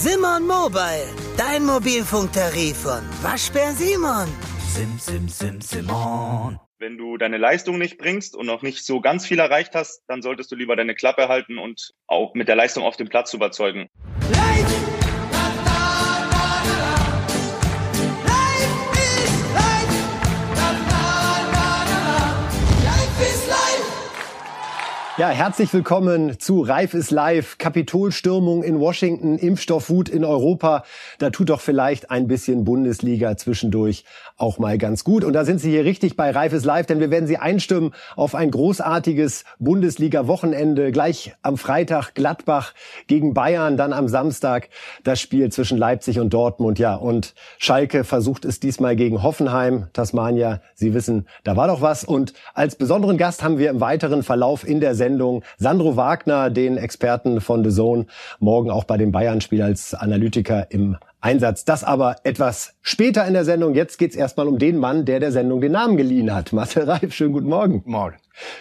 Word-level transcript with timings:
Simon 0.00 0.46
Mobile, 0.46 1.08
dein 1.36 1.64
Mobilfunktarif 1.66 2.76
von 2.76 3.02
Waschbär 3.20 3.72
Simon. 3.72 4.28
Sim, 4.68 4.96
sim, 4.96 5.28
sim, 5.28 5.60
Simon. 5.60 6.60
Wenn 6.78 6.96
du 6.96 7.16
deine 7.16 7.36
Leistung 7.36 7.78
nicht 7.78 7.98
bringst 7.98 8.36
und 8.36 8.46
noch 8.46 8.62
nicht 8.62 8.86
so 8.86 9.00
ganz 9.00 9.26
viel 9.26 9.40
erreicht 9.40 9.74
hast, 9.74 10.04
dann 10.06 10.22
solltest 10.22 10.52
du 10.52 10.54
lieber 10.54 10.76
deine 10.76 10.94
Klappe 10.94 11.26
halten 11.26 11.58
und 11.58 11.94
auch 12.06 12.34
mit 12.34 12.46
der 12.46 12.54
Leistung 12.54 12.84
auf 12.84 12.96
dem 12.96 13.08
Platz 13.08 13.34
überzeugen. 13.34 13.88
Live! 14.30 14.87
Ja, 25.18 25.30
herzlich 25.30 25.74
willkommen 25.74 26.38
zu 26.38 26.60
Reif 26.60 26.94
ist 26.94 27.10
live. 27.10 27.58
Kapitolstürmung 27.58 28.62
in 28.62 28.78
Washington, 28.78 29.36
Impfstoffwut 29.36 30.08
in 30.08 30.24
Europa. 30.24 30.84
Da 31.18 31.30
tut 31.30 31.50
doch 31.50 31.60
vielleicht 31.60 32.12
ein 32.12 32.28
bisschen 32.28 32.62
Bundesliga 32.62 33.36
zwischendurch 33.36 34.04
auch 34.38 34.58
mal 34.58 34.78
ganz 34.78 35.04
gut. 35.04 35.24
Und 35.24 35.34
da 35.34 35.44
sind 35.44 35.60
Sie 35.60 35.70
hier 35.70 35.84
richtig 35.84 36.16
bei 36.16 36.30
Reif 36.30 36.52
ist 36.52 36.64
live, 36.64 36.86
denn 36.86 37.00
wir 37.00 37.10
werden 37.10 37.26
Sie 37.26 37.36
einstimmen 37.36 37.92
auf 38.16 38.34
ein 38.34 38.50
großartiges 38.50 39.44
Bundesliga-Wochenende. 39.58 40.90
Gleich 40.92 41.34
am 41.42 41.58
Freitag 41.58 42.14
Gladbach 42.14 42.72
gegen 43.06 43.34
Bayern, 43.34 43.76
dann 43.76 43.92
am 43.92 44.08
Samstag 44.08 44.70
das 45.04 45.20
Spiel 45.20 45.52
zwischen 45.52 45.76
Leipzig 45.76 46.20
und 46.20 46.32
Dortmund. 46.32 46.78
Ja, 46.78 46.94
und 46.94 47.34
Schalke 47.58 48.04
versucht 48.04 48.44
es 48.44 48.60
diesmal 48.60 48.96
gegen 48.96 49.22
Hoffenheim. 49.22 49.88
Tasmania, 49.92 50.60
Sie 50.74 50.94
wissen, 50.94 51.26
da 51.44 51.56
war 51.56 51.68
doch 51.68 51.82
was. 51.82 52.04
Und 52.04 52.32
als 52.54 52.76
besonderen 52.76 53.18
Gast 53.18 53.42
haben 53.42 53.58
wir 53.58 53.70
im 53.70 53.80
weiteren 53.80 54.22
Verlauf 54.22 54.66
in 54.66 54.80
der 54.80 54.94
Sendung 54.94 55.18
Sendung. 55.18 55.42
Sandro 55.56 55.96
Wagner, 55.96 56.50
den 56.50 56.76
Experten 56.76 57.40
von 57.40 57.64
The 57.64 57.74
Zone, 57.74 58.06
morgen 58.38 58.70
auch 58.70 58.84
bei 58.84 58.96
dem 58.96 59.10
Bayern-Spiel 59.10 59.62
als 59.62 59.94
Analytiker 59.94 60.70
im 60.70 60.96
Einsatz. 61.20 61.64
Das 61.64 61.84
aber 61.84 62.16
etwas 62.24 62.74
später 62.80 63.26
in 63.26 63.34
der 63.34 63.44
Sendung. 63.44 63.74
Jetzt 63.74 63.98
geht's 63.98 64.14
erstmal 64.14 64.46
um 64.46 64.58
den 64.58 64.78
Mann, 64.78 65.04
der 65.04 65.20
der 65.20 65.32
Sendung 65.32 65.60
den 65.60 65.72
Namen 65.72 65.96
geliehen 65.96 66.34
hat. 66.34 66.52
Marcel 66.52 66.84
Reif, 66.84 67.12
schönen 67.14 67.32
guten 67.32 67.48
Morgen. 67.48 67.82
Morgen. 67.86 68.16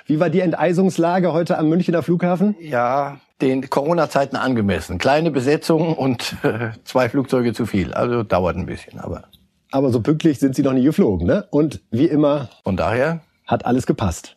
Wie 0.05 0.19
war 0.19 0.29
die 0.29 0.39
Enteisungslage 0.39 1.33
heute 1.33 1.57
am 1.57 1.69
Münchner 1.69 2.01
Flughafen? 2.01 2.55
Ja, 2.59 3.19
den 3.41 3.69
Corona-Zeiten 3.69 4.35
angemessen. 4.35 4.97
Kleine 4.97 5.29
Besetzung 5.29 5.93
und 5.95 6.35
äh, 6.43 6.69
zwei 6.83 7.09
Flugzeuge 7.09 7.53
zu 7.53 7.65
viel. 7.65 7.93
Also 7.93 8.23
dauert 8.23 8.55
ein 8.55 8.65
bisschen, 8.65 8.99
aber. 8.99 9.25
Aber 9.69 9.91
so 9.91 10.01
pünktlich 10.01 10.39
sind 10.39 10.55
Sie 10.55 10.63
noch 10.63 10.73
nie 10.73 10.83
geflogen, 10.83 11.27
ne? 11.27 11.45
Und 11.51 11.81
wie 11.91 12.05
immer. 12.05 12.49
Von 12.63 12.77
daher. 12.77 13.19
Hat 13.45 13.65
alles 13.65 13.85
gepasst. 13.85 14.36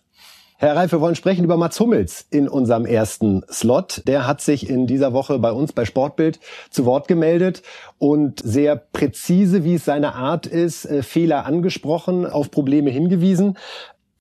Herr 0.62 0.76
Reif, 0.76 0.92
wir 0.92 1.00
wollen 1.00 1.14
sprechen 1.14 1.42
über 1.42 1.56
Mats 1.56 1.80
Hummels 1.80 2.26
in 2.28 2.46
unserem 2.46 2.84
ersten 2.84 3.42
Slot. 3.50 4.02
Der 4.06 4.26
hat 4.26 4.42
sich 4.42 4.68
in 4.68 4.86
dieser 4.86 5.14
Woche 5.14 5.38
bei 5.38 5.52
uns 5.52 5.72
bei 5.72 5.86
Sportbild 5.86 6.38
zu 6.68 6.84
Wort 6.84 7.08
gemeldet 7.08 7.62
und 7.96 8.42
sehr 8.44 8.76
präzise, 8.76 9.64
wie 9.64 9.76
es 9.76 9.86
seine 9.86 10.16
Art 10.16 10.44
ist, 10.44 10.84
äh, 10.84 11.02
Fehler 11.02 11.46
angesprochen, 11.46 12.26
auf 12.26 12.50
Probleme 12.50 12.90
hingewiesen. 12.90 13.56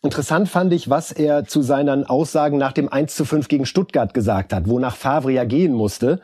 Interessant 0.01 0.47
fand 0.47 0.71
ich, 0.71 0.89
was 0.89 1.11
er 1.11 1.43
zu 1.43 1.61
seinen 1.61 2.05
Aussagen 2.05 2.57
nach 2.57 2.71
dem 2.71 2.87
1 2.87 3.13
zu 3.17 3.25
5 3.25 3.49
gegen 3.49 3.65
Stuttgart 3.65 4.13
gesagt 4.13 4.53
hat, 4.53 4.69
wonach 4.69 4.95
Favre 4.95 5.33
ja 5.33 5.43
gehen 5.43 5.73
musste. 5.73 6.21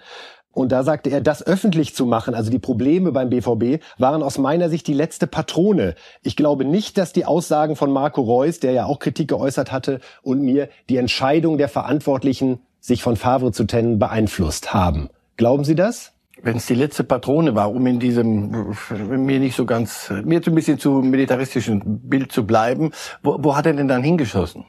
Und 0.56 0.72
da 0.72 0.84
sagte 0.84 1.10
er, 1.10 1.20
das 1.20 1.46
öffentlich 1.46 1.94
zu 1.96 2.06
machen, 2.06 2.34
also 2.34 2.50
die 2.50 2.60
Probleme 2.60 3.12
beim 3.12 3.30
BVB, 3.30 3.84
waren 3.98 4.24
aus 4.24 4.38
meiner 4.38 4.70
Sicht 4.70 4.88
die 4.88 4.94
letzte 4.94 5.28
Patrone. 5.28 5.96
Ich 6.24 6.38
glaube 6.38 6.64
nicht, 6.64 6.98
dass 6.98 7.12
die 7.12 7.26
Aussagen 7.26 7.76
von 7.76 7.92
Marco 7.92 8.22
Reus, 8.22 8.62
der 8.62 8.72
ja 8.72 8.86
auch 8.86 9.00
Kritik 9.00 9.28
geäußert 9.28 9.74
hatte, 9.74 10.00
und 10.24 10.42
mir 10.42 10.70
die 10.88 10.96
Entscheidung 10.96 11.58
der 11.58 11.68
Verantwortlichen, 11.68 12.60
sich 12.80 13.04
von 13.04 13.18
Favre 13.18 13.52
zu 13.52 13.66
trennen, 13.66 14.00
beeinflusst 14.00 14.74
haben. 14.74 15.10
Glauben 15.36 15.66
Sie 15.66 15.76
das? 15.76 16.14
Wenn 16.42 16.56
es 16.56 16.68
die 16.68 16.76
letzte 16.76 17.04
Patrone 17.04 17.54
war, 17.54 17.70
um 17.74 17.86
in 17.86 18.00
diesem 18.00 18.74
mir 19.10 19.40
nicht 19.42 19.58
so 19.58 19.66
ganz, 19.66 20.10
mir 20.24 20.42
so 20.42 20.52
ein 20.52 20.56
bisschen 20.56 20.80
zu 20.80 21.02
militaristischen 21.02 22.08
Bild 22.08 22.32
zu 22.32 22.48
bleiben, 22.48 22.92
wo, 23.24 23.38
wo 23.40 23.58
hat 23.58 23.66
er 23.66 23.74
denn 23.74 23.90
dann 23.90 24.04
hingeschossen 24.04 24.64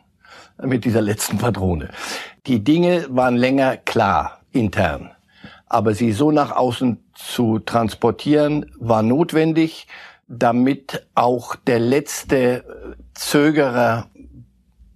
mit 0.60 0.84
dieser 0.84 1.00
letzten 1.00 1.38
Patrone? 1.38 1.90
Die 2.48 2.64
Dinge 2.64 3.06
waren 3.08 3.36
länger 3.36 3.76
klar 3.76 4.40
intern. 4.50 5.12
Aber 5.66 5.94
sie 5.94 6.12
so 6.12 6.30
nach 6.30 6.52
außen 6.52 7.04
zu 7.14 7.58
transportieren, 7.58 8.70
war 8.78 9.02
notwendig, 9.02 9.88
damit 10.28 11.06
auch 11.14 11.56
der 11.56 11.78
letzte 11.78 12.64
Zögerer 13.14 14.08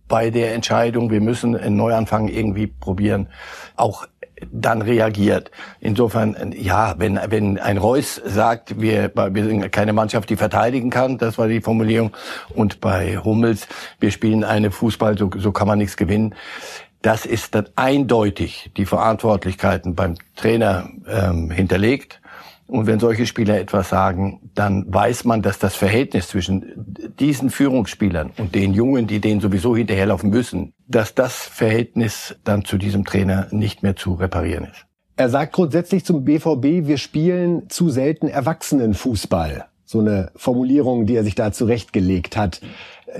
bei 0.08 0.30
der 0.30 0.54
Entscheidung, 0.54 1.10
wir 1.10 1.20
müssen 1.20 1.56
einen 1.56 1.76
Neuanfang 1.76 2.28
irgendwie 2.28 2.66
probieren, 2.66 3.28
auch 3.76 4.06
dann 4.50 4.82
reagiert. 4.82 5.50
Insofern, 5.80 6.52
ja, 6.56 6.94
wenn, 6.98 7.18
wenn 7.28 7.58
ein 7.58 7.78
Reus 7.78 8.20
sagt, 8.24 8.80
wir, 8.80 9.12
wir 9.14 9.44
sind 9.44 9.70
keine 9.70 9.92
Mannschaft, 9.92 10.30
die 10.30 10.36
verteidigen 10.36 10.90
kann, 10.90 11.18
das 11.18 11.38
war 11.38 11.48
die 11.48 11.60
Formulierung, 11.60 12.12
und 12.54 12.80
bei 12.80 13.18
Hummels, 13.18 13.68
wir 14.00 14.10
spielen 14.10 14.44
eine 14.44 14.70
Fußball, 14.70 15.16
so, 15.18 15.30
so 15.36 15.52
kann 15.52 15.68
man 15.68 15.78
nichts 15.78 15.96
gewinnen, 15.96 16.34
das 17.02 17.26
ist 17.26 17.54
dann 17.54 17.68
eindeutig 17.76 18.70
die 18.76 18.86
Verantwortlichkeiten 18.86 19.94
beim 19.94 20.16
Trainer 20.36 20.90
ähm, 21.08 21.50
hinterlegt. 21.50 22.20
Und 22.66 22.86
wenn 22.86 23.00
solche 23.00 23.26
Spieler 23.26 23.58
etwas 23.58 23.88
sagen, 23.88 24.50
dann 24.54 24.84
weiß 24.86 25.24
man, 25.24 25.42
dass 25.42 25.58
das 25.58 25.74
Verhältnis 25.74 26.28
zwischen 26.28 26.86
diesen 27.18 27.50
Führungsspielern 27.50 28.30
und 28.38 28.54
den 28.54 28.74
Jungen, 28.74 29.08
die 29.08 29.20
denen 29.20 29.40
sowieso 29.40 29.76
hinterherlaufen 29.76 30.30
müssen, 30.30 30.72
dass 30.86 31.14
das 31.14 31.34
Verhältnis 31.34 32.36
dann 32.44 32.64
zu 32.64 32.78
diesem 32.78 33.04
Trainer 33.04 33.48
nicht 33.50 33.82
mehr 33.82 33.96
zu 33.96 34.14
reparieren 34.14 34.64
ist. 34.64 34.86
Er 35.16 35.28
sagt 35.28 35.52
grundsätzlich 35.52 36.04
zum 36.04 36.24
BVB, 36.24 36.86
wir 36.86 36.96
spielen 36.96 37.68
zu 37.68 37.90
selten 37.90 38.28
Erwachsenenfußball. 38.28 39.66
So 39.90 39.98
eine 39.98 40.30
Formulierung, 40.36 41.06
die 41.06 41.16
er 41.16 41.24
sich 41.24 41.34
da 41.34 41.50
zurechtgelegt 41.50 42.36
hat. 42.36 42.60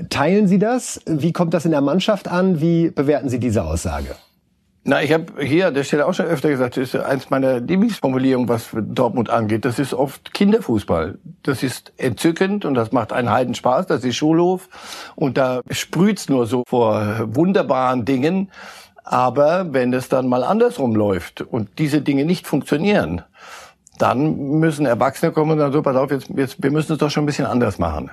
Teilen 0.09 0.47
Sie 0.47 0.57
das? 0.57 1.01
Wie 1.05 1.33
kommt 1.33 1.53
das 1.53 1.65
in 1.65 1.71
der 1.71 1.81
Mannschaft 1.81 2.29
an? 2.29 2.61
Wie 2.61 2.91
bewerten 2.91 3.27
Sie 3.27 3.41
diese 3.41 3.65
Aussage? 3.65 4.15
Na, 4.85 5.03
ich 5.03 5.11
habe 5.11 5.43
hier 5.43 5.67
an 5.67 5.73
der 5.73 5.83
Stelle 5.83 6.05
auch 6.05 6.13
schon 6.13 6.27
öfter 6.27 6.47
gesagt, 6.47 6.77
das 6.77 6.93
ist 6.93 6.95
eins 6.95 7.29
meiner 7.29 7.59
Lieblingsformulierungen, 7.59 8.47
was 8.47 8.69
Dortmund 8.73 9.29
angeht. 9.29 9.65
Das 9.65 9.79
ist 9.79 9.93
oft 9.93 10.33
Kinderfußball. 10.33 11.17
Das 11.43 11.61
ist 11.61 11.91
entzückend 11.97 12.63
und 12.63 12.75
das 12.75 12.93
macht 12.93 13.11
einen 13.11 13.29
Heiden 13.29 13.53
Spaß. 13.53 13.87
Das 13.87 14.05
ist 14.05 14.15
Schulhof 14.15 14.69
und 15.17 15.37
da 15.37 15.59
sprüht's 15.71 16.29
nur 16.29 16.45
so 16.45 16.63
vor 16.65 17.35
wunderbaren 17.35 18.05
Dingen. 18.05 18.49
Aber 19.03 19.73
wenn 19.73 19.91
es 19.91 20.07
dann 20.07 20.29
mal 20.29 20.45
andersrum 20.45 20.95
läuft 20.95 21.41
und 21.41 21.79
diese 21.79 22.01
Dinge 22.01 22.23
nicht 22.23 22.47
funktionieren, 22.47 23.23
dann 23.97 24.59
müssen 24.59 24.85
Erwachsene 24.85 25.31
kommen 25.31 25.51
und 25.51 25.57
sagen, 25.59 25.73
so, 25.73 25.81
pass 25.81 25.95
auf, 25.95 26.11
jetzt, 26.11 26.29
jetzt, 26.35 26.63
wir 26.63 26.71
müssen 26.71 26.93
es 26.93 26.97
doch 26.97 27.11
schon 27.11 27.23
ein 27.23 27.27
bisschen 27.27 27.45
anders 27.45 27.77
machen. 27.79 28.11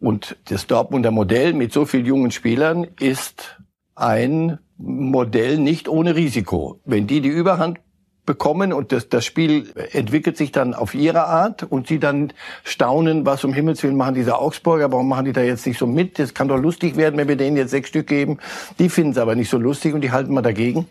Und 0.00 0.36
das 0.48 0.66
Dortmunder 0.66 1.10
Modell 1.10 1.52
mit 1.54 1.72
so 1.72 1.86
vielen 1.86 2.04
jungen 2.04 2.30
Spielern 2.30 2.86
ist 3.00 3.60
ein 3.94 4.58
Modell 4.76 5.58
nicht 5.58 5.88
ohne 5.88 6.14
Risiko. 6.16 6.80
Wenn 6.84 7.06
die 7.06 7.22
die 7.22 7.30
Überhand 7.30 7.78
bekommen 8.26 8.72
und 8.72 8.92
das, 8.92 9.08
das 9.08 9.24
Spiel 9.24 9.72
entwickelt 9.92 10.36
sich 10.36 10.52
dann 10.52 10.74
auf 10.74 10.94
ihre 10.94 11.24
Art 11.24 11.62
und 11.62 11.86
sie 11.86 11.98
dann 11.98 12.32
staunen, 12.64 13.24
was 13.24 13.44
um 13.44 13.54
Himmels 13.54 13.82
Willen 13.82 13.96
machen 13.96 14.16
diese 14.16 14.38
Augsburger, 14.38 14.92
warum 14.92 15.08
machen 15.08 15.24
die 15.24 15.32
da 15.32 15.42
jetzt 15.42 15.66
nicht 15.66 15.78
so 15.78 15.86
mit? 15.86 16.18
Das 16.18 16.34
kann 16.34 16.48
doch 16.48 16.58
lustig 16.58 16.96
werden, 16.96 17.16
wenn 17.16 17.28
wir 17.28 17.36
denen 17.36 17.56
jetzt 17.56 17.70
sechs 17.70 17.88
Stück 17.88 18.08
geben. 18.08 18.38
Die 18.78 18.88
finden 18.88 19.12
es 19.12 19.18
aber 19.18 19.36
nicht 19.36 19.48
so 19.48 19.58
lustig 19.58 19.94
und 19.94 20.02
die 20.02 20.10
halten 20.10 20.34
mal 20.34 20.42
dagegen. 20.42 20.88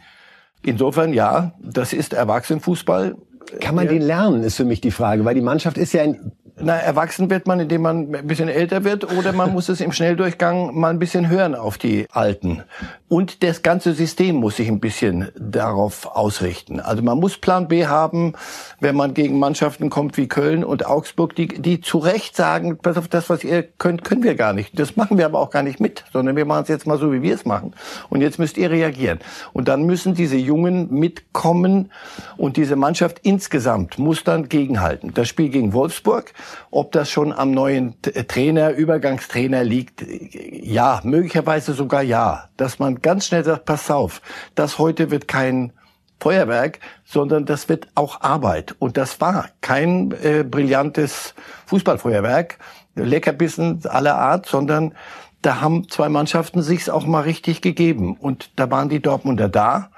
Insofern, 0.63 1.13
ja, 1.13 1.51
das 1.59 1.93
ist 1.93 2.13
Erwachsenenfußball. 2.13 3.17
Kann 3.59 3.75
man 3.75 3.87
den 3.87 4.01
lernen, 4.01 4.43
ist 4.43 4.57
für 4.57 4.65
mich 4.65 4.81
die 4.81 4.91
Frage, 4.91 5.25
weil 5.25 5.35
die 5.35 5.41
Mannschaft 5.41 5.77
ist 5.77 5.93
ja 5.93 6.03
in 6.03 6.31
na, 6.57 6.75
erwachsen 6.77 7.29
wird 7.29 7.47
man, 7.47 7.59
indem 7.59 7.81
man 7.81 8.15
ein 8.15 8.27
bisschen 8.27 8.47
älter 8.47 8.83
wird, 8.83 9.11
oder 9.11 9.33
man 9.33 9.51
muss 9.51 9.67
es 9.67 9.81
im 9.81 9.91
Schnelldurchgang 9.91 10.77
mal 10.79 10.89
ein 10.89 10.99
bisschen 10.99 11.27
hören 11.27 11.53
auf 11.53 11.77
die 11.77 12.07
Alten. 12.11 12.63
Und 13.09 13.43
das 13.43 13.61
ganze 13.61 13.93
System 13.93 14.37
muss 14.37 14.55
sich 14.55 14.67
ein 14.69 14.79
bisschen 14.79 15.29
darauf 15.37 16.05
ausrichten. 16.15 16.79
Also 16.79 17.03
man 17.03 17.19
muss 17.19 17.37
Plan 17.37 17.67
B 17.67 17.87
haben, 17.87 18.33
wenn 18.79 18.95
man 18.95 19.13
gegen 19.13 19.37
Mannschaften 19.37 19.89
kommt 19.89 20.17
wie 20.17 20.27
Köln 20.27 20.63
und 20.63 20.85
Augsburg, 20.85 21.35
die, 21.35 21.47
die 21.47 21.81
zu 21.81 21.97
Recht 21.97 22.35
sagen, 22.35 22.77
pass 22.77 22.97
auf 22.97 23.09
das, 23.09 23.29
was 23.29 23.43
ihr 23.43 23.63
könnt, 23.63 24.03
können 24.03 24.23
wir 24.23 24.35
gar 24.35 24.53
nicht. 24.53 24.79
Das 24.79 24.95
machen 24.95 25.17
wir 25.17 25.25
aber 25.25 25.39
auch 25.39 25.49
gar 25.49 25.63
nicht 25.63 25.79
mit, 25.79 26.05
sondern 26.13 26.35
wir 26.35 26.45
machen 26.45 26.63
es 26.63 26.69
jetzt 26.69 26.87
mal 26.87 26.97
so, 26.97 27.11
wie 27.11 27.21
wir 27.21 27.35
es 27.35 27.45
machen. 27.45 27.73
Und 28.09 28.21
jetzt 28.21 28.39
müsst 28.39 28.57
ihr 28.57 28.71
reagieren. 28.71 29.19
Und 29.51 29.67
dann 29.67 29.83
müssen 29.83 30.13
diese 30.13 30.37
Jungen 30.37 30.91
mitkommen 30.91 31.91
und 32.37 32.57
diese 32.57 32.75
Mannschaft 32.75 33.19
insgesamt 33.23 33.99
muss 33.99 34.23
dann 34.23 34.47
gegenhalten. 34.49 35.13
Das 35.13 35.27
Spiel 35.27 35.49
gegen 35.49 35.73
Wolfsburg, 35.73 36.33
ob 36.71 36.91
das 36.91 37.09
schon 37.09 37.33
am 37.33 37.51
neuen 37.51 37.95
Trainer, 38.01 38.71
Übergangstrainer 38.71 39.63
liegt, 39.63 40.05
ja, 40.07 41.01
möglicherweise 41.03 41.73
sogar 41.73 42.01
ja. 42.01 42.49
Dass 42.57 42.79
man 42.79 43.01
ganz 43.01 43.27
schnell 43.27 43.43
sagt, 43.43 43.65
pass 43.65 43.89
auf, 43.91 44.21
das 44.55 44.79
heute 44.79 45.11
wird 45.11 45.27
kein 45.27 45.73
Feuerwerk, 46.19 46.79
sondern 47.03 47.45
das 47.45 47.69
wird 47.69 47.87
auch 47.95 48.21
Arbeit. 48.21 48.75
Und 48.79 48.97
das 48.97 49.21
war 49.21 49.49
kein 49.61 50.11
äh, 50.23 50.43
brillantes 50.43 51.35
Fußballfeuerwerk, 51.67 52.57
Leckerbissen 52.95 53.85
aller 53.85 54.17
Art, 54.17 54.45
sondern 54.45 54.93
da 55.41 55.61
haben 55.61 55.89
zwei 55.89 56.09
Mannschaften 56.09 56.61
sich's 56.61 56.89
auch 56.89 57.05
mal 57.05 57.21
richtig 57.21 57.61
gegeben. 57.61 58.17
Und 58.17 58.51
da 58.55 58.71
waren 58.71 58.89
die 58.89 59.01
Dortmunder 59.01 59.49
da. 59.49 59.89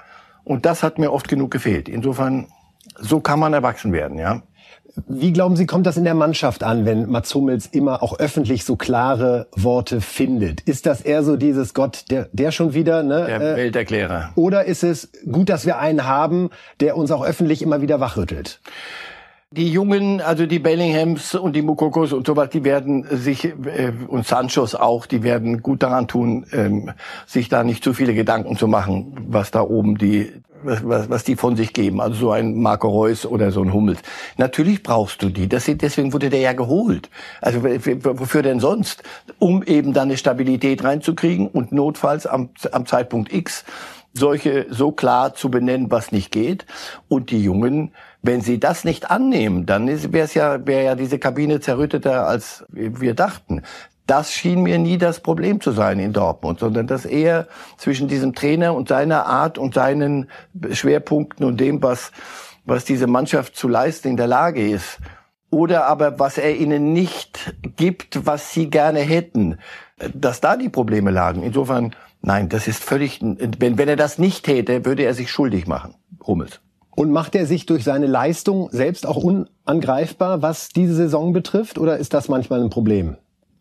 Und 0.44 0.66
das 0.66 0.82
hat 0.82 0.98
mir 0.98 1.12
oft 1.12 1.28
genug 1.28 1.50
gefehlt. 1.50 1.88
Insofern 1.88 2.48
So 3.00 3.20
kann 3.20 3.38
man 3.38 3.52
erwachsen 3.52 3.92
werden, 3.92 4.18
ja. 4.18 4.42
Wie 5.06 5.32
glauben 5.32 5.56
Sie, 5.56 5.66
kommt 5.66 5.86
das 5.86 5.96
in 5.96 6.04
der 6.04 6.14
Mannschaft 6.14 6.62
an, 6.64 6.84
wenn 6.86 7.08
Mats 7.08 7.34
Hummels 7.34 7.66
immer 7.66 8.02
auch 8.02 8.18
öffentlich 8.18 8.64
so 8.64 8.76
klare 8.76 9.46
Worte 9.54 10.00
findet? 10.00 10.62
Ist 10.62 10.86
das 10.86 11.00
eher 11.00 11.22
so 11.22 11.36
dieses 11.36 11.74
Gott, 11.74 12.06
der, 12.10 12.28
der 12.32 12.50
schon 12.50 12.74
wieder, 12.74 13.02
ne? 13.02 13.26
Der 13.26 13.40
äh, 13.40 13.56
Welterklärer. 13.56 14.30
Oder 14.34 14.64
ist 14.64 14.82
es 14.82 15.10
gut, 15.30 15.48
dass 15.48 15.66
wir 15.66 15.78
einen 15.78 16.06
haben, 16.06 16.50
der 16.80 16.96
uns 16.96 17.10
auch 17.10 17.24
öffentlich 17.24 17.62
immer 17.62 17.82
wieder 17.82 18.00
wachrüttelt? 18.00 18.60
Die 19.50 19.72
Jungen, 19.72 20.20
also 20.20 20.44
die 20.44 20.58
Bellinghams 20.58 21.34
und 21.34 21.56
die 21.56 21.62
Mukokos 21.62 22.12
und 22.12 22.26
sowas, 22.26 22.50
die 22.50 22.64
werden 22.64 23.06
sich, 23.10 23.46
äh, 23.46 23.92
und 24.06 24.26
Sanchos 24.26 24.74
auch, 24.74 25.06
die 25.06 25.22
werden 25.22 25.62
gut 25.62 25.82
daran 25.82 26.06
tun, 26.06 26.44
ähm, 26.52 26.90
sich 27.24 27.48
da 27.48 27.64
nicht 27.64 27.82
zu 27.82 27.94
viele 27.94 28.12
Gedanken 28.12 28.58
zu 28.58 28.68
machen, 28.68 29.16
was 29.26 29.50
da 29.50 29.62
oben 29.62 29.96
die, 29.96 30.30
was, 30.62 31.08
was 31.08 31.24
die 31.24 31.36
von 31.36 31.56
sich 31.56 31.72
geben. 31.72 32.00
Also 32.00 32.14
so 32.14 32.30
ein 32.30 32.60
Marco 32.60 32.88
Reus 32.88 33.26
oder 33.26 33.50
so 33.50 33.62
ein 33.62 33.72
Hummels. 33.72 34.00
Natürlich 34.36 34.82
brauchst 34.82 35.22
du 35.22 35.28
die. 35.28 35.48
Das, 35.48 35.64
deswegen 35.66 36.12
wurde 36.12 36.30
der 36.30 36.40
ja 36.40 36.52
geholt. 36.52 37.10
Also 37.40 37.62
wofür 37.62 38.42
denn 38.42 38.60
sonst? 38.60 39.02
Um 39.38 39.62
eben 39.62 39.92
dann 39.92 40.08
eine 40.08 40.16
Stabilität 40.16 40.84
reinzukriegen 40.84 41.46
und 41.46 41.72
notfalls 41.72 42.26
am, 42.26 42.50
am 42.72 42.86
Zeitpunkt 42.86 43.32
X 43.32 43.64
solche 44.14 44.66
so 44.70 44.90
klar 44.90 45.34
zu 45.34 45.50
benennen, 45.50 45.90
was 45.90 46.12
nicht 46.12 46.32
geht. 46.32 46.66
Und 47.08 47.30
die 47.30 47.42
Jungen, 47.42 47.92
wenn 48.22 48.40
sie 48.40 48.58
das 48.58 48.84
nicht 48.84 49.10
annehmen, 49.10 49.66
dann 49.66 49.86
wäre 50.12 50.28
ja, 50.32 50.66
wäre 50.66 50.84
ja 50.84 50.94
diese 50.94 51.18
Kabine 51.18 51.60
zerrütteter, 51.60 52.26
als 52.26 52.64
wir 52.70 53.14
dachten. 53.14 53.62
Das 54.08 54.32
schien 54.32 54.62
mir 54.62 54.78
nie 54.78 54.98
das 54.98 55.20
Problem 55.20 55.60
zu 55.60 55.70
sein 55.70 56.00
in 56.00 56.12
Dortmund, 56.12 56.58
sondern 56.58 56.88
dass 56.88 57.04
er 57.04 57.46
zwischen 57.76 58.08
diesem 58.08 58.34
Trainer 58.34 58.74
und 58.74 58.88
seiner 58.88 59.26
Art 59.26 59.58
und 59.58 59.74
seinen 59.74 60.28
Schwerpunkten 60.72 61.46
und 61.46 61.60
dem, 61.60 61.80
was, 61.82 62.10
was 62.64 62.84
diese 62.84 63.06
Mannschaft 63.06 63.54
zu 63.54 63.68
leisten 63.68 64.08
in 64.08 64.16
der 64.16 64.26
Lage 64.26 64.68
ist, 64.68 64.98
oder 65.50 65.86
aber 65.86 66.18
was 66.18 66.38
er 66.38 66.56
ihnen 66.56 66.92
nicht 66.92 67.54
gibt, 67.76 68.26
was 68.26 68.52
sie 68.52 68.68
gerne 68.68 69.00
hätten, 69.00 69.58
dass 70.14 70.40
da 70.40 70.56
die 70.56 70.68
Probleme 70.68 71.10
lagen. 71.10 71.42
Insofern 71.42 71.94
Nein, 72.20 72.48
das 72.48 72.66
ist 72.66 72.82
völlig, 72.82 73.20
wenn, 73.22 73.78
wenn 73.78 73.88
er 73.88 73.96
das 73.96 74.18
nicht 74.18 74.44
täte, 74.44 74.84
würde 74.84 75.04
er 75.04 75.14
sich 75.14 75.30
schuldig 75.30 75.66
machen, 75.66 75.94
Hummels. 76.26 76.60
Und 76.90 77.12
macht 77.12 77.36
er 77.36 77.46
sich 77.46 77.64
durch 77.66 77.84
seine 77.84 78.06
Leistung 78.06 78.68
selbst 78.72 79.06
auch 79.06 79.16
unangreifbar, 79.16 80.42
was 80.42 80.68
diese 80.68 80.94
Saison 80.94 81.32
betrifft, 81.32 81.78
oder 81.78 81.96
ist 81.96 82.12
das 82.12 82.28
manchmal 82.28 82.60
ein 82.60 82.70
Problem? 82.70 83.16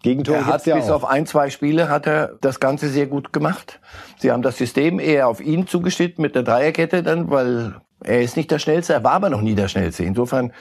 Gegentore 0.08 0.38
er 0.38 0.46
hat 0.46 0.66
ja 0.66 0.76
bis 0.76 0.90
auch. 0.90 0.96
auf 0.96 1.06
ein, 1.06 1.26
zwei 1.26 1.50
Spiele 1.50 1.90
hat 1.90 2.08
er 2.08 2.38
das 2.42 2.60
Ganze 2.60 2.90
sehr 2.90 3.08
gut 3.08 3.34
gemacht. 3.34 3.80
Sie 4.18 4.32
haben 4.32 4.42
das 4.42 4.58
System 4.58 5.00
eher 5.00 5.28
auf 5.28 5.42
ihn 5.42 5.68
zugeschnitten 5.68 6.22
mit 6.22 6.36
der 6.36 6.44
Dreierkette 6.44 7.04
dann, 7.04 7.30
weil 7.30 7.76
er 8.04 8.22
ist 8.22 8.38
nicht 8.38 8.52
der 8.52 8.60
Schnellste, 8.60 8.94
er 8.94 9.04
war 9.04 9.14
aber 9.14 9.30
noch 9.30 9.42
nie 9.42 9.56
der 9.56 9.68
Schnellste. 9.68 10.04
Insofern, 10.04 10.54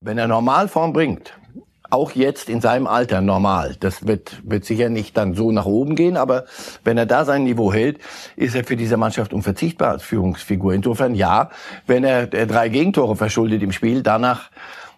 wenn 0.00 0.16
er 0.16 0.28
Normalform 0.28 0.92
bringt, 0.92 1.34
auch 1.90 2.12
jetzt 2.12 2.48
in 2.48 2.60
seinem 2.60 2.86
Alter 2.86 3.20
normal. 3.20 3.76
Das 3.78 4.06
wird, 4.06 4.42
wird 4.42 4.64
sicher 4.64 4.88
nicht 4.88 5.16
dann 5.16 5.34
so 5.34 5.52
nach 5.52 5.66
oben 5.66 5.94
gehen, 5.94 6.16
aber 6.16 6.44
wenn 6.82 6.98
er 6.98 7.06
da 7.06 7.24
sein 7.24 7.44
Niveau 7.44 7.72
hält, 7.72 7.98
ist 8.36 8.56
er 8.56 8.64
für 8.64 8.76
diese 8.76 8.96
Mannschaft 8.96 9.32
unverzichtbar 9.32 9.90
als 9.90 10.02
Führungsfigur. 10.02 10.72
Insofern 10.72 11.14
ja, 11.14 11.50
wenn 11.86 12.04
er 12.04 12.26
drei 12.26 12.68
Gegentore 12.68 13.16
verschuldet 13.16 13.62
im 13.62 13.70
Spiel, 13.70 14.02
danach 14.02 14.50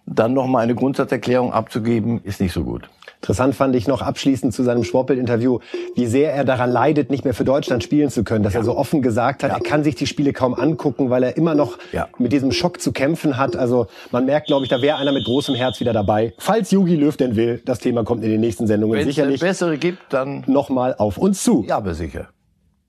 dann 0.07 0.33
noch 0.33 0.47
mal 0.47 0.61
eine 0.61 0.75
Grundsatzerklärung 0.75 1.53
abzugeben, 1.53 2.21
ist 2.23 2.41
nicht 2.41 2.53
so 2.53 2.63
gut. 2.63 2.89
Interessant 3.21 3.55
fand 3.55 3.75
ich 3.75 3.89
noch 3.89 4.03
abschließend 4.03 4.55
zu 4.55 4.63
seinem 4.63 4.85
Sportbild-Interview, 4.85 5.59
wie 5.95 6.07
sehr 6.07 6.33
er 6.33 6.45
daran 6.45 6.71
leidet, 6.71 7.11
nicht 7.11 7.25
mehr 7.25 7.35
für 7.35 7.45
Deutschland 7.45 7.83
spielen 7.83 8.11
zu 8.11 8.25
können. 8.25 8.45
Dass 8.45 8.55
ja. 8.55 8.61
er 8.61 8.65
so 8.65 8.77
offen 8.77 9.03
gesagt 9.03 9.43
hat, 9.43 9.51
ja. 9.51 9.57
er 9.57 9.63
kann 9.63 9.83
sich 9.85 9.95
die 9.95 10.07
Spiele 10.07 10.33
kaum 10.33 10.55
angucken, 10.55 11.11
weil 11.11 11.23
er 11.23 11.37
immer 11.37 11.55
noch 11.55 11.79
ja. 11.93 12.09
mit 12.19 12.33
diesem 12.33 12.53
Schock 12.53 12.81
zu 12.81 12.93
kämpfen 12.93 13.37
hat. 13.37 13.57
Also 13.57 13.87
man 14.13 14.27
merkt, 14.27 14.47
glaube 14.47 14.65
ich, 14.65 14.71
da 14.71 14.81
wäre 14.83 14.99
einer 14.99 15.13
mit 15.13 15.25
großem 15.25 15.55
Herz 15.55 15.81
wieder 15.81 15.93
dabei. 15.93 16.35
Falls 16.39 16.71
Jogi 16.71 16.97
Löw 16.97 17.17
denn 17.17 17.37
will, 17.37 17.63
das 17.65 17.79
Thema 17.79 18.05
kommt 18.05 18.23
in 18.23 18.31
den 18.31 18.41
nächsten 18.41 18.67
Sendungen 18.67 18.97
Wenn's 18.97 19.07
sicherlich. 19.07 19.41
Wenn 19.41 19.49
es 19.49 19.59
bessere 19.59 19.79
gibt, 19.79 19.99
dann 20.11 20.45
nochmal 20.47 20.95
auf 20.97 21.19
uns 21.19 21.43
zu. 21.43 21.65
Ja, 21.67 21.79
aber 21.79 21.95
sicher. 21.95 22.29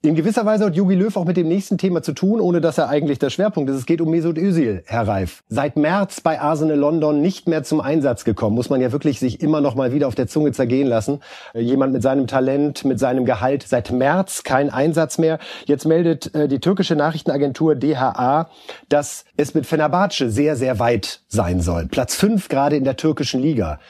In 0.00 0.14
gewisser 0.14 0.46
Weise 0.46 0.64
hat 0.64 0.76
Jogi 0.76 0.94
Löw 0.94 1.16
auch 1.16 1.24
mit 1.24 1.36
dem 1.36 1.48
nächsten 1.48 1.76
Thema 1.76 2.02
zu 2.02 2.12
tun, 2.12 2.40
ohne 2.40 2.60
dass 2.60 2.78
er 2.78 2.88
eigentlich 2.88 3.18
der 3.18 3.30
Schwerpunkt 3.30 3.68
ist. 3.68 3.78
Es 3.78 3.84
geht 3.84 4.00
um 4.00 4.08
Mesut 4.08 4.38
Özil, 4.38 4.84
Herr 4.86 5.08
Reif. 5.08 5.42
Seit 5.48 5.76
März 5.76 6.20
bei 6.20 6.40
Arsenal 6.40 6.78
London 6.78 7.20
nicht 7.20 7.48
mehr 7.48 7.64
zum 7.64 7.80
Einsatz 7.80 8.24
gekommen. 8.24 8.54
Muss 8.54 8.70
man 8.70 8.80
ja 8.80 8.92
wirklich 8.92 9.18
sich 9.18 9.40
immer 9.40 9.60
noch 9.60 9.74
mal 9.74 9.92
wieder 9.92 10.06
auf 10.06 10.14
der 10.14 10.28
Zunge 10.28 10.52
zergehen 10.52 10.86
lassen. 10.86 11.18
Äh, 11.52 11.62
jemand 11.62 11.92
mit 11.92 12.04
seinem 12.04 12.28
Talent, 12.28 12.84
mit 12.84 13.00
seinem 13.00 13.24
Gehalt. 13.24 13.64
Seit 13.66 13.90
März 13.90 14.44
kein 14.44 14.70
Einsatz 14.70 15.18
mehr. 15.18 15.40
Jetzt 15.66 15.84
meldet 15.84 16.32
äh, 16.32 16.46
die 16.46 16.60
türkische 16.60 16.94
Nachrichtenagentur 16.94 17.74
DHA, 17.74 18.50
dass 18.88 19.24
es 19.36 19.54
mit 19.54 19.66
Fenerbahce 19.66 20.30
sehr, 20.30 20.54
sehr 20.54 20.78
weit 20.78 21.22
sein 21.26 21.60
soll. 21.60 21.86
Platz 21.86 22.14
fünf 22.14 22.48
gerade 22.48 22.76
in 22.76 22.84
der 22.84 22.96
türkischen 22.96 23.42
Liga. 23.42 23.80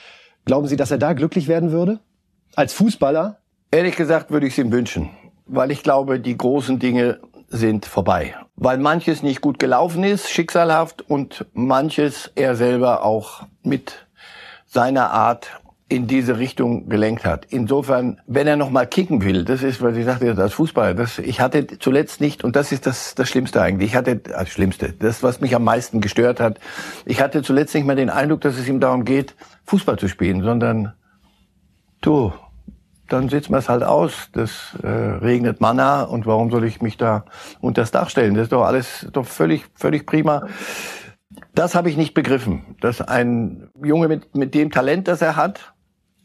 Glauben 0.46 0.68
Sie, 0.68 0.76
dass 0.76 0.90
er 0.90 0.96
da 0.96 1.12
glücklich 1.12 1.48
werden 1.48 1.70
würde? 1.70 2.00
Als 2.56 2.72
Fußballer? 2.72 3.40
Ehrlich 3.70 3.96
gesagt 3.96 4.30
würde 4.30 4.46
ich 4.46 4.54
es 4.54 4.58
ihm 4.58 4.72
wünschen 4.72 5.10
weil 5.48 5.70
ich 5.70 5.82
glaube, 5.82 6.20
die 6.20 6.36
großen 6.36 6.78
Dinge 6.78 7.18
sind 7.48 7.86
vorbei. 7.86 8.34
Weil 8.56 8.78
manches 8.78 9.22
nicht 9.22 9.40
gut 9.40 9.58
gelaufen 9.58 10.04
ist, 10.04 10.28
schicksalhaft, 10.30 11.08
und 11.08 11.46
manches 11.54 12.30
er 12.34 12.54
selber 12.56 13.04
auch 13.04 13.46
mit 13.62 14.06
seiner 14.66 15.10
Art 15.10 15.60
in 15.90 16.06
diese 16.06 16.38
Richtung 16.38 16.90
gelenkt 16.90 17.24
hat. 17.24 17.46
Insofern, 17.48 18.20
wenn 18.26 18.46
er 18.46 18.56
noch 18.56 18.68
mal 18.68 18.86
kicken 18.86 19.24
will, 19.24 19.44
das 19.44 19.62
ist, 19.62 19.80
was 19.80 19.96
ich 19.96 20.04
sagte, 20.04 20.36
als 20.36 20.52
Fußballer, 20.52 20.92
das, 20.92 21.18
ich 21.18 21.40
hatte 21.40 21.66
zuletzt 21.78 22.20
nicht, 22.20 22.44
und 22.44 22.56
das 22.56 22.72
ist 22.72 22.86
das, 22.86 23.14
das 23.14 23.28
Schlimmste 23.28 23.62
eigentlich, 23.62 23.90
ich 23.90 23.96
hatte, 23.96 24.16
das 24.16 24.50
Schlimmste, 24.50 24.92
das, 24.92 25.22
was 25.22 25.40
mich 25.40 25.54
am 25.54 25.64
meisten 25.64 26.02
gestört 26.02 26.40
hat, 26.40 26.60
ich 27.06 27.22
hatte 27.22 27.42
zuletzt 27.42 27.74
nicht 27.74 27.86
mehr 27.86 27.96
den 27.96 28.10
Eindruck, 28.10 28.42
dass 28.42 28.58
es 28.58 28.68
ihm 28.68 28.80
darum 28.80 29.06
geht, 29.06 29.34
Fußball 29.64 29.98
zu 29.98 30.08
spielen, 30.08 30.42
sondern, 30.42 30.92
du, 32.02 32.32
dann 33.08 33.28
sitzt 33.28 33.50
man 33.50 33.60
es 33.60 33.68
halt 33.68 33.82
aus. 33.82 34.28
Das 34.32 34.76
äh, 34.82 34.86
regnet 34.86 35.60
Manna 35.60 36.02
und 36.02 36.26
warum 36.26 36.50
soll 36.50 36.64
ich 36.64 36.80
mich 36.80 36.96
da 36.96 37.24
unter 37.60 37.82
das 37.82 37.90
Dach 37.90 38.10
stellen? 38.10 38.34
Das 38.34 38.44
ist 38.44 38.52
doch 38.52 38.64
alles 38.64 39.06
doch 39.12 39.26
völlig, 39.26 39.64
völlig 39.74 40.06
prima. 40.06 40.46
Das 41.54 41.74
habe 41.74 41.90
ich 41.90 41.96
nicht 41.96 42.14
begriffen, 42.14 42.76
dass 42.80 43.00
ein 43.00 43.68
Junge 43.82 44.08
mit, 44.08 44.34
mit 44.34 44.54
dem 44.54 44.70
Talent, 44.70 45.08
das 45.08 45.22
er 45.22 45.36
hat, 45.36 45.74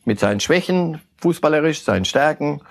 mit 0.06 0.20
seinen 0.20 0.40
Schwächen, 0.40 1.02
fußballerisch, 1.22 1.84
seinen 1.84 2.06
Stärken, 2.06 2.62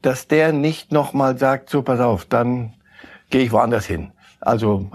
dass 0.00 0.26
der 0.26 0.52
nicht 0.52 0.92
nochmal 0.92 1.38
sagt, 1.38 1.70
so 1.70 1.82
pass 1.82 2.00
auf, 2.00 2.24
dann 2.24 2.74
gehe 3.30 3.42
ich 3.42 3.52
woanders 3.52 3.86
hin. 3.86 4.12
Also 4.40 4.90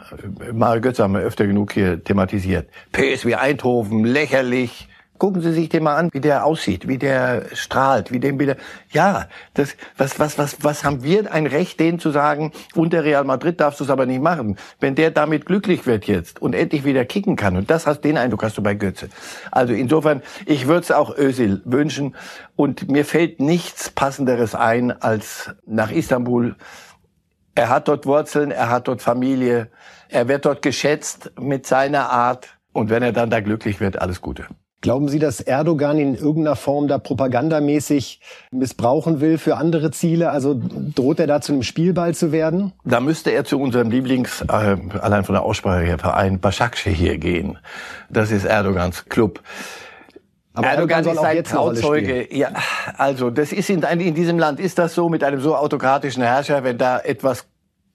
Mario 0.51 0.81
Götze 0.81 1.03
haben 1.03 1.13
wir 1.13 1.21
öfter 1.21 1.47
genug 1.47 1.71
hier 1.71 2.03
thematisiert. 2.03 2.69
PSW 2.91 3.35
Eindhoven, 3.35 4.03
lächerlich, 4.03 4.89
Gucken 5.17 5.41
Sie 5.41 5.51
sich 5.51 5.69
den 5.69 5.83
mal 5.83 5.95
an, 5.95 6.09
wie 6.13 6.21
der 6.21 6.45
aussieht, 6.45 6.87
wie 6.87 6.97
der 6.97 7.45
strahlt, 7.53 8.11
wie 8.11 8.19
dem 8.19 8.39
wieder. 8.39 8.55
Ja, 8.91 9.27
das, 9.53 9.75
was, 9.97 10.19
was, 10.19 10.37
was, 10.37 10.63
was 10.63 10.83
haben 10.83 11.03
wir 11.03 11.31
ein 11.31 11.47
Recht, 11.47 11.79
denen 11.79 11.99
zu 11.99 12.11
sagen, 12.11 12.51
unter 12.75 13.03
Real 13.03 13.23
Madrid 13.23 13.59
darfst 13.59 13.79
du 13.79 13.83
es 13.83 13.89
aber 13.89 14.05
nicht 14.05 14.21
machen. 14.21 14.57
Wenn 14.79 14.95
der 14.95 15.11
damit 15.11 15.45
glücklich 15.45 15.85
wird 15.85 16.05
jetzt 16.05 16.41
und 16.41 16.53
endlich 16.53 16.85
wieder 16.85 17.05
kicken 17.05 17.35
kann, 17.35 17.55
und 17.55 17.69
das 17.69 17.87
hast, 17.87 18.01
den 18.01 18.17
Eindruck 18.17 18.43
hast 18.43 18.57
du 18.57 18.61
bei 18.61 18.75
Götze. 18.75 19.09
Also 19.51 19.73
insofern, 19.73 20.21
ich 20.45 20.67
würde 20.67 20.81
es 20.81 20.91
auch 20.91 21.17
Özil 21.17 21.61
wünschen, 21.65 22.15
und 22.55 22.89
mir 22.89 23.05
fällt 23.05 23.39
nichts 23.39 23.89
Passenderes 23.89 24.55
ein, 24.55 24.91
als 24.91 25.51
nach 25.65 25.91
Istanbul. 25.91 26.55
Er 27.55 27.69
hat 27.69 27.87
dort 27.87 28.05
Wurzeln, 28.05 28.51
er 28.51 28.69
hat 28.69 28.87
dort 28.87 29.01
Familie, 29.01 29.69
er 30.09 30.27
wird 30.27 30.45
dort 30.45 30.61
geschätzt 30.61 31.31
mit 31.39 31.65
seiner 31.65 32.09
Art, 32.09 32.57
und 32.73 32.91
wenn 32.91 33.01
er 33.01 33.11
dann 33.11 33.31
da 33.31 33.39
glücklich 33.39 33.79
wird, 33.79 33.99
alles 33.99 34.21
Gute. 34.21 34.45
Glauben 34.81 35.09
Sie, 35.09 35.17
dass 35.17 35.41
Erdogan 35.41 35.97
in 35.97 36.13
irgendeiner 36.13 36.55
Form 36.55 36.87
da 36.87 36.99
propagandamäßig 36.99 38.21
missbrauchen 38.51 39.21
will 39.21 39.39
für 39.39 39.57
andere 39.57 39.89
Ziele? 39.89 40.29
Also 40.29 40.59
droht 40.93 41.19
er 41.19 41.25
da 41.25 41.41
zu 41.41 41.53
einem 41.53 41.63
Spielball 41.63 42.13
zu 42.13 42.31
werden? 42.31 42.73
Da 42.85 42.99
müsste 42.99 43.31
er 43.31 43.43
zu 43.43 43.59
unserem 43.59 43.89
Lieblings, 43.89 44.41
äh, 44.41 44.77
allein 44.99 45.23
von 45.23 45.33
der 45.33 45.43
Aussprache 45.43 45.83
her, 45.83 45.97
Verein 45.97 46.39
Başakşehir 46.39 46.95
hier 46.95 47.17
gehen. 47.17 47.57
Das 48.09 48.31
ist 48.31 48.45
Erdogans 48.45 49.05
Club. 49.05 49.41
Aber 50.53 50.67
Erdogan, 50.67 51.05
Erdogan 51.05 51.33
ist 51.33 51.37
ein 51.37 51.43
Trauzeuge. 51.43 52.35
Ja, 52.35 52.51
also 52.97 53.29
das 53.29 53.51
ist 53.51 53.69
in, 53.69 53.81
in 53.83 54.15
diesem 54.15 54.39
Land 54.39 54.59
ist 54.59 54.77
das 54.77 54.95
so 54.95 55.09
mit 55.09 55.23
einem 55.23 55.39
so 55.39 55.55
autokratischen 55.55 56.23
Herrscher, 56.23 56.63
wenn 56.63 56.77
da 56.77 56.99
etwas 56.99 57.45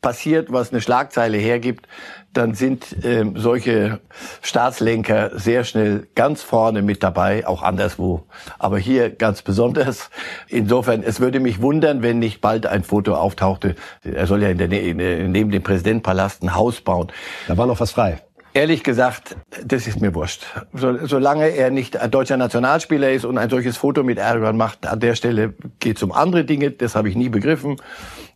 passiert, 0.02 0.52
was 0.52 0.73
eine 0.73 0.82
Schlagzeile 0.82 1.38
hergibt, 1.38 1.87
dann 2.32 2.54
sind 2.54 3.04
äh, 3.04 3.25
solche 3.35 4.00
Staatslenker 4.42 5.38
sehr 5.38 5.64
schnell 5.64 6.09
ganz 6.14 6.42
vorne 6.42 6.82
mit 6.82 7.02
dabei, 7.02 7.47
auch 7.47 7.62
anderswo. 7.62 8.26
Aber 8.59 8.78
hier 8.78 9.11
ganz 9.11 9.42
besonders. 9.42 10.11
Insofern, 10.49 11.02
es 11.02 11.21
würde 11.21 11.40
mich 11.40 11.62
wundern, 11.62 12.02
wenn 12.02 12.18
nicht 12.18 12.40
bald 12.40 12.66
ein 12.66 12.85
Foto 12.85 13.14
auftauchte. 13.14 13.76
Er 14.02 14.26
soll 14.26 14.42
ja 14.42 14.49
in 14.49 14.59
der 14.59 14.68
Nähe, 14.68 14.94
neben 14.94 15.50
dem 15.50 15.62
Präsidentenpalast 15.62 16.42
ein 16.42 16.54
Haus 16.54 16.80
bauen. 16.80 17.12
Da 17.47 17.56
war 17.56 17.66
noch 17.66 17.80
was 17.80 17.92
frei. 17.92 18.21
Ehrlich 18.54 18.85
gesagt, 18.85 19.37
das 19.64 19.87
ist 19.87 20.02
mir 20.02 20.14
wurscht. 20.14 20.42
So, 20.75 21.06
solange 21.06 21.49
er 21.49 21.71
nicht 21.71 21.97
ein 21.97 22.11
deutscher 22.11 22.37
Nationalspieler 22.37 23.11
ist 23.11 23.25
und 23.25 23.38
ein 23.38 23.49
solches 23.49 23.78
Foto 23.78 24.02
mit 24.02 24.18
Erdogan 24.18 24.59
macht, 24.59 24.87
an 24.87 25.00
der 25.00 25.14
Stelle 25.14 25.54
geht 25.80 25.97
es 25.97 26.02
um 26.02 26.12
andere 26.12 26.44
Dinge. 26.44 26.71
Das 26.71 26.94
habe 26.94 27.09
ich 27.09 27.16
nie 27.16 27.30
begriffen. 27.30 27.76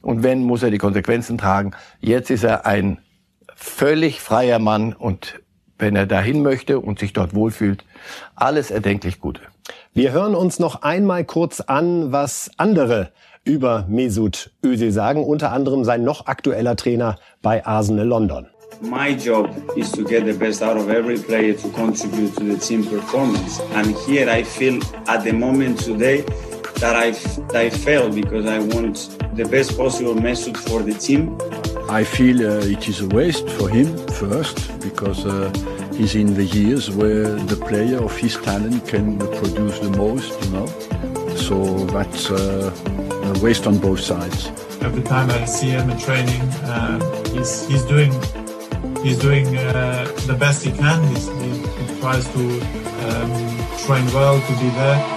Und 0.06 0.22
wenn, 0.22 0.44
muss 0.44 0.62
er 0.62 0.70
die 0.70 0.78
Konsequenzen 0.78 1.36
tragen. 1.36 1.72
Jetzt 1.98 2.30
ist 2.30 2.44
er 2.44 2.64
ein 2.64 2.98
völlig 3.56 4.20
freier 4.20 4.60
Mann 4.60 4.92
und 4.92 5.40
wenn 5.80 5.96
er 5.96 6.06
dahin 6.06 6.44
möchte 6.44 6.78
und 6.78 7.00
sich 7.00 7.12
dort 7.12 7.34
wohlfühlt. 7.34 7.84
Alles 8.36 8.70
erdenklich 8.70 9.18
Gute. 9.18 9.40
Wir 9.94 10.12
hören 10.12 10.36
uns 10.36 10.60
noch 10.60 10.82
einmal 10.82 11.24
kurz 11.24 11.58
an, 11.60 12.12
was 12.12 12.52
andere 12.56 13.10
über 13.42 13.84
Mesut 13.88 14.52
Özil 14.64 14.92
sagen, 14.92 15.24
unter 15.24 15.50
anderem 15.50 15.82
sein 15.82 16.04
noch 16.04 16.26
aktueller 16.26 16.76
Trainer 16.76 17.18
bei 17.42 17.66
Arsenal 17.66 18.06
London. 18.06 18.46
My 18.80 19.10
job 19.10 19.50
is 19.74 19.90
to 19.90 20.04
get 20.04 20.24
the 20.24 20.34
best 20.34 20.62
out 20.62 20.76
of 20.76 20.88
every 20.88 21.18
player 21.18 21.56
to 21.56 21.68
contribute 21.70 22.32
to 22.36 22.44
the 22.44 22.56
team 22.56 22.86
performance. 22.86 23.60
And 23.74 23.96
here 24.06 24.30
I 24.30 24.44
feel 24.44 24.78
at 25.08 25.24
the 25.24 25.32
moment 25.32 25.84
today 25.84 26.24
that 26.80 26.94
I, 26.94 27.08
I 27.58 27.70
failed 27.70 28.14
because 28.14 28.46
I 28.46 28.58
want 28.58 29.18
the 29.34 29.44
best 29.44 29.76
possible 29.76 30.14
message 30.14 30.56
for 30.56 30.82
the 30.82 30.94
team. 30.94 31.38
I 31.88 32.04
feel 32.04 32.38
uh, 32.40 32.64
it 32.64 32.88
is 32.88 33.00
a 33.00 33.08
waste 33.08 33.48
for 33.50 33.68
him 33.68 33.96
first 34.08 34.80
because 34.80 35.24
uh, 35.24 35.52
he's 35.94 36.14
in 36.14 36.34
the 36.34 36.44
years 36.44 36.90
where 36.90 37.28
the 37.52 37.56
player 37.56 38.02
of 38.02 38.16
his 38.16 38.36
talent 38.36 38.86
can 38.88 39.18
produce 39.18 39.78
the 39.78 39.90
most, 39.96 40.32
you 40.44 40.50
know. 40.50 40.66
So 41.36 41.84
that's 41.86 42.30
uh, 42.30 42.74
a 43.34 43.38
waste 43.40 43.66
on 43.66 43.78
both 43.78 44.00
sides. 44.00 44.48
Every 44.82 45.02
time 45.02 45.30
I 45.30 45.44
see 45.44 45.68
him 45.68 45.90
in 45.90 45.98
training, 45.98 46.42
uh, 46.64 46.98
he's 47.32 47.66
he's 47.68 47.84
doing 47.84 48.12
he's 49.02 49.18
doing 49.18 49.56
uh, 49.56 50.04
the 50.26 50.34
best 50.34 50.64
he 50.64 50.72
can. 50.72 51.02
He's, 51.08 51.28
he, 51.28 51.50
he 51.78 52.00
tries 52.00 52.26
to 52.34 52.60
um, 53.06 53.30
train 53.84 54.06
well 54.12 54.40
to 54.40 54.52
be 54.60 54.68
there. 54.70 55.15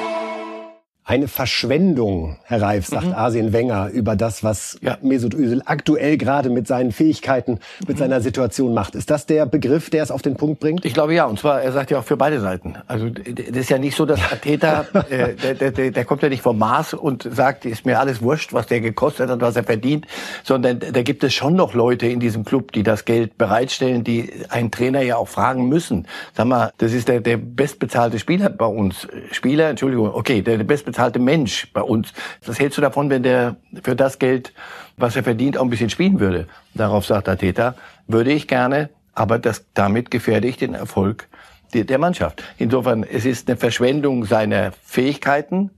Eine 1.09 1.27
Verschwendung, 1.27 2.37
Herr 2.43 2.61
Reif, 2.61 2.85
sagt 2.85 3.07
mhm. 3.07 3.13
Arsene 3.13 3.51
Wenger 3.51 3.89
über 3.91 4.15
das, 4.15 4.43
was 4.43 4.77
ja. 4.83 4.99
Mesut 5.01 5.33
Özil 5.33 5.63
aktuell 5.65 6.17
gerade 6.17 6.51
mit 6.51 6.67
seinen 6.67 6.91
Fähigkeiten, 6.91 7.57
mit 7.79 7.95
mhm. 7.95 7.99
seiner 7.99 8.21
Situation 8.21 8.75
macht. 8.75 8.93
Ist 8.93 9.09
das 9.09 9.25
der 9.25 9.47
Begriff, 9.47 9.89
der 9.89 10.03
es 10.03 10.11
auf 10.11 10.21
den 10.21 10.35
Punkt 10.35 10.59
bringt? 10.59 10.85
Ich 10.85 10.93
glaube 10.93 11.15
ja. 11.15 11.25
Und 11.25 11.39
zwar, 11.39 11.63
er 11.63 11.71
sagt 11.71 11.89
ja 11.89 11.97
auch 11.97 12.03
für 12.03 12.15
beide 12.15 12.39
Seiten. 12.39 12.75
Also 12.85 13.09
das 13.09 13.57
ist 13.57 13.71
ja 13.71 13.79
nicht 13.79 13.95
so, 13.95 14.05
dass 14.05 14.19
Ateta, 14.31 14.85
äh, 15.09 15.33
der, 15.33 15.55
der, 15.55 15.71
der, 15.71 15.89
der 15.89 16.05
kommt 16.05 16.21
ja 16.21 16.29
nicht 16.29 16.43
vom 16.43 16.59
Mars 16.59 16.93
und 16.93 17.23
sagt, 17.23 17.65
ist 17.65 17.87
mir 17.87 17.99
alles 17.99 18.21
wurscht, 18.21 18.53
was 18.53 18.67
der 18.67 18.79
gekostet 18.79 19.31
hat, 19.31 19.41
was 19.41 19.55
er 19.55 19.63
verdient, 19.63 20.05
sondern 20.43 20.79
da 20.79 21.01
gibt 21.01 21.23
es 21.23 21.33
schon 21.33 21.55
noch 21.55 21.73
Leute 21.73 22.05
in 22.05 22.19
diesem 22.19 22.45
Club, 22.45 22.71
die 22.71 22.83
das 22.83 23.05
Geld 23.05 23.35
bereitstellen, 23.35 24.03
die 24.03 24.31
einen 24.49 24.69
Trainer 24.69 25.01
ja 25.01 25.15
auch 25.15 25.27
fragen 25.27 25.69
müssen. 25.69 26.05
Sag 26.35 26.45
mal, 26.45 26.71
das 26.77 26.93
ist 26.93 27.07
der, 27.07 27.19
der 27.19 27.37
bestbezahlte 27.37 28.19
Spieler 28.19 28.49
bei 28.51 28.67
uns. 28.67 29.07
Spieler, 29.31 29.69
Entschuldigung, 29.69 30.13
okay, 30.13 30.43
der, 30.43 30.57
der 30.57 30.65
bestbezahlte 30.65 30.98
bezahlte 30.99 31.19
Mensch 31.19 31.71
bei 31.71 31.81
uns. 31.81 32.11
Was 32.45 32.59
hältst 32.59 32.77
du 32.77 32.81
davon, 32.81 33.09
wenn 33.09 33.23
der 33.23 33.55
für 33.83 33.95
das 33.95 34.19
Geld, 34.19 34.51
was 34.97 35.15
er 35.15 35.23
verdient, 35.23 35.57
auch 35.57 35.63
ein 35.63 35.69
bisschen 35.69 35.89
spielen 35.89 36.19
würde? 36.19 36.45
Darauf 36.73 37.05
sagt 37.05 37.27
der 37.27 37.37
Täter, 37.37 37.75
würde 38.07 38.33
ich 38.33 38.49
gerne, 38.49 38.89
aber 39.13 39.39
das, 39.39 39.63
damit 39.73 40.11
gefährde 40.11 40.49
ich 40.49 40.57
den 40.57 40.73
Erfolg 40.73 41.29
der 41.73 41.99
Mannschaft. 41.99 42.43
Insofern, 42.57 43.03
es 43.03 43.23
ist 43.23 43.47
eine 43.47 43.55
Verschwendung 43.55 44.25
seiner 44.25 44.73
Fähigkeiten, 44.83 45.69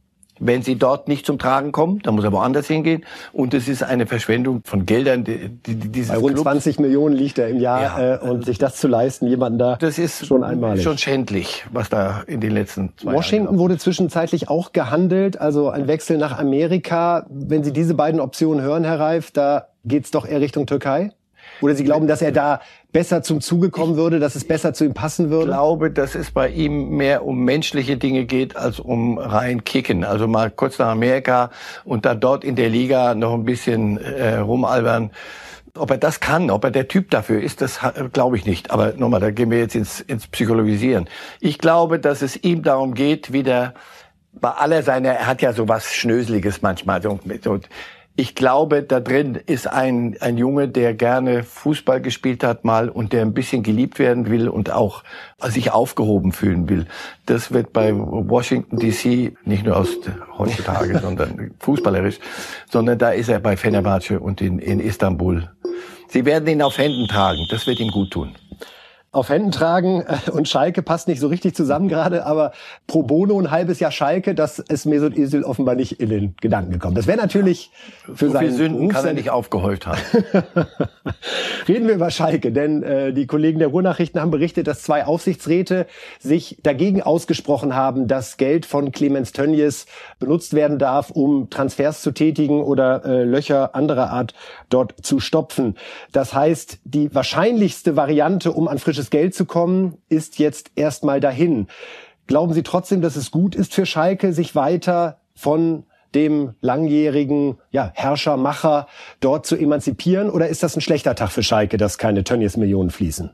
wenn 0.41 0.63
sie 0.63 0.75
dort 0.75 1.07
nicht 1.07 1.25
zum 1.25 1.37
Tragen 1.39 1.71
kommen, 1.71 1.99
dann 2.03 2.15
muss 2.15 2.23
er 2.23 2.31
woanders 2.31 2.67
hingehen. 2.67 3.05
Und 3.31 3.53
es 3.53 3.67
ist 3.67 3.83
eine 3.83 4.07
Verschwendung 4.07 4.61
von 4.65 4.85
Geldern. 4.85 5.23
Die, 5.23 5.49
die, 5.49 5.75
dieses 5.75 6.09
Bei 6.09 6.17
rund 6.17 6.33
Clubs. 6.33 6.43
20 6.43 6.79
Millionen 6.79 7.15
liegt 7.15 7.37
er 7.37 7.47
im 7.47 7.59
Jahr 7.59 7.81
ja, 7.81 8.15
äh, 8.15 8.19
und 8.19 8.45
sich 8.45 8.57
das 8.57 8.75
zu 8.75 8.87
leisten, 8.87 9.27
jemanden 9.27 9.59
da 9.59 9.75
das 9.75 9.99
ist 9.99 10.25
schon 10.25 10.43
einmalig. 10.43 10.83
schon 10.83 10.97
schändlich, 10.97 11.65
was 11.71 11.89
da 11.89 12.23
in 12.25 12.41
den 12.41 12.51
letzten 12.51 12.91
zwei 12.97 13.13
Washington 13.13 13.45
Jahren 13.45 13.59
wurde 13.59 13.77
zwischenzeitlich 13.77 14.49
auch 14.49 14.71
gehandelt, 14.71 15.39
also 15.39 15.69
ein 15.69 15.87
Wechsel 15.87 16.17
nach 16.17 16.37
Amerika. 16.37 17.25
Wenn 17.29 17.63
Sie 17.63 17.71
diese 17.71 17.93
beiden 17.93 18.19
Optionen 18.19 18.63
hören, 18.63 18.83
Herr 18.83 18.99
Reif, 18.99 19.31
da 19.31 19.67
geht's 19.85 20.11
doch 20.11 20.27
eher 20.27 20.41
Richtung 20.41 20.65
Türkei? 20.65 21.11
Oder 21.61 21.75
Sie 21.75 21.83
glauben, 21.83 22.07
dass 22.07 22.21
er 22.21 22.31
da 22.31 22.59
besser 22.91 23.21
zum 23.21 23.39
Zuge 23.39 23.69
kommen 23.69 23.95
würde, 23.95 24.19
dass 24.19 24.35
es 24.35 24.45
besser 24.45 24.73
zu 24.73 24.85
ihm 24.85 24.93
passen 24.93 25.29
würde? 25.29 25.51
Ich 25.51 25.55
glaube, 25.55 25.91
dass 25.91 26.15
es 26.15 26.31
bei 26.31 26.49
ihm 26.49 26.89
mehr 26.97 27.25
um 27.25 27.43
menschliche 27.43 27.97
Dinge 27.97 28.25
geht 28.25 28.55
als 28.55 28.79
um 28.79 29.17
rein 29.17 29.63
Kicken. 29.63 30.03
Also 30.03 30.27
mal 30.27 30.49
kurz 30.51 30.79
nach 30.79 30.89
Amerika 30.89 31.51
und 31.85 32.05
dann 32.05 32.19
dort 32.19 32.43
in 32.43 32.55
der 32.55 32.69
Liga 32.69 33.15
noch 33.15 33.33
ein 33.33 33.45
bisschen 33.45 33.97
äh, 33.97 34.37
rumalbern. 34.37 35.11
Ob 35.77 35.89
er 35.89 35.97
das 35.97 36.19
kann, 36.19 36.49
ob 36.49 36.65
er 36.65 36.71
der 36.71 36.89
Typ 36.89 37.11
dafür 37.11 37.41
ist, 37.41 37.61
das 37.61 37.79
glaube 38.11 38.35
ich 38.35 38.45
nicht. 38.45 38.71
Aber 38.71 38.93
nochmal, 38.97 39.21
da 39.21 39.31
gehen 39.31 39.51
wir 39.51 39.59
jetzt 39.59 39.75
ins, 39.75 40.01
ins 40.01 40.27
Psychologisieren. 40.27 41.07
Ich 41.39 41.59
glaube, 41.59 41.97
dass 41.97 42.21
es 42.21 42.43
ihm 42.43 42.61
darum 42.61 42.93
geht, 42.93 43.31
wieder 43.31 43.73
bei 44.33 44.49
aller 44.49 44.83
seiner, 44.83 45.09
er 45.09 45.27
hat 45.27 45.41
ja 45.41 45.53
so 45.53 45.67
was 45.67 45.93
Schnöseliges 45.93 46.61
manchmal, 46.61 47.01
so, 47.01 47.19
so 47.41 47.59
ich 48.21 48.35
glaube, 48.35 48.83
da 48.83 48.99
drin 48.99 49.33
ist 49.47 49.65
ein, 49.65 50.15
ein 50.19 50.37
Junge, 50.37 50.67
der 50.67 50.93
gerne 50.93 51.41
Fußball 51.41 52.01
gespielt 52.01 52.43
hat 52.43 52.63
mal 52.63 52.87
und 52.87 53.13
der 53.13 53.23
ein 53.23 53.33
bisschen 53.33 53.63
geliebt 53.63 53.97
werden 53.97 54.29
will 54.29 54.47
und 54.47 54.69
auch 54.69 55.03
sich 55.39 55.71
aufgehoben 55.71 56.31
fühlen 56.31 56.69
will. 56.69 56.85
Das 57.25 57.51
wird 57.51 57.73
bei 57.73 57.91
Washington 57.95 58.77
DC 58.77 59.33
nicht 59.43 59.65
nur 59.65 59.75
aus 59.75 59.97
heutzutage, 60.37 60.99
sondern 61.01 61.49
fußballerisch, 61.57 62.19
sondern 62.69 62.99
da 62.99 63.09
ist 63.09 63.27
er 63.27 63.39
bei 63.39 63.57
Fenerbahce 63.57 64.19
und 64.19 64.39
in, 64.39 64.59
in 64.59 64.79
Istanbul. 64.79 65.49
Sie 66.07 66.23
werden 66.23 66.47
ihn 66.47 66.61
auf 66.61 66.77
Händen 66.77 67.07
tragen. 67.07 67.47
Das 67.49 67.65
wird 67.65 67.79
ihm 67.79 67.89
gut 67.89 68.11
tun 68.11 68.35
auf 69.13 69.27
Händen 69.27 69.51
tragen 69.51 70.05
äh, 70.07 70.31
und 70.31 70.47
Schalke 70.47 70.81
passt 70.81 71.09
nicht 71.09 71.19
so 71.19 71.27
richtig 71.27 71.53
zusammen 71.53 71.89
gerade, 71.89 72.25
aber 72.25 72.53
pro 72.87 73.03
bono 73.03 73.37
ein 73.37 73.51
halbes 73.51 73.81
Jahr 73.81 73.91
Schalke, 73.91 74.33
das 74.33 74.59
ist 74.59 74.85
Mesut 74.85 75.17
Özil 75.17 75.43
offenbar 75.43 75.75
nicht 75.75 75.99
in 75.99 76.09
den 76.09 76.35
Gedanken 76.39 76.71
gekommen. 76.71 76.95
Das 76.95 77.07
wäre 77.07 77.17
natürlich 77.17 77.71
für 78.05 78.27
so 78.27 78.31
seinen 78.31 78.53
Sünden 78.53 78.87
kann 78.87 79.05
er 79.05 79.13
nicht 79.13 79.29
aufgehäuft 79.29 79.85
haben. 79.85 79.99
Reden 81.67 81.87
wir 81.87 81.95
über 81.95 82.09
Schalke, 82.09 82.53
denn 82.53 82.83
äh, 82.83 83.11
die 83.11 83.27
Kollegen 83.27 83.59
der 83.59 83.67
Ruhrnachrichten 83.67 84.21
haben 84.21 84.31
berichtet, 84.31 84.67
dass 84.67 84.81
zwei 84.81 85.05
Aufsichtsräte 85.05 85.87
sich 86.19 86.57
dagegen 86.63 87.01
ausgesprochen 87.01 87.75
haben, 87.75 88.07
dass 88.07 88.37
Geld 88.37 88.65
von 88.65 88.93
Clemens 88.93 89.33
Tönnies 89.33 89.87
benutzt 90.19 90.53
werden 90.53 90.79
darf, 90.79 91.11
um 91.11 91.49
Transfers 91.49 92.01
zu 92.01 92.11
tätigen 92.11 92.63
oder 92.63 93.03
äh, 93.03 93.23
Löcher 93.25 93.75
anderer 93.75 94.11
Art 94.11 94.33
dort 94.69 94.93
zu 95.01 95.19
stopfen. 95.19 95.75
Das 96.13 96.33
heißt, 96.33 96.79
die 96.85 97.13
wahrscheinlichste 97.13 97.97
Variante, 97.97 98.53
um 98.53 98.69
an 98.69 98.79
frisches 98.79 99.00
politisches 99.01 99.09
Geld 99.09 99.33
zu 99.33 99.45
kommen, 99.45 99.97
ist 100.09 100.39
jetzt 100.39 100.71
erstmal 100.75 101.19
dahin. 101.19 101.67
Glauben 102.27 102.53
Sie 102.53 102.63
trotzdem, 102.63 103.01
dass 103.01 103.15
es 103.15 103.31
gut 103.31 103.55
ist 103.55 103.73
für 103.73 103.85
Schalke, 103.85 104.33
sich 104.33 104.55
weiter 104.55 105.19
von 105.35 105.83
dem 106.13 106.53
langjährigen 106.61 107.57
ja, 107.71 107.91
Herrschermacher 107.93 108.87
dort 109.21 109.45
zu 109.45 109.55
emanzipieren? 109.55 110.29
Oder 110.29 110.47
ist 110.49 110.61
das 110.61 110.75
ein 110.75 110.81
schlechter 110.81 111.15
Tag 111.15 111.31
für 111.31 111.43
Schalke, 111.43 111.77
dass 111.77 111.97
keine 111.97 112.23
Tönnies-Millionen 112.23 112.91
fließen? 112.91 113.31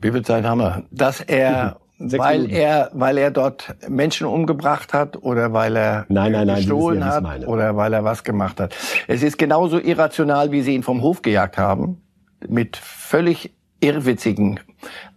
Wie 0.00 0.10
viel 0.10 0.22
Zeit 0.22 0.44
haben 0.44 0.58
wir? 0.58 0.84
Dass 0.90 1.20
er, 1.20 1.76
weil 1.98 2.50
er, 2.50 2.90
weil 2.92 3.16
er 3.18 3.30
dort 3.30 3.74
Menschen 3.88 4.26
umgebracht 4.26 4.92
hat 4.92 5.22
oder 5.22 5.52
weil 5.52 5.76
er 5.76 6.06
nein, 6.08 6.32
nein, 6.32 6.46
nein, 6.46 6.56
gestohlen 6.56 7.04
hat 7.04 7.46
oder 7.46 7.76
weil 7.76 7.92
er 7.92 8.04
was 8.04 8.24
gemacht 8.24 8.60
hat. 8.60 8.74
Es 9.06 9.22
ist 9.22 9.38
genauso 9.38 9.78
irrational, 9.78 10.50
wie 10.52 10.62
sie 10.62 10.74
ihn 10.74 10.82
vom 10.82 11.02
Hof 11.02 11.22
gejagt 11.22 11.58
haben, 11.58 12.02
mit 12.48 12.76
völlig 12.76 13.52
irrwitzigen 13.80 14.60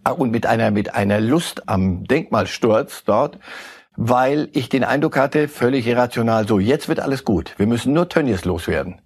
äh, 0.04 0.10
und 0.10 0.30
mit 0.30 0.46
einer, 0.46 0.70
mit 0.70 0.94
einer 0.94 1.20
Lust 1.20 1.68
am 1.68 2.04
Denkmalsturz 2.04 3.04
dort, 3.04 3.38
weil 3.96 4.48
ich 4.52 4.68
den 4.68 4.84
Eindruck 4.84 5.16
hatte, 5.16 5.48
völlig 5.48 5.86
irrational, 5.86 6.48
so, 6.48 6.58
jetzt 6.58 6.88
wird 6.88 7.00
alles 7.00 7.24
gut. 7.24 7.54
Wir 7.58 7.66
müssen 7.66 7.92
nur 7.92 8.08
Tönnies 8.08 8.44
loswerden. 8.44 9.00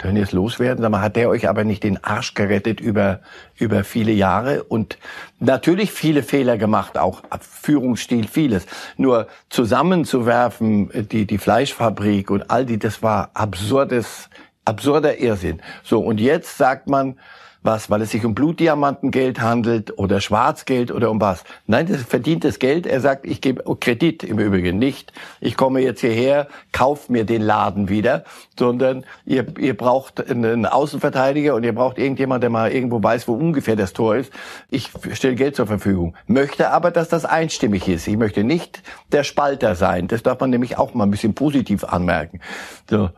Tönnies 0.00 0.32
loswerden, 0.32 0.82
sag 0.82 0.90
mal, 0.90 1.02
hat 1.02 1.16
der 1.16 1.28
euch 1.28 1.48
aber 1.48 1.64
nicht 1.64 1.84
den 1.84 2.02
Arsch 2.02 2.34
gerettet 2.34 2.80
über, 2.80 3.20
über 3.56 3.84
viele 3.84 4.12
Jahre 4.12 4.64
und 4.64 4.96
natürlich 5.40 5.92
viele 5.92 6.22
Fehler 6.22 6.56
gemacht, 6.56 6.96
auch 6.96 7.22
Führungsstil, 7.40 8.26
vieles. 8.26 8.66
Nur 8.96 9.26
zusammenzuwerfen, 9.50 10.90
die, 11.10 11.26
die 11.26 11.38
Fleischfabrik 11.38 12.30
und 12.30 12.50
all 12.50 12.64
die, 12.64 12.78
das 12.78 13.02
war 13.02 13.30
absurdes, 13.34 14.30
absurder 14.64 15.18
Irrsinn. 15.18 15.60
So, 15.82 16.00
und 16.00 16.18
jetzt 16.18 16.56
sagt 16.56 16.88
man, 16.88 17.18
was, 17.62 17.90
weil 17.90 18.00
es 18.02 18.10
sich 18.10 18.24
um 18.24 18.34
Blutdiamantengeld 18.34 19.40
handelt 19.40 19.98
oder 19.98 20.20
Schwarzgeld 20.20 20.90
oder 20.90 21.10
um 21.10 21.20
was. 21.20 21.44
Nein, 21.66 21.86
das 21.86 21.98
ist 21.98 22.10
verdientes 22.10 22.58
Geld. 22.58 22.86
Er 22.86 23.00
sagt, 23.00 23.26
ich 23.26 23.40
gebe 23.40 23.62
Kredit 23.76 24.24
im 24.24 24.38
Übrigen 24.38 24.78
nicht. 24.78 25.12
Ich 25.40 25.56
komme 25.56 25.80
jetzt 25.80 26.00
hierher, 26.00 26.48
kauft 26.72 27.10
mir 27.10 27.24
den 27.24 27.42
Laden 27.42 27.88
wieder, 27.88 28.24
sondern 28.58 29.04
ihr, 29.26 29.46
ihr 29.58 29.76
braucht 29.76 30.30
einen 30.30 30.64
Außenverteidiger 30.64 31.54
und 31.54 31.64
ihr 31.64 31.74
braucht 31.74 31.98
irgendjemand, 31.98 32.42
der 32.42 32.50
mal 32.50 32.72
irgendwo 32.72 33.02
weiß, 33.02 33.28
wo 33.28 33.34
ungefähr 33.34 33.76
das 33.76 33.92
Tor 33.92 34.16
ist. 34.16 34.32
Ich 34.70 34.90
stelle 35.12 35.34
Geld 35.34 35.56
zur 35.56 35.66
Verfügung. 35.66 36.16
Möchte 36.26 36.70
aber, 36.70 36.90
dass 36.90 37.08
das 37.08 37.24
einstimmig 37.24 37.88
ist. 37.88 38.08
Ich 38.08 38.16
möchte 38.16 38.42
nicht 38.42 38.82
der 39.12 39.24
Spalter 39.24 39.74
sein. 39.74 40.08
Das 40.08 40.22
darf 40.22 40.40
man 40.40 40.50
nämlich 40.50 40.78
auch 40.78 40.94
mal 40.94 41.04
ein 41.04 41.10
bisschen 41.10 41.34
positiv 41.34 41.84
anmerken. 41.84 42.40
So. 42.88 43.10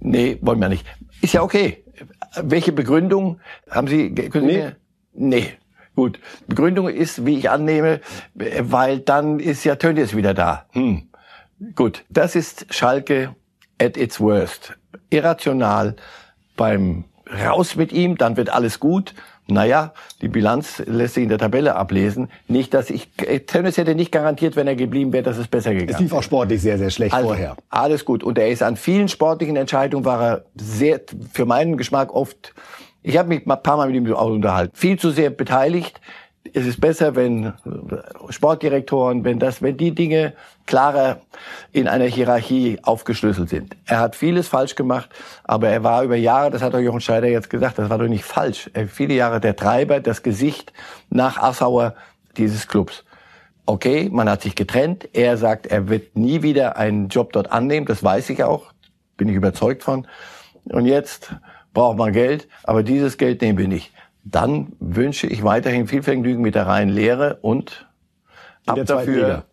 Nee, 0.00 0.38
wollen 0.42 0.60
wir 0.60 0.68
nicht. 0.68 0.86
Ist 1.20 1.34
ja 1.34 1.42
okay. 1.42 1.82
Welche 2.34 2.72
Begründung 2.72 3.40
haben 3.70 3.88
Sie? 3.88 4.14
Können 4.14 4.46
nee. 4.46 4.66
Sie 4.66 4.74
nee. 5.12 5.52
Gut. 5.94 6.20
Begründung 6.46 6.88
ist, 6.88 7.24
wie 7.24 7.38
ich 7.38 7.48
annehme, 7.48 8.00
weil 8.34 9.00
dann 9.00 9.40
ist 9.40 9.64
ja 9.64 9.76
Tönnies 9.76 10.14
wieder 10.14 10.34
da. 10.34 10.66
Hm. 10.72 11.08
Gut. 11.74 12.04
Das 12.10 12.36
ist 12.36 12.66
Schalke 12.74 13.34
at 13.80 13.96
its 13.96 14.20
worst. 14.20 14.76
Irrational 15.08 15.96
beim 16.56 17.04
Raus 17.28 17.76
mit 17.76 17.92
ihm, 17.92 18.16
dann 18.16 18.36
wird 18.36 18.50
alles 18.50 18.78
gut. 18.78 19.14
Naja, 19.48 19.92
die 20.22 20.28
Bilanz 20.28 20.82
lässt 20.86 21.14
sich 21.14 21.22
in 21.22 21.28
der 21.28 21.38
Tabelle 21.38 21.76
ablesen. 21.76 22.28
Nicht, 22.48 22.74
dass 22.74 22.90
ich, 22.90 23.08
Tennis 23.46 23.76
hätte 23.76 23.94
nicht 23.94 24.10
garantiert, 24.10 24.56
wenn 24.56 24.66
er 24.66 24.74
geblieben 24.74 25.12
wäre, 25.12 25.22
dass 25.22 25.36
es 25.36 25.46
besser 25.46 25.72
gegangen 25.72 25.88
Es 25.88 26.00
lief 26.00 26.12
auch 26.12 26.22
sportlich 26.22 26.60
sehr, 26.60 26.78
sehr 26.78 26.90
schlecht 26.90 27.14
also, 27.14 27.28
vorher. 27.28 27.56
Alles 27.70 28.04
gut. 28.04 28.24
Und 28.24 28.38
er 28.38 28.48
ist 28.48 28.62
an 28.62 28.76
vielen 28.76 29.08
sportlichen 29.08 29.56
Entscheidungen 29.56 30.04
war 30.04 30.22
er 30.22 30.44
sehr, 30.56 31.00
für 31.32 31.46
meinen 31.46 31.76
Geschmack 31.76 32.12
oft, 32.12 32.54
ich 33.04 33.16
habe 33.16 33.28
mich 33.28 33.46
ein 33.46 33.62
paar 33.62 33.76
Mal 33.76 33.88
mit 33.88 33.96
ihm 33.96 34.12
auch 34.12 34.30
unterhalten, 34.30 34.72
viel 34.74 34.98
zu 34.98 35.10
sehr 35.10 35.30
beteiligt 35.30 36.00
es 36.54 36.66
ist 36.66 36.80
besser, 36.80 37.16
wenn 37.16 37.52
Sportdirektoren, 38.30 39.24
wenn 39.24 39.38
das, 39.38 39.62
wenn 39.62 39.76
die 39.76 39.94
Dinge 39.94 40.32
klarer 40.66 41.20
in 41.72 41.88
einer 41.88 42.04
Hierarchie 42.04 42.78
aufgeschlüsselt 42.82 43.48
sind. 43.48 43.76
Er 43.86 44.00
hat 44.00 44.16
vieles 44.16 44.48
falsch 44.48 44.74
gemacht, 44.74 45.08
aber 45.44 45.68
er 45.68 45.84
war 45.84 46.02
über 46.02 46.16
Jahre, 46.16 46.50
das 46.50 46.62
hat 46.62 46.74
auch 46.74 46.80
Jochen 46.80 47.00
Scheider 47.00 47.28
jetzt 47.28 47.50
gesagt, 47.50 47.78
das 47.78 47.90
war 47.90 47.98
doch 47.98 48.08
nicht 48.08 48.24
falsch. 48.24 48.70
Er 48.72 48.88
viele 48.88 49.14
Jahre 49.14 49.40
der 49.40 49.56
Treiber, 49.56 50.00
das 50.00 50.22
Gesicht 50.22 50.72
nach 51.10 51.38
Assauer 51.38 51.94
dieses 52.36 52.68
Clubs. 52.68 53.04
Okay, 53.64 54.08
man 54.12 54.28
hat 54.28 54.42
sich 54.42 54.54
getrennt. 54.54 55.08
Er 55.12 55.36
sagt, 55.36 55.66
er 55.66 55.88
wird 55.88 56.16
nie 56.16 56.42
wieder 56.42 56.76
einen 56.76 57.08
Job 57.08 57.32
dort 57.32 57.50
annehmen. 57.50 57.86
Das 57.86 58.02
weiß 58.04 58.30
ich 58.30 58.44
auch. 58.44 58.72
Bin 59.16 59.28
ich 59.28 59.34
überzeugt 59.34 59.82
von. 59.82 60.06
Und 60.66 60.86
jetzt 60.86 61.34
braucht 61.74 61.98
man 61.98 62.12
Geld, 62.12 62.48
aber 62.62 62.82
dieses 62.82 63.18
Geld 63.18 63.42
nehmen 63.42 63.58
wir 63.58 63.68
nicht 63.68 63.92
dann 64.30 64.72
wünsche 64.80 65.26
ich 65.26 65.44
weiterhin 65.44 65.86
viel 65.86 66.02
Vergnügen 66.02 66.42
mit 66.42 66.54
der 66.54 66.66
reinen 66.66 66.90
Lehre 66.90 67.38
und 67.42 67.86
in 68.66 68.72
ab 68.72 68.86
dafür 68.86 69.14
Liga. 69.14 69.44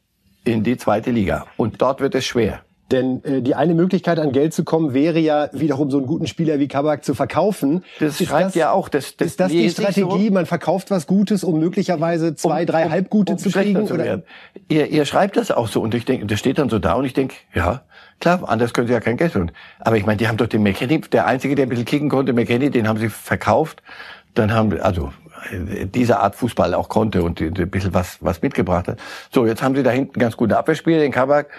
in 0.44 0.64
die 0.64 0.78
zweite 0.78 1.12
Liga. 1.12 1.46
Und 1.58 1.82
dort 1.82 2.02
wird 2.02 2.16
es 2.16 2.26
schwer. 2.26 2.62
Denn 2.92 3.24
äh, 3.24 3.42
die 3.42 3.56
eine 3.56 3.74
Möglichkeit, 3.76 4.20
an 4.20 4.32
Geld 4.32 4.54
zu 4.54 4.64
kommen, 4.64 4.94
wäre 4.94 5.18
ja 5.18 5.50
wiederum 5.54 5.90
so 5.90 5.98
einen 5.98 6.06
guten 6.06 6.28
Spieler 6.28 6.60
wie 6.60 6.68
Kabak 6.68 7.04
zu 7.04 7.14
verkaufen. 7.16 7.84
Das 8.00 8.20
ist 8.20 8.28
schreibt 8.28 8.48
das, 8.48 8.56
ja 8.56 8.72
auch. 8.72 8.90
Das, 8.90 9.16
das 9.16 9.28
ist 9.28 9.40
das 9.40 9.52
die 9.52 9.70
Strategie? 9.70 10.28
so. 10.28 10.34
Man 10.34 10.46
verkauft 10.46 10.92
was 10.92 11.08
Gutes, 11.08 11.44
um 11.44 11.60
möglicherweise 11.60 12.36
zwei, 12.36 12.66
drei 12.66 12.90
Halbgute 12.90 13.34
um 13.34 13.40
zu 13.40 13.50
kriegen? 13.50 13.88
Zu 13.88 13.94
oder? 13.94 14.22
Ihr, 14.70 14.88
ihr 14.88 15.06
schreibt 15.06 15.38
das 15.38 15.50
auch 15.50 15.70
so 15.70 15.82
und 15.82 15.96
ich 15.96 16.06
denke, 16.06 16.26
das 16.26 16.40
steht 16.40 16.60
dann 16.60 16.70
so 16.70 16.78
da 16.78 16.94
und 16.94 17.06
ich 17.06 17.14
denke, 17.14 17.36
ja, 17.56 17.84
klar, 18.20 18.48
anders 18.48 18.74
können 18.74 18.88
sie 18.88 18.94
ja 18.94 19.00
kein 19.00 19.18
Geld 19.18 19.34
tun. 19.34 19.52
Aber 19.80 19.98
ich 19.98 20.06
meine, 20.06 20.18
die 20.18 20.28
haben 20.28 20.38
doch 20.38 20.48
den 20.48 20.62
McKenny, 20.62 21.02
der 21.02 21.26
einzige, 21.26 21.56
der 21.56 21.66
ein 21.66 21.70
bisschen 21.70 21.86
kicken 21.86 22.10
konnte, 22.10 22.34
McKenny, 22.34 22.70
den 22.70 22.88
haben 22.88 23.00
sie 23.00 23.10
verkauft. 23.10 23.82
Dann 24.34 24.52
haben, 24.54 24.80
also 24.82 25.12
diese 25.52 26.20
Art 26.20 26.36
Fußball 26.36 26.74
auch 26.74 26.90
konnte 26.90 27.24
und 27.24 27.42
ein 27.42 27.70
bisschen 27.70 27.94
was, 27.94 28.18
was 28.22 28.42
mitgebracht 28.42 28.88
hat. 28.88 29.00
So, 29.32 29.46
jetzt 29.46 29.62
haben 29.62 29.76
sie 29.76 29.84
da 29.84 29.92
hinten 29.92 30.20
ganz 30.20 30.38
gute 30.38 30.58
Abwehrspieler, 30.58 31.00
den 31.00 31.12
Kabak. 31.12 31.50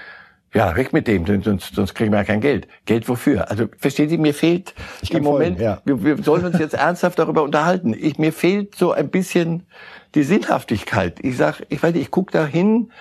Ja, 0.54 0.76
weg 0.76 0.92
mit 0.92 1.08
dem, 1.08 1.26
sonst, 1.42 1.74
sonst 1.74 1.94
kriegen 1.94 2.12
wir 2.12 2.18
ja 2.18 2.24
kein 2.24 2.40
Geld. 2.40 2.68
Geld 2.86 3.08
wofür? 3.08 3.50
Also 3.50 3.66
verstehen 3.76 4.08
Sie, 4.08 4.18
mir 4.18 4.34
fehlt 4.34 4.72
im 5.02 5.08
kann 5.08 5.24
folgen, 5.24 5.24
Moment, 5.24 5.60
ja. 5.60 5.82
wir, 5.84 6.04
wir 6.04 6.22
sollen 6.22 6.44
uns 6.44 6.60
jetzt 6.60 6.74
ernsthaft 6.74 7.18
darüber 7.18 7.42
unterhalten. 7.42 7.92
Ich, 7.92 8.18
mir 8.18 8.32
fehlt 8.32 8.76
so 8.76 8.92
ein 8.92 9.08
bisschen 9.08 9.66
die 10.14 10.22
Sinnhaftigkeit. 10.22 11.18
Ich 11.22 11.36
sag, 11.36 11.62
ich 11.70 11.82
weiß 11.82 11.92
nicht, 11.92 12.02
ich 12.02 12.10
guck 12.12 12.30
da 12.30 12.46
hin 12.46 12.92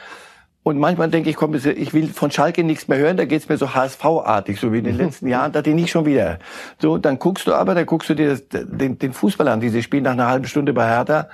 und 0.63 0.79
manchmal 0.79 1.09
denke 1.09 1.29
ich, 1.29 1.35
komm, 1.35 1.53
ich 1.53 1.93
will 1.93 2.07
von 2.07 2.31
Schalke 2.31 2.63
nichts 2.63 2.87
mehr 2.87 2.97
hören, 2.97 3.17
da 3.17 3.25
geht's 3.25 3.49
mir 3.49 3.57
so 3.57 3.75
HSV-artig, 3.75 4.59
so 4.59 4.71
wie 4.71 4.77
in 4.77 4.85
den 4.85 4.97
letzten 4.97 5.27
Jahren, 5.27 5.51
da 5.51 5.61
die 5.61 5.73
nicht 5.73 5.91
schon 5.91 6.05
wieder. 6.05 6.39
So, 6.79 6.97
dann 6.97 7.19
guckst 7.19 7.47
du 7.47 7.53
aber, 7.53 7.75
dann 7.75 7.85
guckst 7.85 8.09
du 8.09 8.15
dir 8.15 8.29
das, 8.29 8.43
den, 8.49 8.97
den 8.97 9.11
Fußball 9.11 9.47
an, 9.49 9.59
diese 9.59 9.83
spielen 9.83 10.03
nach 10.03 10.13
einer 10.13 10.27
halben 10.27 10.45
Stunde 10.45 10.71
bei 10.71 10.87
Hertha, 10.87 11.27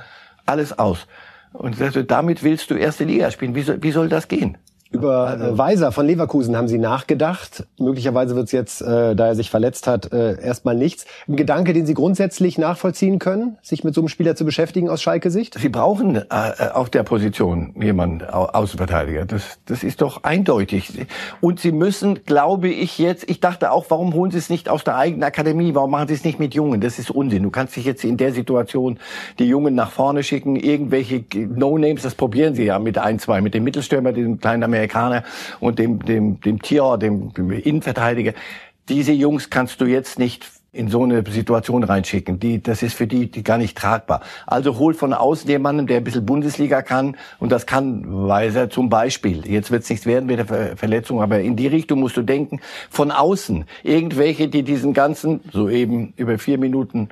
alles 0.48 0.78
aus. 0.78 1.06
Und 1.54 1.76
sagst 1.76 1.96
du, 1.96 2.04
damit 2.04 2.44
willst 2.44 2.72
du 2.72 2.76
erste 2.76 3.04
Liga 3.04 3.30
spielen. 3.30 3.54
Wie 3.54 3.62
soll, 3.62 3.82
wie 3.82 3.92
soll 3.92 4.10
das 4.10 4.28
gehen? 4.28 4.58
Über 4.92 5.28
Also 5.28 5.46
äh, 5.46 5.58
Weiser 5.58 5.92
von 5.92 6.08
Leverkusen 6.08 6.58
haben 6.58 6.68
Sie 6.68 6.80
nachgedacht. 6.80 7.68
Möglicherweise 7.78 8.36
wird 8.36 8.48
es 8.48 8.52
jetzt, 8.52 8.82
äh, 8.82 9.16
da 9.16 9.28
er 9.28 9.36
sich 9.36 9.52
verletzt 9.52 9.86
hat, 9.86 10.12
äh, 10.12 10.42
erstmal 10.42 10.74
nichts. 10.74 11.06
Ein 11.28 11.36
Gedanke, 11.36 11.74
den 11.74 11.86
Sie 11.86 11.94
grundsätzlich 11.94 12.58
nachvollziehen 12.58 13.20
können, 13.20 13.60
sich 13.62 13.84
mit 13.84 13.94
so 13.94 14.02
einem 14.02 14.08
Spieler 14.08 14.36
zu 14.36 14.46
beschäftigen 14.46 14.90
aus 14.90 15.04
Schalke-Sicht? 15.04 15.60
Sie 15.60 15.70
brauchen 15.70 16.16
äh, 16.16 16.24
auf 16.74 16.90
der 16.90 17.04
Position 17.04 17.76
jemanden, 17.80 18.26
Au 18.28 18.46
Außenverteidiger. 18.46 19.26
Das, 19.26 19.60
das 19.68 19.84
ist 19.84 20.02
doch 20.02 20.24
eindeutig. 20.24 21.06
Und 21.40 21.60
Sie 21.60 21.72
müssen, 21.72 22.26
glaube 22.26 22.70
ich 22.70 22.98
jetzt, 22.98 23.30
ich 23.30 23.40
dachte 23.40 23.72
auch, 23.72 23.86
warum 23.90 24.14
holen 24.16 24.32
Sie 24.32 24.40
es 24.40 24.50
nicht 24.50 24.70
aus 24.70 24.84
der 24.84 24.96
eigenen 24.96 25.24
Akademie? 25.24 25.76
Warum 25.76 25.92
machen 25.92 26.08
Sie 26.08 26.16
es 26.16 26.24
nicht 26.24 26.40
mit 26.40 26.56
Jungen? 26.56 26.82
Das 26.82 26.98
ist 26.98 27.12
Unsinn. 27.12 27.44
Du 27.44 27.52
kannst 27.52 27.76
dich 27.76 27.86
jetzt 27.86 28.04
in 28.04 28.18
der 28.18 28.34
Situation 28.34 28.98
die 29.38 29.46
Jungen 29.46 29.76
nach 29.76 29.92
vorne 29.92 30.24
schicken, 30.24 30.56
irgendwelche 30.56 31.24
No-Names, 31.36 32.02
das 32.02 32.16
probieren 32.16 32.56
Sie 32.56 32.64
ja 32.64 32.80
mit 32.80 32.98
ein, 32.98 33.20
zwei, 33.20 33.40
mit 33.42 33.54
dem 33.54 33.64
Mittelstürmer, 33.64 34.14
diesem 34.14 34.40
kleinen 34.40 34.64
Amerikaner 34.64 34.79
und 35.60 35.80
dem, 35.80 36.06
dem, 36.06 36.40
dem 36.42 36.62
Tier, 36.62 36.98
dem, 36.98 37.34
dem 37.34 37.52
Innenverteidiger. 37.52 38.34
Diese 38.88 39.12
Jungs 39.12 39.50
kannst 39.50 39.82
du 39.82 39.86
jetzt 39.86 40.18
nicht 40.18 40.46
in 40.72 40.88
so 40.88 41.04
eine 41.04 41.24
Situation 41.28 41.84
reinschicken. 41.84 42.40
Die, 42.40 42.62
das 42.62 42.84
ist 42.84 42.94
für 42.94 43.08
die, 43.08 43.32
die 43.32 43.44
gar 43.44 43.58
nicht 43.58 43.78
tragbar. 43.78 44.22
Also 44.46 44.78
hol 44.78 44.94
von 44.94 45.14
außen 45.14 45.50
jemanden, 45.50 45.88
der 45.88 45.98
ein 45.98 46.04
bisschen 46.04 46.26
Bundesliga 46.26 46.82
kann. 46.82 47.18
Und 47.40 47.52
das 47.52 47.66
kann 47.66 48.04
Weiser 48.28 48.70
zum 48.70 48.90
Beispiel. 48.90 49.48
Jetzt 49.48 49.72
wird 49.72 49.84
es 49.84 49.90
nichts 49.90 50.06
werden 50.06 50.28
mit 50.28 50.38
der 50.38 50.46
Ver 50.46 50.78
Verletzung, 50.78 51.22
aber 51.22 51.40
in 51.40 51.56
die 51.56 51.68
Richtung 51.68 52.00
musst 52.00 52.18
du 52.18 52.22
denken. 52.22 52.60
Von 52.90 53.12
außen. 53.12 53.66
Irgendwelche, 53.84 54.48
die 54.48 54.64
diesen 54.64 54.94
ganzen, 54.94 55.42
soeben 55.52 56.14
über 56.18 56.38
vier 56.38 56.60
Minuten 56.60 57.10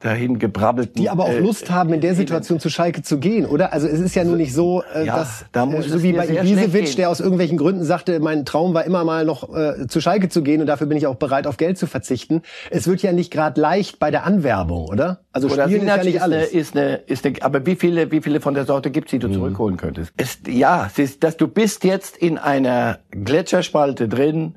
dahin 0.00 0.38
gebrabbelt. 0.38 0.96
Die 0.96 1.10
aber 1.10 1.24
auch 1.24 1.30
äh, 1.30 1.40
Lust 1.40 1.70
haben, 1.70 1.92
in 1.92 2.00
der 2.00 2.14
Situation 2.14 2.60
zu 2.60 2.70
Schalke 2.70 3.02
zu 3.02 3.18
gehen, 3.18 3.46
oder? 3.46 3.72
Also 3.72 3.88
es 3.88 3.98
ist 3.98 4.14
ja 4.14 4.22
nun 4.22 4.36
nicht 4.36 4.54
so, 4.54 4.82
äh, 4.94 5.04
Ja, 5.04 5.16
dass 5.16 5.44
da 5.50 5.64
äh, 5.64 5.66
muss 5.66 5.88
so 5.88 5.96
es 5.96 6.02
wie 6.04 6.12
bei 6.12 6.28
Ibisevic, 6.28 6.94
der 6.94 7.10
aus 7.10 7.18
irgendwelchen 7.18 7.58
Gründen 7.58 7.82
sagte, 7.82 8.20
mein 8.20 8.44
Traum 8.44 8.74
war 8.74 8.84
immer 8.84 9.02
mal 9.02 9.24
noch 9.24 9.52
äh, 9.54 9.88
zu 9.88 10.00
Schalke 10.00 10.28
zu 10.28 10.42
gehen 10.42 10.60
und 10.60 10.68
dafür 10.68 10.86
bin 10.86 10.96
ich 10.96 11.08
auch 11.08 11.16
bereit, 11.16 11.48
auf 11.48 11.56
Geld 11.56 11.78
zu 11.78 11.88
verzichten. 11.88 12.42
Es 12.70 12.86
wird 12.86 13.02
ja 13.02 13.12
nicht 13.12 13.32
gerade 13.32 13.60
leicht 13.60 13.98
bei 13.98 14.12
der 14.12 14.24
Anwerbung, 14.24 14.86
oder? 14.86 15.20
Also 15.32 15.48
Oder 15.48 15.64
spielen 15.64 15.82
ist 15.82 15.88
ja 15.88 15.96
nicht 15.96 16.14
ist 16.14 16.22
eine, 16.22 16.36
alles. 16.36 16.50
ist 16.50 16.76
eine, 16.76 16.94
ist 16.94 17.26
eine, 17.26 17.34
aber 17.42 17.66
wie 17.66 17.74
viele, 17.74 18.12
wie 18.12 18.20
viele 18.20 18.40
von 18.40 18.54
der 18.54 18.66
Sorte 18.66 18.92
gibt's, 18.92 19.10
die 19.10 19.18
du 19.18 19.28
zurückholen 19.28 19.76
könntest? 19.76 20.12
Es, 20.16 20.38
ja, 20.46 20.86
es 20.86 20.98
ist, 20.98 21.24
dass 21.24 21.36
du 21.36 21.48
bist 21.48 21.82
jetzt 21.82 22.16
in 22.16 22.38
einer 22.38 23.00
Gletscherspalte 23.10 24.08
drin 24.08 24.54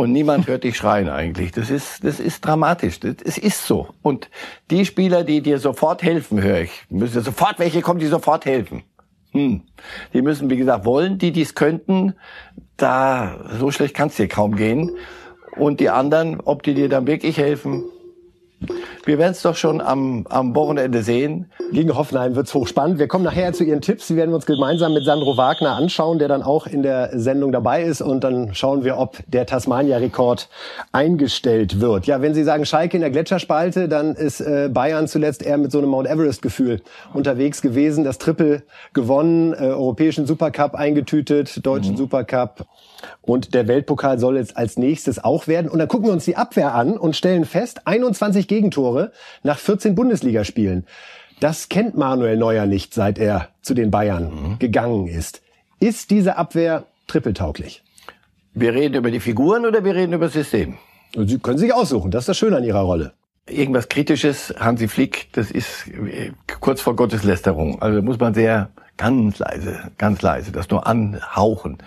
und 0.00 0.12
niemand 0.12 0.46
hört 0.46 0.64
dich 0.64 0.78
schreien 0.78 1.10
eigentlich. 1.10 1.52
Das 1.52 1.70
ist, 1.70 2.02
das 2.04 2.20
ist 2.20 2.44
dramatisch. 2.44 3.00
Es 3.02 3.36
ist 3.36 3.66
so. 3.66 3.88
Und 4.00 4.30
die 4.70 4.86
Spieler, 4.86 5.24
die 5.24 5.42
dir 5.42 5.58
sofort 5.58 6.02
helfen, 6.02 6.42
höre 6.42 6.62
ich, 6.62 6.70
müssen 6.88 7.22
sofort 7.22 7.58
welche 7.58 7.82
kommen, 7.82 8.00
die 8.00 8.06
sofort 8.06 8.46
helfen. 8.46 8.82
Hm. 9.32 9.60
Die 10.14 10.22
müssen, 10.22 10.48
wie 10.48 10.56
gesagt, 10.56 10.86
wollen, 10.86 11.18
die 11.18 11.32
dies 11.32 11.54
könnten, 11.54 12.14
da, 12.78 13.44
so 13.58 13.70
schlecht 13.70 13.94
kann's 13.94 14.16
dir 14.16 14.26
kaum 14.26 14.56
gehen. 14.56 14.96
Und 15.56 15.80
die 15.80 15.90
anderen, 15.90 16.40
ob 16.40 16.62
die 16.62 16.72
dir 16.72 16.88
dann 16.88 17.06
wirklich 17.06 17.36
helfen, 17.36 17.84
wir 19.04 19.18
werden 19.18 19.32
es 19.32 19.42
doch 19.42 19.56
schon 19.56 19.80
am, 19.80 20.26
am 20.28 20.54
Wochenende 20.54 21.02
sehen. 21.02 21.50
Gegen 21.72 21.96
Hoffenheim 21.96 22.36
wird's 22.36 22.52
hochspannend. 22.52 22.98
Wir 22.98 23.08
kommen 23.08 23.24
nachher 23.24 23.52
zu 23.52 23.64
Ihren 23.64 23.80
Tipps. 23.80 24.08
Die 24.08 24.16
werden 24.16 24.30
wir 24.30 24.36
uns 24.36 24.46
gemeinsam 24.46 24.92
mit 24.92 25.04
Sandro 25.04 25.36
Wagner 25.36 25.76
anschauen, 25.76 26.18
der 26.18 26.28
dann 26.28 26.42
auch 26.42 26.66
in 26.66 26.82
der 26.82 27.18
Sendung 27.18 27.52
dabei 27.52 27.82
ist. 27.82 28.02
Und 28.02 28.22
dann 28.22 28.54
schauen 28.54 28.84
wir, 28.84 28.98
ob 28.98 29.18
der 29.26 29.46
Tasmania-Rekord 29.46 30.48
eingestellt 30.92 31.80
wird. 31.80 32.06
Ja, 32.06 32.20
wenn 32.20 32.34
Sie 32.34 32.44
sagen 32.44 32.66
Schalke 32.66 32.96
in 32.96 33.00
der 33.00 33.10
Gletscherspalte, 33.10 33.88
dann 33.88 34.14
ist 34.14 34.40
äh, 34.40 34.68
Bayern 34.72 35.08
zuletzt 35.08 35.42
eher 35.42 35.58
mit 35.58 35.72
so 35.72 35.78
einem 35.78 35.88
Mount 35.88 36.08
Everest-Gefühl 36.08 36.82
unterwegs 37.14 37.62
gewesen. 37.62 38.04
Das 38.04 38.18
Triple 38.18 38.62
gewonnen, 38.92 39.54
äh, 39.54 39.68
europäischen 39.68 40.26
Supercup 40.26 40.74
eingetütet, 40.74 41.64
deutschen 41.64 41.96
Supercup. 41.96 42.66
Und 43.22 43.54
der 43.54 43.68
Weltpokal 43.68 44.18
soll 44.18 44.36
jetzt 44.36 44.56
als 44.56 44.76
nächstes 44.76 45.22
auch 45.22 45.46
werden. 45.46 45.70
Und 45.70 45.78
dann 45.78 45.88
gucken 45.88 46.06
wir 46.06 46.12
uns 46.12 46.24
die 46.24 46.36
Abwehr 46.36 46.74
an 46.74 46.96
und 46.96 47.16
stellen 47.16 47.44
fest, 47.44 47.86
21 47.86 48.48
Gegentore 48.48 49.12
nach 49.42 49.58
14 49.58 49.94
Bundesligaspielen. 49.94 50.86
Das 51.40 51.68
kennt 51.68 51.96
Manuel 51.96 52.36
Neuer 52.36 52.66
nicht, 52.66 52.92
seit 52.92 53.18
er 53.18 53.48
zu 53.62 53.74
den 53.74 53.90
Bayern 53.90 54.56
gegangen 54.58 55.06
ist. 55.06 55.40
Ist 55.80 56.10
diese 56.10 56.36
Abwehr 56.36 56.84
trippeltauglich? 57.06 57.82
Wir 58.52 58.74
reden 58.74 58.94
über 58.94 59.10
die 59.10 59.20
Figuren 59.20 59.64
oder 59.64 59.84
wir 59.84 59.94
reden 59.94 60.12
über 60.12 60.26
das 60.26 60.34
System? 60.34 60.76
Sie 61.16 61.38
können 61.38 61.58
sich 61.58 61.72
aussuchen, 61.72 62.10
das 62.10 62.22
ist 62.22 62.28
das 62.28 62.38
Schöne 62.38 62.58
an 62.58 62.64
Ihrer 62.64 62.80
Rolle. 62.80 63.12
Irgendwas 63.48 63.88
Kritisches, 63.88 64.54
Hansi 64.58 64.86
Flick, 64.86 65.28
das 65.32 65.50
ist 65.50 65.88
äh, 65.88 66.32
kurz 66.60 66.80
vor 66.80 66.94
Gotteslästerung. 66.94 67.80
Also 67.80 68.02
muss 68.02 68.18
man 68.18 68.34
sehr 68.34 68.70
ganz 68.96 69.38
leise, 69.38 69.90
ganz 69.98 70.20
leise, 70.20 70.52
das 70.52 70.68
nur 70.68 70.86
anhauchen. 70.86 71.78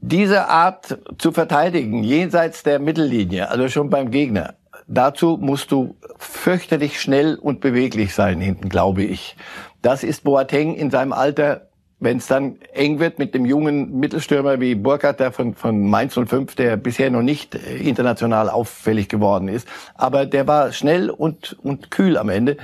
Diese 0.00 0.48
Art 0.48 0.98
zu 1.18 1.32
verteidigen, 1.32 2.04
jenseits 2.04 2.62
der 2.62 2.78
Mittellinie, 2.78 3.50
also 3.50 3.68
schon 3.68 3.90
beim 3.90 4.10
Gegner, 4.10 4.54
dazu 4.86 5.38
musst 5.40 5.72
du 5.72 5.96
fürchterlich 6.18 7.00
schnell 7.00 7.34
und 7.34 7.60
beweglich 7.60 8.14
sein 8.14 8.40
hinten, 8.40 8.68
glaube 8.68 9.02
ich. 9.02 9.36
Das 9.82 10.04
ist 10.04 10.24
Boateng 10.24 10.74
in 10.74 10.90
seinem 10.90 11.12
Alter, 11.12 11.68
wenn 12.00 12.18
es 12.18 12.28
dann 12.28 12.58
eng 12.72 13.00
wird 13.00 13.18
mit 13.18 13.34
dem 13.34 13.44
jungen 13.44 13.98
Mittelstürmer 13.98 14.60
wie 14.60 14.76
Burkhardt, 14.76 15.18
der 15.18 15.32
von, 15.32 15.54
von 15.54 15.88
Mainz 15.88 16.14
05, 16.14 16.54
der 16.54 16.76
bisher 16.76 17.10
noch 17.10 17.22
nicht 17.22 17.56
äh, 17.56 17.76
international 17.76 18.48
auffällig 18.50 19.08
geworden 19.08 19.48
ist. 19.48 19.66
Aber 19.94 20.26
der 20.26 20.46
war 20.46 20.72
schnell 20.72 21.10
und, 21.10 21.56
und 21.62 21.90
kühl 21.90 22.16
am 22.16 22.28
Ende. 22.28 22.56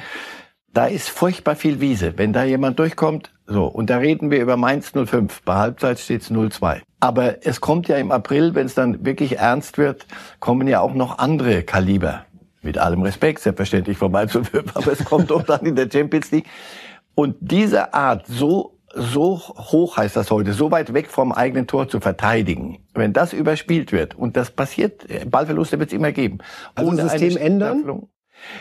Da 0.72 0.86
ist 0.86 1.08
furchtbar 1.08 1.56
viel 1.56 1.80
Wiese. 1.80 2.14
Wenn 2.16 2.32
da 2.32 2.44
jemand 2.44 2.78
durchkommt, 2.78 3.33
so, 3.46 3.66
und 3.66 3.90
da 3.90 3.98
reden 3.98 4.30
wir 4.30 4.40
über 4.40 4.56
Mainz 4.56 4.92
05. 4.92 5.42
Bei 5.42 5.56
Halbzeit 5.56 5.98
steht's 5.98 6.30
0-2. 6.30 6.80
Aber 7.00 7.46
es 7.46 7.60
kommt 7.60 7.88
ja 7.88 7.96
im 7.96 8.10
April, 8.10 8.54
wenn 8.54 8.66
es 8.66 8.74
dann 8.74 9.04
wirklich 9.04 9.38
ernst 9.38 9.76
wird, 9.76 10.06
kommen 10.40 10.66
ja 10.66 10.80
auch 10.80 10.94
noch 10.94 11.18
andere 11.18 11.62
Kaliber. 11.62 12.24
Mit 12.62 12.78
allem 12.78 13.02
Respekt, 13.02 13.40
selbstverständlich 13.40 13.98
vorbeizuführen, 13.98 14.70
aber 14.74 14.92
es 14.92 15.04
kommt 15.04 15.30
doch 15.30 15.42
dann 15.42 15.66
in 15.66 15.76
der 15.76 15.90
Champions 15.90 16.30
League. 16.30 16.46
Und 17.14 17.36
diese 17.40 17.92
Art, 17.92 18.26
so 18.26 18.74
so 18.96 19.38
hoch 19.38 19.96
heißt 19.96 20.16
das 20.16 20.30
heute, 20.30 20.52
so 20.52 20.70
weit 20.70 20.94
weg 20.94 21.08
vom 21.08 21.32
eigenen 21.32 21.66
Tor 21.66 21.88
zu 21.88 22.00
verteidigen, 22.00 22.78
wenn 22.94 23.12
das 23.12 23.32
überspielt 23.32 23.92
wird 23.92 24.14
und 24.14 24.36
das 24.36 24.50
passiert, 24.50 25.04
Ballverluste 25.28 25.78
wird 25.78 25.90
es 25.90 25.94
immer 25.94 26.12
geben. 26.12 26.38
Also 26.74 26.92
System 26.92 27.36
ändern? 27.36 28.08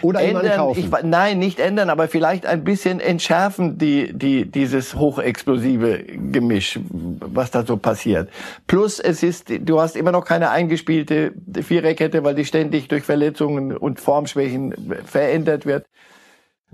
Oder 0.01 0.21
ändern, 0.21 0.71
ich, 0.75 0.89
nein, 1.03 1.39
nicht 1.39 1.59
ändern, 1.59 1.89
aber 1.89 2.07
vielleicht 2.07 2.45
ein 2.45 2.63
bisschen 2.63 2.99
entschärfen 2.99 3.77
die, 3.77 4.11
die, 4.13 4.49
dieses 4.49 4.95
hochexplosive 4.95 6.03
Gemisch, 6.31 6.79
was 6.89 7.51
da 7.51 7.65
so 7.65 7.77
passiert. 7.77 8.29
Plus 8.67 8.99
es 8.99 9.23
ist, 9.23 9.51
du 9.61 9.79
hast 9.79 9.95
immer 9.95 10.11
noch 10.11 10.25
keine 10.25 10.49
eingespielte 10.49 11.33
Viererkette, 11.61 12.23
weil 12.23 12.35
die 12.35 12.45
ständig 12.45 12.87
durch 12.87 13.03
Verletzungen 13.03 13.75
und 13.75 13.99
Formschwächen 13.99 14.73
verändert 15.05 15.65
wird. 15.65 15.85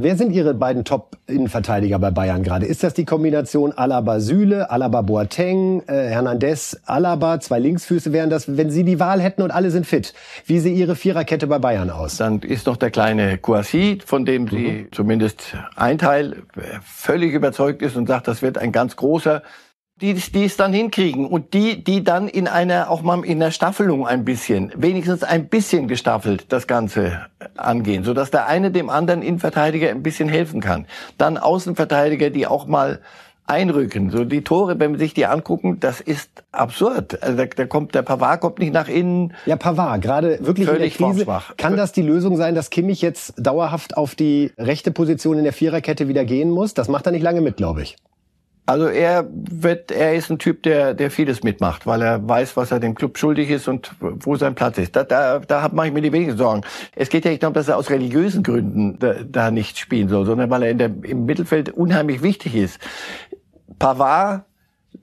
Wer 0.01 0.15
sind 0.15 0.31
Ihre 0.31 0.53
beiden 0.53 0.85
Top-Innenverteidiger 0.85 1.99
bei 1.99 2.09
Bayern 2.09 2.41
gerade? 2.41 2.65
Ist 2.65 2.83
das 2.83 2.93
die 2.93 3.03
Kombination 3.03 3.73
Alaba-Süle, 3.73 4.71
Alaba-Boateng, 4.71 5.83
äh, 5.87 6.07
Hernandez, 6.07 6.79
Alaba, 6.85 7.41
zwei 7.41 7.59
Linksfüße 7.59 8.13
wären 8.13 8.29
das, 8.29 8.55
wenn 8.55 8.69
Sie 8.69 8.85
die 8.85 9.01
Wahl 9.01 9.19
hätten 9.19 9.41
und 9.41 9.51
alle 9.51 9.71
sind 9.71 9.85
fit. 9.85 10.13
Wie 10.45 10.59
sieht 10.59 10.77
Ihre 10.77 10.95
Viererkette 10.95 11.47
bei 11.47 11.59
Bayern 11.59 11.89
aus? 11.89 12.15
Dann 12.15 12.39
ist 12.39 12.65
noch 12.65 12.77
der 12.77 12.91
kleine 12.91 13.37
Kouassi, 13.39 13.97
von 14.05 14.23
dem 14.23 14.47
Sie 14.47 14.57
mhm. 14.57 14.87
zumindest 14.93 15.57
ein 15.75 15.97
Teil 15.97 16.43
völlig 16.81 17.33
überzeugt 17.33 17.81
ist 17.81 17.97
und 17.97 18.07
sagt, 18.07 18.29
das 18.29 18.41
wird 18.41 18.57
ein 18.57 18.71
ganz 18.71 18.95
großer 18.95 19.43
die, 20.01 20.13
die 20.13 20.45
es 20.45 20.57
dann 20.57 20.73
hinkriegen 20.73 21.25
und 21.25 21.53
die, 21.53 21.83
die 21.83 22.03
dann 22.03 22.27
in 22.27 22.47
einer, 22.47 22.89
auch 22.89 23.01
mal 23.01 23.23
in 23.25 23.39
der 23.39 23.51
Staffelung 23.51 24.07
ein 24.07 24.25
bisschen, 24.25 24.71
wenigstens 24.75 25.23
ein 25.23 25.47
bisschen 25.47 25.87
gestaffelt 25.87 26.45
das 26.49 26.67
Ganze 26.67 27.25
angehen, 27.57 28.03
so 28.03 28.13
dass 28.13 28.31
der 28.31 28.47
eine 28.47 28.71
dem 28.71 28.89
anderen 28.89 29.21
Innenverteidiger 29.21 29.89
ein 29.89 30.03
bisschen 30.03 30.29
helfen 30.29 30.61
kann. 30.61 30.85
Dann 31.17 31.37
Außenverteidiger, 31.37 32.29
die 32.29 32.47
auch 32.47 32.65
mal 32.65 32.99
einrücken. 33.49 34.11
So 34.11 34.23
die 34.23 34.43
Tore, 34.43 34.79
wenn 34.79 34.91
wir 34.91 34.99
sich 34.99 35.13
die 35.13 35.25
angucken, 35.25 35.79
das 35.79 36.01
ist 36.01 36.29
absurd. 36.51 37.21
Also 37.23 37.35
da, 37.35 37.45
da 37.45 37.65
kommt 37.65 37.95
der 37.95 38.03
Pavard 38.03 38.41
kommt 38.41 38.59
nicht 38.59 38.73
nach 38.73 38.87
innen. 38.87 39.33
Ja, 39.45 39.55
Pavard, 39.55 40.01
gerade 40.01 40.45
wirklich 40.45 40.67
Völlig 40.67 40.99
in 40.99 41.15
der 41.15 41.25
Krise. 41.25 41.55
Kann 41.57 41.75
das 41.75 41.91
die 41.91 42.03
Lösung 42.03 42.37
sein, 42.37 42.53
dass 42.55 42.69
Kimmich 42.69 43.01
jetzt 43.01 43.33
dauerhaft 43.37 43.97
auf 43.97 44.15
die 44.15 44.51
rechte 44.57 44.91
Position 44.91 45.37
in 45.39 45.43
der 45.43 45.53
Viererkette 45.53 46.07
wieder 46.07 46.25
gehen 46.25 46.51
muss? 46.51 46.73
Das 46.73 46.87
macht 46.87 47.07
er 47.07 47.11
nicht 47.11 47.23
lange 47.23 47.41
mit, 47.41 47.57
glaube 47.57 47.81
ich. 47.81 47.97
Also 48.69 48.85
er 48.85 49.27
wird, 49.31 49.89
er 49.89 50.13
ist 50.13 50.29
ein 50.29 50.37
Typ, 50.37 50.61
der, 50.61 50.93
der 50.93 51.09
vieles 51.09 51.41
mitmacht, 51.41 51.87
weil 51.87 52.03
er 52.03 52.29
weiß, 52.29 52.55
was 52.55 52.69
er 52.69 52.79
dem 52.79 52.93
Club 52.93 53.17
schuldig 53.17 53.49
ist 53.49 53.67
und 53.67 53.95
wo 53.99 54.35
sein 54.35 54.53
Platz 54.53 54.77
ist. 54.77 54.95
Da, 54.95 55.03
da, 55.03 55.39
da 55.39 55.69
mache 55.73 55.87
ich 55.87 55.93
mir 55.93 56.03
die 56.03 56.11
wenigsten 56.13 56.37
Sorgen. 56.37 56.61
Es 56.95 57.09
geht 57.09 57.25
ja 57.25 57.31
nicht 57.31 57.41
darum, 57.41 57.55
dass 57.55 57.67
er 57.67 57.77
aus 57.77 57.89
religiösen 57.89 58.43
Gründen 58.43 58.99
da, 58.99 59.15
da 59.23 59.49
nicht 59.49 59.79
spielen 59.79 60.07
soll, 60.07 60.27
sondern 60.27 60.51
weil 60.51 60.61
er 60.61 60.69
in 60.69 60.77
der, 60.77 60.91
im 61.01 61.25
Mittelfeld 61.25 61.69
unheimlich 61.69 62.21
wichtig 62.21 62.53
ist. 62.53 62.79
Pavard 63.79 64.43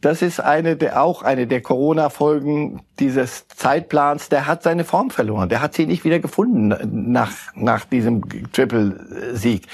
das 0.01 0.23
ist 0.23 0.41
eine 0.41 0.77
der, 0.77 1.03
auch 1.03 1.23
eine 1.23 1.47
der 1.47 1.63
Corona-Folgen 1.63 2.83
dieses 2.99 3.49
Zeitplans. 3.49 4.29
Der 4.29 4.47
hat 4.47 4.63
seine 4.63 4.85
Form 4.85 5.11
verloren. 5.11 5.49
Der 5.49 5.61
hat 5.61 5.75
sie 5.75 5.87
nicht 5.87 6.05
wieder 6.05 6.19
gefunden 6.19 6.75
nach, 7.13 7.33
nach 7.55 7.85
diesem 7.85 8.23
Triple-Sieg. 8.53 9.67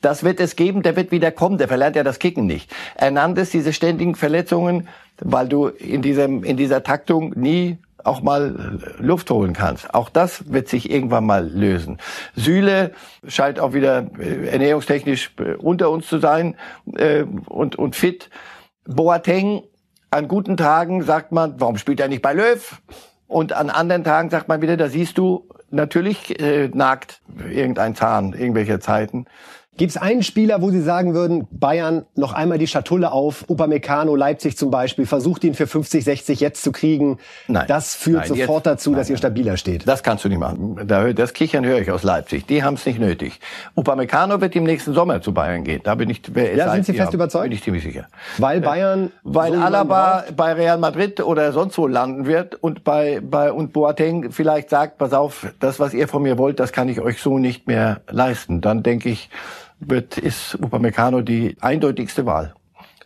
Das 0.00 0.22
wird 0.22 0.40
es 0.40 0.56
geben, 0.56 0.82
der 0.82 0.96
wird 0.96 1.10
wieder 1.10 1.32
kommen, 1.32 1.58
der 1.58 1.68
verlernt 1.68 1.96
ja 1.96 2.04
das 2.04 2.18
Kicken 2.18 2.46
nicht. 2.46 2.70
Er 2.94 3.10
nannte 3.10 3.40
es 3.40 3.50
diese 3.50 3.72
ständigen 3.72 4.14
Verletzungen, 4.14 4.88
weil 5.20 5.48
du 5.48 5.66
in 5.66 6.02
diesem, 6.02 6.44
in 6.44 6.56
dieser 6.56 6.82
Taktung 6.84 7.32
nie 7.34 7.78
auch 8.04 8.22
mal 8.22 8.78
Luft 8.98 9.30
holen 9.30 9.52
kannst. 9.52 9.92
Auch 9.92 10.08
das 10.08 10.52
wird 10.52 10.68
sich 10.68 10.90
irgendwann 10.90 11.26
mal 11.26 11.48
lösen. 11.48 11.98
Süle 12.36 12.92
scheint 13.26 13.58
auch 13.58 13.72
wieder 13.72 14.06
äh, 14.18 14.48
ernährungstechnisch 14.48 15.32
äh, 15.38 15.54
unter 15.54 15.90
uns 15.90 16.06
zu 16.06 16.18
sein 16.18 16.56
äh, 16.96 17.24
und, 17.46 17.76
und 17.76 17.96
fit. 17.96 18.30
Boateng, 18.88 19.64
an 20.10 20.28
guten 20.28 20.56
Tagen 20.56 21.02
sagt 21.02 21.30
man, 21.30 21.60
warum 21.60 21.76
spielt 21.76 22.00
er 22.00 22.08
nicht 22.08 22.22
bei 22.22 22.32
Löw? 22.32 22.80
Und 23.26 23.52
an 23.52 23.68
anderen 23.68 24.02
Tagen 24.02 24.30
sagt 24.30 24.48
man 24.48 24.62
wieder, 24.62 24.78
da 24.78 24.88
siehst 24.88 25.18
du, 25.18 25.46
natürlich 25.70 26.40
äh, 26.40 26.68
nagt 26.68 27.20
irgendein 27.50 27.94
Zahn 27.94 28.32
irgendwelcher 28.32 28.80
Zeiten. 28.80 29.26
Gibt 29.78 29.92
es 29.92 29.96
einen 29.96 30.24
Spieler, 30.24 30.60
wo 30.60 30.70
Sie 30.70 30.82
sagen 30.82 31.14
würden, 31.14 31.46
Bayern 31.52 32.04
noch 32.16 32.32
einmal 32.32 32.58
die 32.58 32.66
Schatulle 32.66 33.12
auf, 33.12 33.44
Upamecano, 33.48 34.16
Leipzig 34.16 34.58
zum 34.58 34.72
Beispiel, 34.72 35.06
versucht 35.06 35.44
ihn 35.44 35.54
für 35.54 35.68
50, 35.68 36.04
60 36.04 36.40
jetzt 36.40 36.64
zu 36.64 36.72
kriegen? 36.72 37.18
Nein. 37.46 37.64
Das 37.68 37.94
führt 37.94 38.28
nein, 38.28 38.28
sofort 38.28 38.66
jetzt, 38.66 38.72
dazu, 38.72 38.92
dass 38.92 39.06
nein, 39.06 39.14
ihr 39.14 39.18
stabiler 39.18 39.56
steht. 39.56 39.86
Das 39.86 40.02
kannst 40.02 40.24
du 40.24 40.28
nicht 40.28 40.40
machen. 40.40 40.82
Das 41.14 41.32
Kichern 41.32 41.64
höre 41.64 41.78
ich 41.78 41.92
aus 41.92 42.02
Leipzig. 42.02 42.44
Die 42.48 42.64
haben 42.64 42.74
es 42.74 42.86
nicht 42.86 42.98
nötig. 42.98 43.38
Upamecano 43.76 44.40
wird 44.40 44.56
im 44.56 44.64
nächsten 44.64 44.94
Sommer 44.94 45.22
zu 45.22 45.32
Bayern 45.32 45.62
gehen. 45.62 45.80
Da 45.84 45.94
bin 45.94 46.10
ich, 46.10 46.22
wer 46.32 46.56
ja, 46.56 46.72
sind 46.72 46.84
Sie 46.84 46.92
fest 46.92 47.12
ja, 47.12 47.14
überzeugt? 47.14 47.44
Bin 47.44 47.52
ich 47.52 47.62
ziemlich 47.62 47.84
sicher. 47.84 48.08
Weil 48.38 48.60
Bayern, 48.60 49.12
weil 49.22 49.52
so 49.52 49.60
Alaba 49.60 50.24
bei 50.36 50.54
Real 50.54 50.78
Madrid 50.78 51.20
oder 51.20 51.52
sonst 51.52 51.78
wo 51.78 51.86
landen 51.86 52.26
wird 52.26 52.56
und 52.56 52.82
bei, 52.82 53.20
bei, 53.22 53.52
und 53.52 53.72
Boateng 53.72 54.32
vielleicht 54.32 54.70
sagt, 54.70 54.98
pass 54.98 55.12
auf, 55.12 55.46
das, 55.60 55.78
was 55.78 55.94
ihr 55.94 56.08
von 56.08 56.24
mir 56.24 56.36
wollt, 56.36 56.58
das 56.58 56.72
kann 56.72 56.88
ich 56.88 57.00
euch 57.00 57.22
so 57.22 57.38
nicht 57.38 57.68
mehr 57.68 58.00
leisten. 58.10 58.60
Dann 58.60 58.82
denke 58.82 59.08
ich, 59.08 59.30
wird, 59.80 60.18
ist 60.18 60.56
Upamecano 60.56 61.22
die 61.22 61.56
eindeutigste 61.60 62.26
Wahl. 62.26 62.54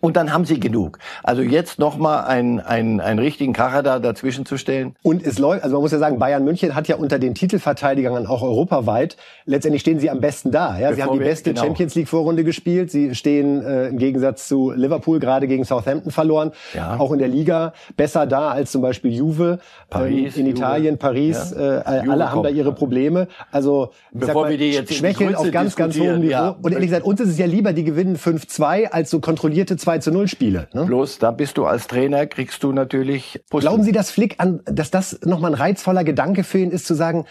Und 0.02 0.16
dann 0.16 0.32
haben 0.32 0.44
sie 0.44 0.58
genug. 0.58 0.98
Also 1.22 1.42
jetzt 1.42 1.78
nochmal 1.78 2.24
einen, 2.24 2.58
einen, 2.58 2.98
einen 2.98 3.20
richtigen 3.20 3.52
Kracher 3.52 3.84
da 3.84 4.00
dazwischen 4.00 4.44
zu 4.44 4.56
stellen. 4.58 4.96
Und 5.02 5.24
es 5.24 5.38
läuft, 5.38 5.62
also 5.62 5.76
man 5.76 5.82
muss 5.82 5.92
ja 5.92 6.00
sagen, 6.00 6.18
Bayern 6.18 6.44
München 6.44 6.74
hat 6.74 6.88
ja 6.88 6.96
unter 6.96 7.20
den 7.20 7.36
Titelverteidigern 7.36 8.26
auch 8.26 8.42
europaweit, 8.42 9.16
letztendlich 9.46 9.82
stehen 9.82 10.00
sie 10.00 10.10
am 10.10 10.20
besten 10.20 10.50
da. 10.50 10.76
Ja? 10.76 10.92
sie 10.92 11.04
haben 11.04 11.12
die 11.12 11.24
beste 11.24 11.52
genau. 11.52 11.64
Champions 11.64 11.94
League 11.94 12.08
Vorrunde 12.08 12.42
gespielt. 12.42 12.90
Sie 12.90 13.14
stehen 13.14 13.64
äh, 13.64 13.86
im 13.86 13.98
Gegensatz 13.98 14.48
zu 14.48 14.72
Liverpool 14.72 15.20
gerade 15.20 15.46
gegen 15.46 15.64
Southampton 15.64 16.10
verloren. 16.10 16.50
Ja. 16.74 16.98
Auch 16.98 17.12
in 17.12 17.20
der 17.20 17.28
Liga 17.28 17.72
besser 17.96 18.26
da 18.26 18.50
als 18.50 18.72
zum 18.72 18.82
Beispiel 18.82 19.12
Juve 19.12 19.60
Paris, 19.88 20.36
ähm, 20.36 20.46
in 20.46 20.50
Italien, 20.50 20.94
Juve. 20.94 20.98
Paris. 20.98 21.54
Ja. 21.56 21.78
Äh, 21.78 22.08
alle 22.08 22.32
haben 22.32 22.42
da 22.42 22.48
ihre 22.48 22.72
Probleme. 22.72 23.28
Also 23.52 23.92
Bevor 24.10 24.42
mal, 24.42 24.50
wir 24.50 24.58
die 24.58 24.72
jetzt 24.72 24.92
schwächeln 24.92 25.36
auf 25.36 25.48
ganz, 25.52 25.76
ganz 25.76 25.96
hohem 25.96 26.22
Niveau. 26.22 26.32
Ja. 26.32 26.56
Und 26.60 26.72
ehrlich 26.72 26.88
gesagt, 26.88 27.06
uns 27.06 27.20
ist 27.20 27.28
es 27.28 27.38
ja 27.38 27.46
lieber, 27.46 27.72
die 27.72 27.84
gewinnen 27.84 28.16
5-2 28.16 28.86
als 28.86 29.08
so 29.08 29.20
kontrollierte 29.20 29.76
2 29.76 29.91
2 29.92 29.98
zu 29.98 30.10
0 30.10 30.28
Spiele. 30.28 30.68
Ne? 30.72 30.86
Bloß 30.86 31.18
da 31.18 31.30
bist 31.30 31.58
du 31.58 31.66
als 31.66 31.86
Trainer, 31.86 32.26
kriegst 32.26 32.62
du 32.62 32.72
natürlich. 32.72 33.40
Pusten. 33.50 33.60
Glauben 33.60 33.82
Sie, 33.82 33.92
dass 33.92 34.10
Flick 34.10 34.36
an, 34.38 34.60
dass 34.64 34.90
das 34.90 35.20
nochmal 35.22 35.52
ein 35.52 35.60
reizvoller 35.60 36.02
Gedanke 36.02 36.44
für 36.44 36.58
ihn 36.58 36.70
ist, 36.70 36.86
zu 36.86 36.94
sagen, 36.94 37.26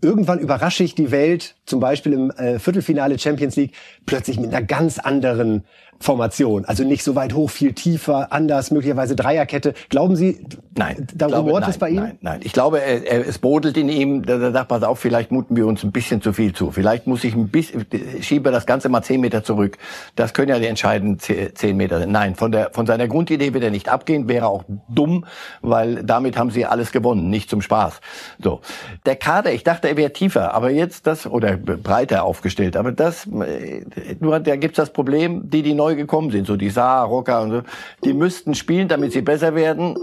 irgendwann 0.00 0.38
überrasche 0.38 0.84
ich 0.84 0.94
die 0.94 1.10
Welt, 1.10 1.56
zum 1.66 1.80
Beispiel 1.80 2.14
im 2.14 2.30
äh, 2.30 2.58
Viertelfinale 2.58 3.18
Champions 3.18 3.56
League, 3.56 3.74
plötzlich 4.06 4.40
mit 4.40 4.54
einer 4.54 4.64
ganz 4.64 4.98
anderen 4.98 5.64
Formation. 6.00 6.64
Also 6.64 6.84
nicht 6.84 7.02
so 7.02 7.14
weit 7.14 7.34
hoch, 7.34 7.50
viel 7.50 7.72
tiefer, 7.72 8.32
anders, 8.32 8.70
möglicherweise 8.70 9.16
Dreierkette. 9.16 9.74
Glauben 9.88 10.16
Sie, 10.16 10.44
nein, 10.76 11.06
da 11.14 11.26
rumort 11.26 11.66
es 11.68 11.78
bei 11.78 11.90
Ihnen? 11.90 12.02
Nein, 12.02 12.18
nein. 12.20 12.40
Ich 12.44 12.52
glaube, 12.52 12.80
er, 12.80 13.04
er, 13.04 13.26
es 13.26 13.38
brodelt 13.38 13.76
in 13.76 13.88
ihm, 13.88 14.24
da 14.24 14.52
sagt 14.52 14.68
pass 14.68 14.82
auf, 14.82 15.00
vielleicht 15.00 15.32
muten 15.32 15.56
wir 15.56 15.66
uns 15.66 15.82
ein 15.82 15.92
bisschen 15.92 16.22
zu 16.22 16.32
viel 16.32 16.52
zu. 16.52 16.70
Vielleicht 16.70 17.06
muss 17.06 17.24
ich 17.24 17.34
ein 17.34 17.48
bisschen, 17.48 17.86
schiebe 18.20 18.50
das 18.50 18.66
Ganze 18.66 18.88
mal 18.88 19.02
zehn 19.02 19.20
Meter 19.20 19.42
zurück. 19.42 19.76
Das 20.14 20.34
können 20.34 20.50
ja 20.50 20.58
die 20.58 20.66
entscheidenden 20.66 21.18
zehn 21.18 21.76
Meter 21.76 21.98
sein. 21.98 22.12
Nein, 22.12 22.34
von 22.36 22.52
der, 22.52 22.70
von 22.72 22.86
seiner 22.86 23.08
Grundidee 23.08 23.52
wird 23.52 23.64
er 23.64 23.70
nicht 23.70 23.88
abgehen, 23.88 24.28
wäre 24.28 24.46
auch 24.46 24.64
dumm, 24.88 25.24
weil 25.62 26.04
damit 26.04 26.36
haben 26.36 26.50
sie 26.50 26.64
alles 26.64 26.92
gewonnen, 26.92 27.28
nicht 27.28 27.50
zum 27.50 27.60
Spaß. 27.60 28.00
So. 28.42 28.60
Der 29.04 29.16
Kader, 29.16 29.52
ich 29.52 29.64
dachte, 29.64 29.88
er 29.88 29.96
wäre 29.96 30.12
tiefer, 30.12 30.54
aber 30.54 30.70
jetzt 30.70 31.06
das, 31.06 31.26
oder 31.26 31.56
breiter 31.56 32.22
aufgestellt, 32.22 32.76
aber 32.76 32.92
das, 32.92 33.26
äh, 33.26 33.84
nur, 34.20 34.38
da 34.40 34.56
gibt's 34.56 34.76
das 34.76 34.92
Problem, 34.92 35.50
die, 35.50 35.62
die 35.62 35.74
neu 35.74 35.87
neu 35.88 35.96
gekommen 35.96 36.30
sind, 36.30 36.46
so 36.46 36.56
die 36.56 36.70
Saar, 36.70 37.06
Rocker 37.06 37.42
und 37.42 37.50
so, 37.50 37.62
die 38.04 38.12
müssten 38.12 38.54
spielen, 38.54 38.88
damit 38.88 39.12
sie 39.12 39.22
besser 39.22 39.54
werden. 39.54 39.96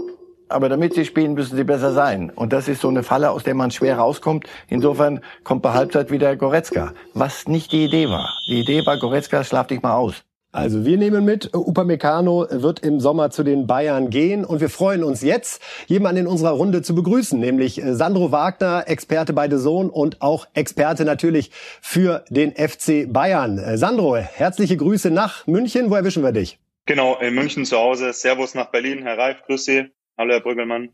Aber 0.48 0.68
damit 0.68 0.94
sie 0.94 1.04
spielen, 1.04 1.34
müssen 1.34 1.56
sie 1.56 1.64
besser 1.64 1.92
sein. 1.92 2.30
Und 2.30 2.52
das 2.52 2.68
ist 2.68 2.80
so 2.80 2.88
eine 2.88 3.02
Falle, 3.02 3.30
aus 3.30 3.42
der 3.42 3.54
man 3.54 3.72
schwer 3.72 3.98
rauskommt. 3.98 4.44
Insofern 4.68 5.20
kommt 5.42 5.62
bei 5.62 5.72
Halbzeit 5.72 6.12
wieder 6.12 6.36
Goretzka, 6.36 6.92
was 7.14 7.48
nicht 7.48 7.72
die 7.72 7.84
Idee 7.84 8.08
war. 8.08 8.28
Die 8.46 8.60
Idee 8.60 8.86
war, 8.86 8.96
Goretzka, 8.96 9.42
schlaf 9.42 9.66
dich 9.66 9.82
mal 9.82 9.94
aus. 9.94 10.22
Also 10.56 10.86
wir 10.86 10.96
nehmen 10.96 11.26
mit, 11.26 11.50
Upamecano 11.52 12.46
wird 12.48 12.80
im 12.80 12.98
Sommer 12.98 13.30
zu 13.30 13.42
den 13.42 13.66
Bayern 13.66 14.08
gehen 14.08 14.42
und 14.42 14.62
wir 14.62 14.70
freuen 14.70 15.04
uns 15.04 15.20
jetzt, 15.20 15.60
jemanden 15.86 16.22
in 16.22 16.26
unserer 16.26 16.52
Runde 16.52 16.80
zu 16.80 16.94
begrüßen, 16.94 17.38
nämlich 17.38 17.82
äh, 17.82 17.94
Sandro 17.94 18.32
Wagner, 18.32 18.84
Experte 18.86 19.34
bei 19.34 19.50
The 19.50 19.58
Zone 19.58 19.90
und 19.90 20.22
auch 20.22 20.46
Experte 20.54 21.04
natürlich 21.04 21.50
für 21.82 22.24
den 22.30 22.52
FC 22.52 23.12
Bayern. 23.12 23.58
Äh, 23.58 23.76
Sandro, 23.76 24.16
herzliche 24.16 24.78
Grüße 24.78 25.10
nach 25.10 25.46
München. 25.46 25.90
Wo 25.90 25.94
erwischen 25.94 26.22
wir 26.22 26.32
dich? 26.32 26.58
Genau, 26.86 27.18
in 27.18 27.34
München 27.34 27.66
zu 27.66 27.76
Hause. 27.76 28.14
Servus 28.14 28.54
nach 28.54 28.70
Berlin. 28.70 29.02
Herr 29.02 29.18
Reif, 29.18 29.42
grüß 29.42 29.62
Sie. 29.62 29.90
Hallo, 30.16 30.32
Herr 30.32 30.40
Brüggelmann. 30.40 30.88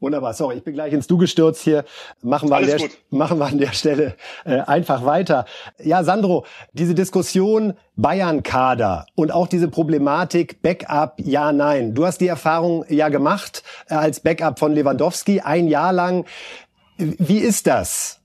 Wunderbar, 0.00 0.32
sorry, 0.32 0.58
ich 0.58 0.62
bin 0.62 0.74
gleich 0.74 0.92
ins 0.92 1.08
Du 1.08 1.18
gestürzt 1.18 1.62
hier. 1.62 1.84
Machen 2.22 2.48
wir, 2.50 2.56
an 2.56 2.66
der, 2.66 2.78
machen 3.10 3.38
wir 3.38 3.46
an 3.46 3.58
der 3.58 3.72
Stelle 3.72 4.14
äh, 4.44 4.60
einfach 4.60 5.04
weiter. 5.04 5.44
Ja, 5.78 6.04
Sandro, 6.04 6.46
diese 6.72 6.94
Diskussion 6.94 7.74
Bayern-Kader 7.96 9.06
und 9.16 9.32
auch 9.32 9.48
diese 9.48 9.66
Problematik 9.66 10.62
Backup, 10.62 11.14
ja, 11.18 11.52
nein. 11.52 11.94
Du 11.94 12.06
hast 12.06 12.20
die 12.20 12.28
Erfahrung 12.28 12.84
ja 12.88 13.08
gemacht 13.08 13.64
äh, 13.88 13.94
als 13.94 14.20
Backup 14.20 14.60
von 14.60 14.72
Lewandowski 14.72 15.40
ein 15.40 15.66
Jahr 15.66 15.92
lang. 15.92 16.26
Wie 16.96 17.38
ist 17.38 17.66
das? 17.66 18.20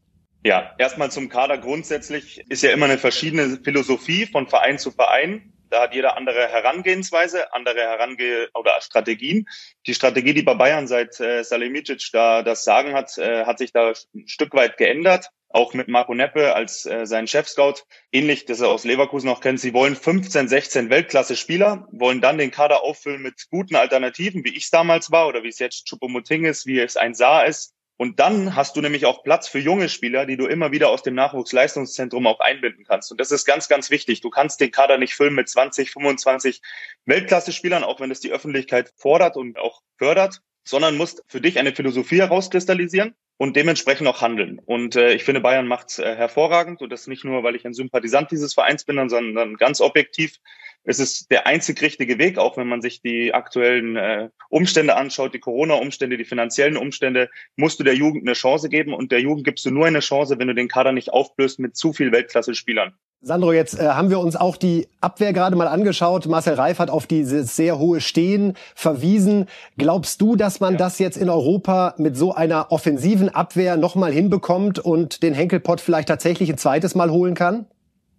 Ja, 0.45 0.71
erstmal 0.77 1.09
zum 1.09 1.29
Kader 1.29 1.57
grundsätzlich 1.57 2.43
ist 2.49 2.61
ja 2.63 2.71
immer 2.71 2.85
eine 2.85 2.97
verschiedene 2.97 3.57
Philosophie 3.63 4.25
von 4.25 4.45
Verein 4.47 4.77
zu 4.77 4.91
Verein. 4.91 5.52
Da 5.73 5.81
hat 5.81 5.95
jeder 5.95 6.17
andere 6.17 6.49
Herangehensweise, 6.49 7.51
andere 7.51 7.79
Herange 7.79 8.47
oder 8.53 8.79
Strategien. 8.79 9.49
Die 9.87 9.95
Strategie, 9.95 10.35
die 10.35 10.43
bei 10.43 10.53
Bayern 10.53 10.85
seit 10.85 11.19
äh, 11.19 11.43
Salihamidzic 11.43 12.09
da 12.13 12.43
das 12.43 12.63
Sagen 12.63 12.93
hat, 12.93 13.17
äh, 13.17 13.45
hat 13.45 13.57
sich 13.57 13.71
da 13.71 13.91
ein 14.13 14.27
Stück 14.27 14.53
weit 14.53 14.77
geändert. 14.77 15.29
Auch 15.49 15.73
mit 15.73 15.87
Marco 15.87 16.13
Neppe 16.13 16.53
als 16.53 16.85
äh, 16.85 17.07
sein 17.07 17.25
Chefscout. 17.25 17.85
Ähnlich, 18.11 18.45
das 18.45 18.61
er 18.61 18.69
aus 18.69 18.83
Leverkusen 18.83 19.29
auch 19.29 19.41
kennt. 19.41 19.59
Sie 19.59 19.73
wollen 19.73 19.95
15, 19.95 20.47
16 20.47 20.91
Weltklasse-Spieler, 20.91 21.87
wollen 21.91 22.21
dann 22.21 22.37
den 22.37 22.51
Kader 22.51 22.83
auffüllen 22.83 23.23
mit 23.23 23.47
guten 23.49 23.75
Alternativen, 23.75 24.43
wie 24.43 24.55
ich 24.55 24.65
es 24.65 24.69
damals 24.69 25.09
war 25.09 25.27
oder 25.27 25.41
wie 25.41 25.49
es 25.49 25.57
jetzt 25.57 25.87
Choupo-Moting 25.89 26.45
ist, 26.45 26.67
wie 26.67 26.79
es 26.79 26.97
ein 26.97 27.15
Saar 27.15 27.47
ist 27.47 27.72
und 27.97 28.19
dann 28.19 28.55
hast 28.55 28.75
du 28.75 28.81
nämlich 28.81 29.05
auch 29.05 29.23
Platz 29.23 29.47
für 29.47 29.59
junge 29.59 29.87
Spieler, 29.87 30.25
die 30.25 30.35
du 30.35 30.47
immer 30.47 30.71
wieder 30.71 30.89
aus 30.89 31.03
dem 31.03 31.13
Nachwuchsleistungszentrum 31.13 32.25
auch 32.25 32.39
einbinden 32.39 32.85
kannst. 32.85 33.11
Und 33.11 33.21
das 33.21 33.31
ist 33.31 33.45
ganz, 33.45 33.67
ganz 33.67 33.91
wichtig. 33.91 34.21
Du 34.21 34.29
kannst 34.29 34.59
den 34.59 34.71
Kader 34.71 34.97
nicht 34.97 35.13
füllen 35.13 35.35
mit 35.35 35.47
20, 35.47 35.91
25 35.91 36.61
Weltklasse-Spielern, 37.05 37.83
auch 37.83 37.99
wenn 37.99 38.11
es 38.11 38.19
die 38.19 38.31
Öffentlichkeit 38.31 38.91
fordert 38.97 39.37
und 39.37 39.59
auch 39.59 39.81
fördert, 39.97 40.41
sondern 40.63 40.97
musst 40.97 41.23
für 41.27 41.41
dich 41.41 41.59
eine 41.59 41.75
Philosophie 41.75 42.19
herauskristallisieren 42.19 43.15
und 43.37 43.55
dementsprechend 43.55 44.07
auch 44.07 44.21
handeln. 44.21 44.59
Und 44.65 44.95
äh, 44.95 45.13
ich 45.13 45.23
finde, 45.23 45.41
Bayern 45.41 45.67
macht 45.67 45.99
äh, 45.99 46.15
hervorragend 46.15 46.81
und 46.81 46.91
das 46.91 47.07
nicht 47.07 47.23
nur, 47.23 47.43
weil 47.43 47.55
ich 47.55 47.65
ein 47.65 47.73
Sympathisant 47.73 48.31
dieses 48.31 48.53
Vereins 48.53 48.83
bin, 48.83 49.09
sondern 49.09 49.55
ganz 49.55 49.81
objektiv 49.81 50.39
es 50.85 50.99
ist 50.99 51.31
der 51.31 51.47
einzig 51.47 51.81
richtige 51.81 52.17
Weg, 52.17 52.37
auch 52.37 52.57
wenn 52.57 52.67
man 52.67 52.81
sich 52.81 53.01
die 53.01 53.33
aktuellen 53.33 53.95
äh, 53.95 54.29
Umstände 54.49 54.95
anschaut, 54.95 55.33
die 55.33 55.39
Corona-Umstände, 55.39 56.17
die 56.17 56.25
finanziellen 56.25 56.77
Umstände, 56.77 57.29
musst 57.55 57.79
du 57.79 57.83
der 57.83 57.95
Jugend 57.95 58.27
eine 58.27 58.33
Chance 58.33 58.69
geben 58.69 58.93
und 58.93 59.11
der 59.11 59.21
Jugend 59.21 59.45
gibst 59.45 59.65
du 59.65 59.71
nur 59.71 59.85
eine 59.85 60.01
Chance, 60.01 60.37
wenn 60.39 60.47
du 60.47 60.55
den 60.55 60.67
Kader 60.67 60.91
nicht 60.91 61.11
aufblößt 61.11 61.59
mit 61.59 61.77
zu 61.77 61.93
viel 61.93 62.11
Weltklasse-Spielern. 62.11 62.97
Sandro, 63.25 63.53
jetzt 63.53 63.79
äh, 63.79 63.87
haben 63.87 64.09
wir 64.09 64.19
uns 64.19 64.35
auch 64.35 64.57
die 64.57 64.89
Abwehr 64.99 65.31
gerade 65.31 65.55
mal 65.55 65.69
angeschaut. 65.69 66.25
Marcel 66.25 66.55
Reif 66.55 66.79
hat 66.79 66.89
auf 66.89 67.07
dieses 67.07 67.55
sehr 67.55 67.79
hohe 67.79 68.01
Stehen 68.01 68.53
verwiesen. 68.75 69.47
Glaubst 69.77 70.19
du, 70.19 70.35
dass 70.35 70.59
man 70.59 70.73
ja. 70.73 70.79
das 70.79 70.99
jetzt 70.99 71.15
in 71.15 71.29
Europa 71.29 71.93
mit 71.97 72.17
so 72.17 72.35
einer 72.35 72.73
offensiven 72.73 73.29
Abwehr 73.33 73.77
nochmal 73.77 74.11
hinbekommt 74.11 74.77
und 74.77 75.23
den 75.23 75.33
Henkelpott 75.33 75.79
vielleicht 75.79 76.09
tatsächlich 76.09 76.49
ein 76.49 76.57
zweites 76.57 76.95
Mal 76.95 77.11
holen 77.11 77.33
kann? 77.33 77.65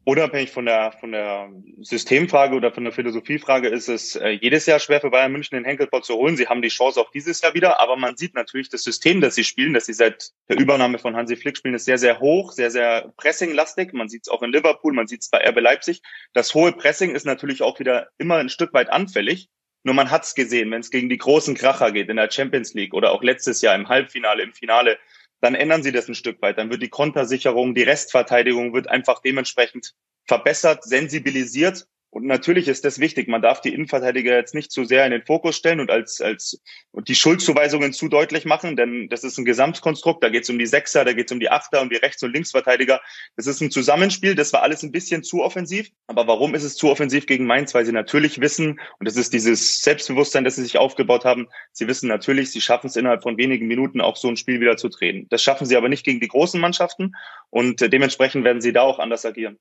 Unabhängig 0.05 0.51
von 0.51 0.67
der, 0.67 0.93
von 0.93 1.13
der 1.13 1.51
Systemfrage 1.81 2.55
oder 2.55 2.73
von 2.73 2.85
der 2.85 2.93
Philosophiefrage 2.93 3.69
ist 3.69 3.89
es 3.89 4.17
äh, 4.17 4.29
jedes 4.31 4.67
Jahr 4.67 4.79
schwer 4.79 5.01
für 5.01 5.11
Bayern 5.11 5.33
München 5.33 5.57
den 5.57 5.65
Henkelpot 5.65 6.05
zu 6.05 6.15
holen. 6.15 6.37
Sie 6.37 6.47
haben 6.47 6.63
die 6.63 6.69
Chance 6.69 7.01
auch 7.01 7.11
dieses 7.11 7.41
Jahr 7.41 7.55
wieder, 7.55 7.81
aber 7.81 7.97
man 7.97 8.17
sieht 8.17 8.35
natürlich 8.35 8.69
das 8.69 8.83
System, 8.83 9.21
das 9.21 9.35
sie 9.35 9.45
spielen, 9.45 9.73
das 9.73 9.87
sie 9.87 9.95
seit 9.95 10.31
der 10.49 10.59
Übernahme 10.59 10.99
von 10.99 11.17
Hansi 11.17 11.37
Flick 11.37 11.57
spielen, 11.57 11.75
ist 11.75 11.87
sehr, 11.87 11.99
sehr 11.99 12.21
hoch, 12.21 12.53
sehr, 12.53 12.71
sehr 12.71 13.13
pressinglastig. 13.17 13.93
Man 13.93 14.09
sieht 14.09 14.27
es 14.27 14.29
auch 14.29 14.43
in 14.43 14.53
Liverpool, 14.53 14.93
man 14.93 15.07
sieht 15.07 15.23
es 15.23 15.31
bei 15.31 15.39
RB 15.39 15.61
Leipzig. 15.61 16.03
Das 16.33 16.55
hohe 16.55 16.73
Pressing 16.73 17.15
ist 17.15 17.27
natürlich 17.27 17.63
auch 17.63 17.79
wieder 17.81 18.09
immer 18.19 18.37
ein 18.37 18.51
Stück 18.51 18.75
weit 18.75 18.91
anfällig. 18.91 19.49
Nur 19.85 19.95
man 19.95 20.11
hat 20.11 20.25
es 20.25 20.35
gesehen, 20.35 20.71
wenn 20.71 20.81
es 20.81 20.91
gegen 20.91 21.11
die 21.11 21.19
großen 21.19 21.55
Kracher 21.55 21.93
geht 21.93 22.09
in 22.09 22.17
der 22.17 22.31
Champions 22.31 22.73
League 22.73 22.95
oder 22.95 23.13
auch 23.13 23.23
letztes 23.23 23.61
Jahr 23.61 23.75
im 23.75 23.89
Halbfinale, 23.89 24.43
im 24.43 24.55
Finale, 24.55 24.99
dann 25.45 25.55
ändern 25.55 25.83
sie 25.83 25.93
das 25.93 26.09
ein 26.09 26.15
Stück 26.15 26.41
weit. 26.41 26.59
Dann 26.59 26.71
wird 26.71 26.83
die 26.83 26.89
Kontersicherung, 26.89 27.75
die 27.75 27.83
Restverteidigung 27.83 28.73
wird 28.73 28.89
einfach 28.89 29.21
dementsprechend 29.21 29.95
verbessert, 30.27 30.85
sensibilisiert 30.85 31.87
und 32.15 32.27
natürlich 32.27 32.69
ist 32.69 32.85
das 32.85 33.01
wichtig. 33.01 33.27
Man 33.27 33.43
darf 33.43 33.61
die 33.61 33.75
Innenverteidiger 33.75 34.37
jetzt 34.37 34.55
nicht 34.55 34.71
zu 34.71 34.85
sehr 34.85 35.05
in 35.05 35.11
den 35.11 35.25
Fokus 35.25 35.57
stellen 35.57 35.81
und 35.81 35.91
als, 35.91 36.21
als 36.21 36.63
und 36.93 37.09
die 37.09 37.17
Schuldzuweisungen 37.17 37.93
zu 37.93 38.07
deutlich 38.07 38.45
machen, 38.45 38.77
denn 38.77 39.09
das 39.09 39.25
ist 39.25 39.37
ein 39.37 39.45
Gesamtkonstrukt. 39.45 40.23
Da 40.23 40.29
geht 40.29 40.45
es 40.45 40.51
um 40.51 40.57
die 40.57 40.67
Sechser, 40.67 41.05
da 41.05 41.13
geht 41.13 41.27
es 41.27 41.33
um 41.33 41.41
die 41.41 41.51
Achter, 41.51 41.83
um 41.83 41.91
die 41.91 41.97
Rechts- 41.97 42.23
und 42.23 42.33
Linksverteidiger. 42.33 43.01
Das 43.35 43.49
ist 43.49 43.61
ein 43.61 43.73
Zusammenspiel. 43.73 44.37
Das 44.37 44.53
war 44.53 44.63
alles 44.63 44.85
ein 44.85 44.93
bisschen 44.93 45.25
zu 45.25 45.43
offensiv. 45.43 45.91
Aber 46.07 46.29
warum 46.29 46.55
ist 46.55 46.63
es 46.63 46.77
zu 46.77 46.89
offensiv 46.89 47.27
gegen 47.27 47.47
Mainz? 47.47 47.75
Weil 47.75 47.85
sie 47.85 47.91
natürlich 47.91 48.41
wissen, 48.41 48.79
und 49.01 49.09
das 49.09 49.17
ist 49.17 49.33
dieses 49.33 49.83
Selbstbewusstsein, 49.83 50.45
das 50.45 50.55
sie 50.55 50.63
sich 50.63 50.79
aufgebaut 50.79 51.25
haben. 51.25 51.49
Sie 51.73 51.89
wissen 51.89 52.07
natürlich, 52.07 52.53
sie 52.53 52.61
schaffen 52.61 52.87
es 52.87 52.95
innerhalb 52.95 53.25
von 53.25 53.39
wenigen 53.39 53.67
Minuten 53.67 54.01
auch 54.01 54.15
so 54.15 54.29
ein 54.29 54.37
Spiel 54.37 54.61
wieder 54.61 54.77
zu 54.77 54.89
drehen. 54.89 55.27
Das 55.31 55.43
schaffen 55.43 55.67
sie 55.67 55.77
aber 55.77 55.89
nicht 55.89 56.05
gegen 56.05 56.21
die 56.21 56.29
großen 56.29 56.61
Mannschaften 56.61 57.17
und 57.51 57.81
dementsprechend 57.81 58.45
werden 58.45 58.63
sie 58.63 58.73
da 58.73 58.83
auch 58.83 59.01
anders 59.01 59.27
agieren 59.27 59.59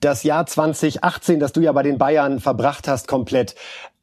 das 0.00 0.22
Jahr 0.22 0.46
2018, 0.46 1.40
das 1.40 1.52
du 1.52 1.60
ja 1.60 1.72
bei 1.72 1.82
den 1.82 1.98
Bayern 1.98 2.40
verbracht 2.40 2.88
hast, 2.88 3.08
komplett. 3.08 3.54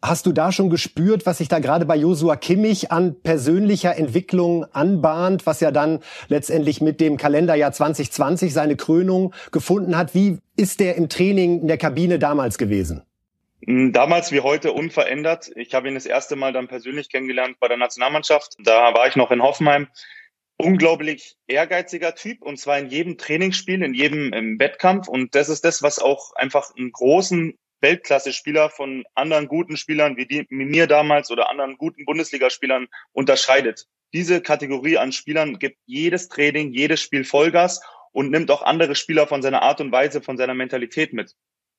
Hast 0.01 0.25
du 0.25 0.31
da 0.31 0.51
schon 0.51 0.69
gespürt, 0.69 1.25
was 1.25 1.39
sich 1.39 1.47
da 1.47 1.59
gerade 1.59 1.85
bei 1.85 1.95
Josua 1.95 2.35
Kimmich 2.35 2.91
an 2.91 3.19
persönlicher 3.21 3.97
Entwicklung 3.97 4.65
anbahnt, 4.71 5.45
was 5.45 5.61
ja 5.61 5.71
dann 5.71 5.99
letztendlich 6.27 6.79
mit 6.79 7.01
dem 7.01 7.17
Kalenderjahr 7.17 7.71
2020 7.71 8.53
seine 8.53 8.75
Krönung 8.75 9.33
gefunden 9.51 9.97
hat? 9.97 10.13
Wie 10.13 10.37
ist 10.55 10.79
der 10.79 10.95
im 10.95 11.09
Training 11.09 11.61
in 11.61 11.67
der 11.67 11.77
Kabine 11.77 12.19
damals 12.19 12.57
gewesen? 12.57 13.01
Hm, 13.65 13.93
damals 13.93 14.31
wie 14.31 14.41
heute 14.41 14.73
unverändert. 14.73 15.49
Ich 15.55 15.73
habe 15.73 15.87
ihn 15.87 15.95
das 15.95 16.05
erste 16.05 16.35
Mal 16.35 16.53
dann 16.53 16.67
persönlich 16.67 17.09
kennengelernt 17.09 17.57
bei 17.59 17.67
der 17.67 17.77
Nationalmannschaft. 17.77 18.57
Da 18.59 18.93
war 18.93 19.07
ich 19.07 19.15
noch 19.15 19.31
in 19.31 19.41
Hoffenheim 19.41 19.87
unglaublich 20.57 21.35
ehrgeiziger 21.47 22.15
Typ 22.15 22.41
und 22.41 22.57
zwar 22.57 22.79
in 22.79 22.87
jedem 22.87 23.17
Trainingsspiel, 23.17 23.81
in 23.83 23.93
jedem 23.93 24.33
im 24.33 24.59
Wettkampf 24.59 25.07
und 25.07 25.35
das 25.35 25.49
ist 25.49 25.65
das, 25.65 25.81
was 25.81 25.99
auch 25.99 26.33
einfach 26.35 26.73
einen 26.75 26.91
großen 26.91 27.57
Weltklasse-Spieler 27.81 28.69
von 28.69 29.03
anderen 29.13 29.47
guten 29.47 29.77
Spielern 29.77 30.17
wie, 30.17 30.25
die, 30.25 30.47
wie 30.49 30.65
mir 30.65 30.87
damals 30.87 31.29
oder 31.29 31.49
anderen 31.49 31.77
guten 31.77 32.05
Bundesligaspielern 32.05 32.87
unterscheidet. 33.11 33.85
Diese 34.13 34.41
Kategorie 34.41 34.97
an 34.97 35.11
Spielern 35.11 35.59
gibt 35.59 35.77
jedes 35.85 36.29
Training, 36.29 36.71
jedes 36.71 37.01
Spiel 37.01 37.25
Vollgas 37.25 37.81
und 38.11 38.31
nimmt 38.31 38.49
auch 38.49 38.61
andere 38.61 38.95
Spieler 38.95 39.27
von 39.27 39.41
seiner 39.41 39.61
Art 39.61 39.81
und 39.81 39.91
Weise, 39.91 40.21
von 40.21 40.37
seiner 40.37 40.53
Mentalität 40.53 41.11
mit. 41.11 41.35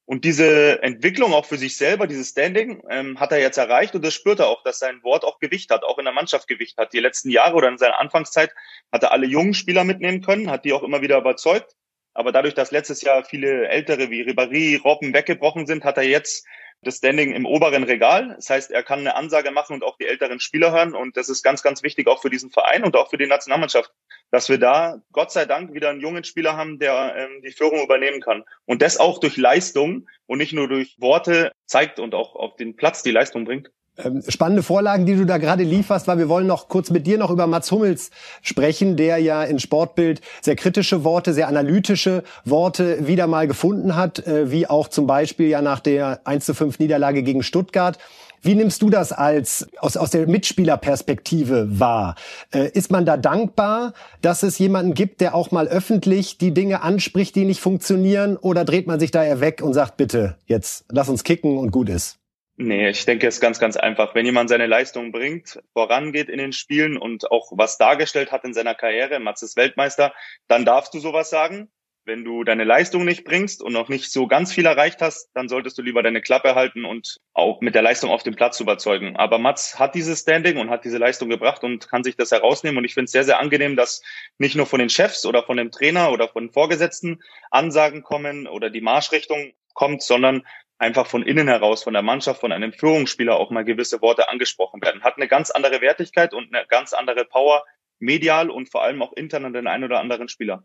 Und 0.07 0.25
diese 0.25 0.83
Entwicklung 0.85 1.33
auch 1.33 1.47
für 1.47 1.59
sich 1.59 1.77
selber, 1.77 2.07
dieses 2.07 2.29
Standing, 2.29 2.81
ähm, 2.89 3.19
hat 3.19 3.33
er 3.33 3.41
jetzt 3.41 3.59
erreicht 3.59 3.95
und 3.97 4.05
das 4.05 4.15
spürt 4.15 4.39
er 4.39 4.47
auch, 4.47 4.63
dass 4.63 4.79
sein 4.79 5.03
Wort 5.03 5.25
auch 5.25 5.41
Gewicht 5.41 5.71
hat, 5.71 5.83
auch 5.83 5.99
in 5.99 6.05
der 6.05 6.15
Mannschaft 6.15 6.47
Gewicht 6.47 6.79
hat. 6.79 6.93
Die 6.93 7.01
letzten 7.01 7.29
Jahre 7.29 7.57
oder 7.57 7.69
in 7.69 7.77
seiner 7.77 7.99
Anfangszeit 7.99 8.55
hat 8.93 9.03
er 9.03 9.11
alle 9.11 9.27
jungen 9.27 9.53
Spieler 9.53 9.83
mitnehmen 9.83 10.23
können, 10.23 10.49
hat 10.49 10.65
die 10.65 10.73
auch 10.73 10.85
immer 10.85 11.03
wieder 11.03 11.19
überzeugt. 11.19 11.75
Aber 12.15 12.31
dadurch, 12.31 12.55
dass 12.55 12.71
letztes 12.71 13.03
Jahr 13.03 13.25
viele 13.25 13.69
Ältere 13.69 14.09
wie 14.09 14.23
Ribéry, 14.23 14.81
Robben 14.81 15.13
weggebrochen 15.13 15.67
sind, 15.67 15.85
hat 15.85 15.99
er 15.99 16.05
jetzt 16.05 16.47
das 16.83 16.99
Standing 16.99 17.33
im 17.33 17.47
oberen 17.47 17.83
Regal. 17.83 18.35
Das 18.37 18.51
heißt, 18.51 18.71
er 18.71 18.83
kann 18.83 19.01
eine 19.01 19.17
Ansage 19.17 19.51
machen 19.51 19.75
und 19.75 19.85
auch 19.85 19.97
die 19.97 20.07
älteren 20.07 20.41
Spieler 20.41 20.73
hören. 20.73 20.95
Und 20.95 21.17
das 21.17 21.29
ist 21.29 21.43
ganz, 21.43 21.63
ganz 21.63 21.83
wichtig 21.83 22.07
auch 22.07 22.23
für 22.23 22.31
diesen 22.31 22.51
Verein 22.51 22.85
und 22.85 22.97
auch 22.97 23.11
für 23.11 23.19
die 23.19 23.27
Nationalmannschaft, 23.27 23.93
dass 24.31 24.49
wir 24.49 24.59
da 24.59 25.01
Gott 25.13 25.33
sei 25.33 25.45
Dank 25.47 25.73
wieder 25.75 25.91
einen 25.91 26.01
jungen 26.01 26.25
Spieler 26.25 26.57
haben, 26.57 26.79
der 26.79 27.15
ähm, 27.17 27.43
die 27.43 27.53
Führung 27.53 27.83
übernehmen 27.83 28.21
kann. 28.21 28.45
Und 28.65 28.83
das 28.83 28.99
auch 28.99 29.19
durch 29.19 29.37
Leistung 29.37 30.09
und 30.27 30.39
nicht 30.39 30.53
nur 30.53 30.69
durch 30.69 30.97
Worte 30.99 31.53
zeigt 31.67 31.99
und 31.99 32.15
auch 32.15 32.35
auf 32.37 32.57
den 32.57 32.77
Platz 32.77 33.03
die 33.03 33.13
Leistung 33.13 33.45
bringt. 33.45 33.71
Ähm, 33.99 34.23
spannende 34.29 34.63
Vorlagen, 34.63 35.07
die 35.07 35.17
du 35.17 35.25
da 35.25 35.39
gerade 35.39 35.63
lieferst, 35.63 36.07
weil 36.07 36.19
wir 36.19 36.29
wollen 36.29 36.47
noch 36.47 36.69
kurz 36.69 36.91
mit 36.91 37.07
dir 37.07 37.17
noch 37.17 37.31
über 37.31 37.47
Mats 37.47 37.73
Hummels 37.73 38.11
sprechen, 38.43 38.97
der 38.97 39.19
ja 39.19 39.43
in 39.43 39.59
Sportbild 39.59 40.21
sehr 40.43 40.57
kritische 40.57 41.03
Worte, 41.03 41.33
sehr 41.33 41.49
analytische 41.49 42.23
Worte 42.45 43.07
wieder 43.07 43.27
mal 43.27 43.47
gefunden 43.47 43.97
hat, 43.97 44.27
äh, 44.27 44.51
wie 44.51 44.67
auch 44.67 44.89
zum 44.89 45.07
Beispiel 45.07 45.49
ja 45.49 45.63
nach 45.63 45.81
der 45.81 46.21
1 46.25 46.45
zu 46.45 46.55
5 46.55 46.79
Niederlage 46.79 47.23
gegen 47.23 47.43
Stuttgart. 47.43 47.99
Wie 48.43 48.55
nimmst 48.55 48.83
du 48.83 48.91
das 48.91 49.13
als 49.13 49.67
aus, 49.79 49.97
aus 49.97 50.11
der 50.11 50.29
Mitspielerperspektive 50.29 51.81
wahr? 51.81 52.17
Äh, 52.53 52.71
ist 52.73 52.91
man 52.91 53.07
da 53.07 53.17
dankbar, 53.17 53.95
dass 54.21 54.43
es 54.43 54.59
jemanden 54.59 54.95
gibt, 54.95 55.23
der 55.23 55.35
auch 55.35 55.51
mal 55.51 55.69
öffentlich 55.69 56.37
die 56.37 56.53
Dinge 56.53 56.83
anspricht, 56.83 57.35
die 57.35 57.45
nicht 57.45 57.61
funktionieren? 57.61 58.37
Oder 58.37 58.65
dreht 58.65 58.87
man 58.87 59.01
sich 59.01 59.11
da 59.11 59.25
eher 59.25 59.41
weg 59.41 59.63
und 59.65 59.73
sagt, 59.73 59.97
bitte, 59.97 60.37
jetzt 60.47 60.85
lass 60.91 61.09
uns 61.09 61.25
kicken 61.25 61.57
und 61.57 61.71
gut 61.71 61.89
ist? 61.89 62.19
Nee, 62.59 62.89
ich 62.89 63.05
denke, 63.05 63.27
es 63.27 63.35
ist 63.35 63.41
ganz, 63.43 63.59
ganz 63.59 63.77
einfach. 63.77 64.15
Wenn 64.15 64.25
jemand 64.25 64.49
seine 64.49 64.67
Leistung 64.67 65.13
bringt, 65.13 65.61
vorangeht 65.75 66.31
in 66.31 66.39
den 66.39 66.55
Spielen 66.55 66.97
und 66.97 67.31
auch 67.31 67.53
was 67.53 67.77
dargestellt 67.77 68.33
hat 68.33 68.45
in 68.45 68.55
seiner 68.55 68.75
Karriere, 68.75 69.21
Mats 69.21 69.43
ist 69.43 69.57
Weltmeister, 69.57 70.15
dann 70.49 70.65
darfst 70.65 70.95
du 70.95 70.99
sowas 70.99 71.29
sagen. 71.29 71.71
Wenn 72.07 72.25
du 72.25 72.45
deine 72.45 72.65
Leistung 72.65 73.05
nicht 73.05 73.25
bringst 73.25 73.61
und 73.63 73.73
noch 73.73 73.89
nicht 73.89 74.13
so 74.13 74.29
ganz 74.29 74.53
viel 74.53 74.65
erreicht 74.65 75.03
hast, 75.03 75.29
dann 75.35 75.49
solltest 75.49 75.77
du 75.77 75.83
lieber 75.83 76.05
deine 76.05 76.23
Klappe 76.23 76.55
halten 76.55 76.85
und 76.85 77.19
auch 77.35 77.61
mit 77.61 77.75
der 77.75 77.83
Leistung 77.83 78.11
auf 78.11 78.23
dem 78.23 78.37
Platz 78.37 78.61
überzeugen. 78.61 79.17
Aber 79.17 79.39
Mats 79.39 79.79
hat 79.79 79.97
dieses 79.97 80.21
Standing 80.21 80.57
und 80.57 80.71
hat 80.71 80.85
diese 80.85 80.99
Leistung 80.99 81.29
gebracht 81.29 81.65
und 81.65 81.89
kann 81.89 82.05
sich 82.05 82.17
das 82.17 82.31
herausnehmen. 82.31 82.79
Und 82.79 82.85
ich 82.85 82.95
finde 82.95 83.07
es 83.07 83.13
sehr, 83.13 83.25
sehr 83.25 83.41
angenehm, 83.41 83.75
dass 83.75 84.03
nicht 84.39 84.55
nur 84.55 84.67
von 84.67 84.79
den 84.79 84.89
Chefs 84.89 85.27
oder 85.27 85.43
von 85.43 85.57
dem 85.57 85.73
Trainer 85.73 86.13
oder 86.13 86.29
von 86.29 86.45
den 86.45 86.53
Vorgesetzten 86.53 87.21
Ansagen 87.51 88.03
kommen 88.03 88.47
oder 88.47 88.71
die 88.71 88.81
Marschrichtung 88.81 89.53
kommt, 89.75 90.03
sondern 90.03 90.47
einfach 90.79 91.07
von 91.07 91.23
innen 91.23 91.49
heraus, 91.49 91.83
von 91.83 91.93
der 91.93 92.03
Mannschaft, 92.03 92.41
von 92.41 92.53
einem 92.53 92.73
Führungsspieler 92.73 93.37
auch 93.37 93.51
mal 93.51 93.65
gewisse 93.65 94.01
Worte 94.03 94.29
angesprochen 94.29 94.83
werden. 94.83 95.03
Hat 95.03 95.17
eine 95.17 95.29
ganz 95.29 95.51
andere 95.51 95.81
Wertigkeit 95.81 96.35
und 96.35 96.55
eine 96.55 96.67
ganz 96.67 96.93
andere 96.93 97.25
Power, 97.25 97.65
medial 97.99 98.51
und 98.51 98.71
vor 98.71 98.83
allem 98.83 99.01
auch 99.03 99.13
intern 99.15 99.45
an 99.45 99.53
den 99.53 99.67
einen 99.67 99.85
oder 99.85 100.01
anderen 100.01 100.29
Spieler. 100.29 100.65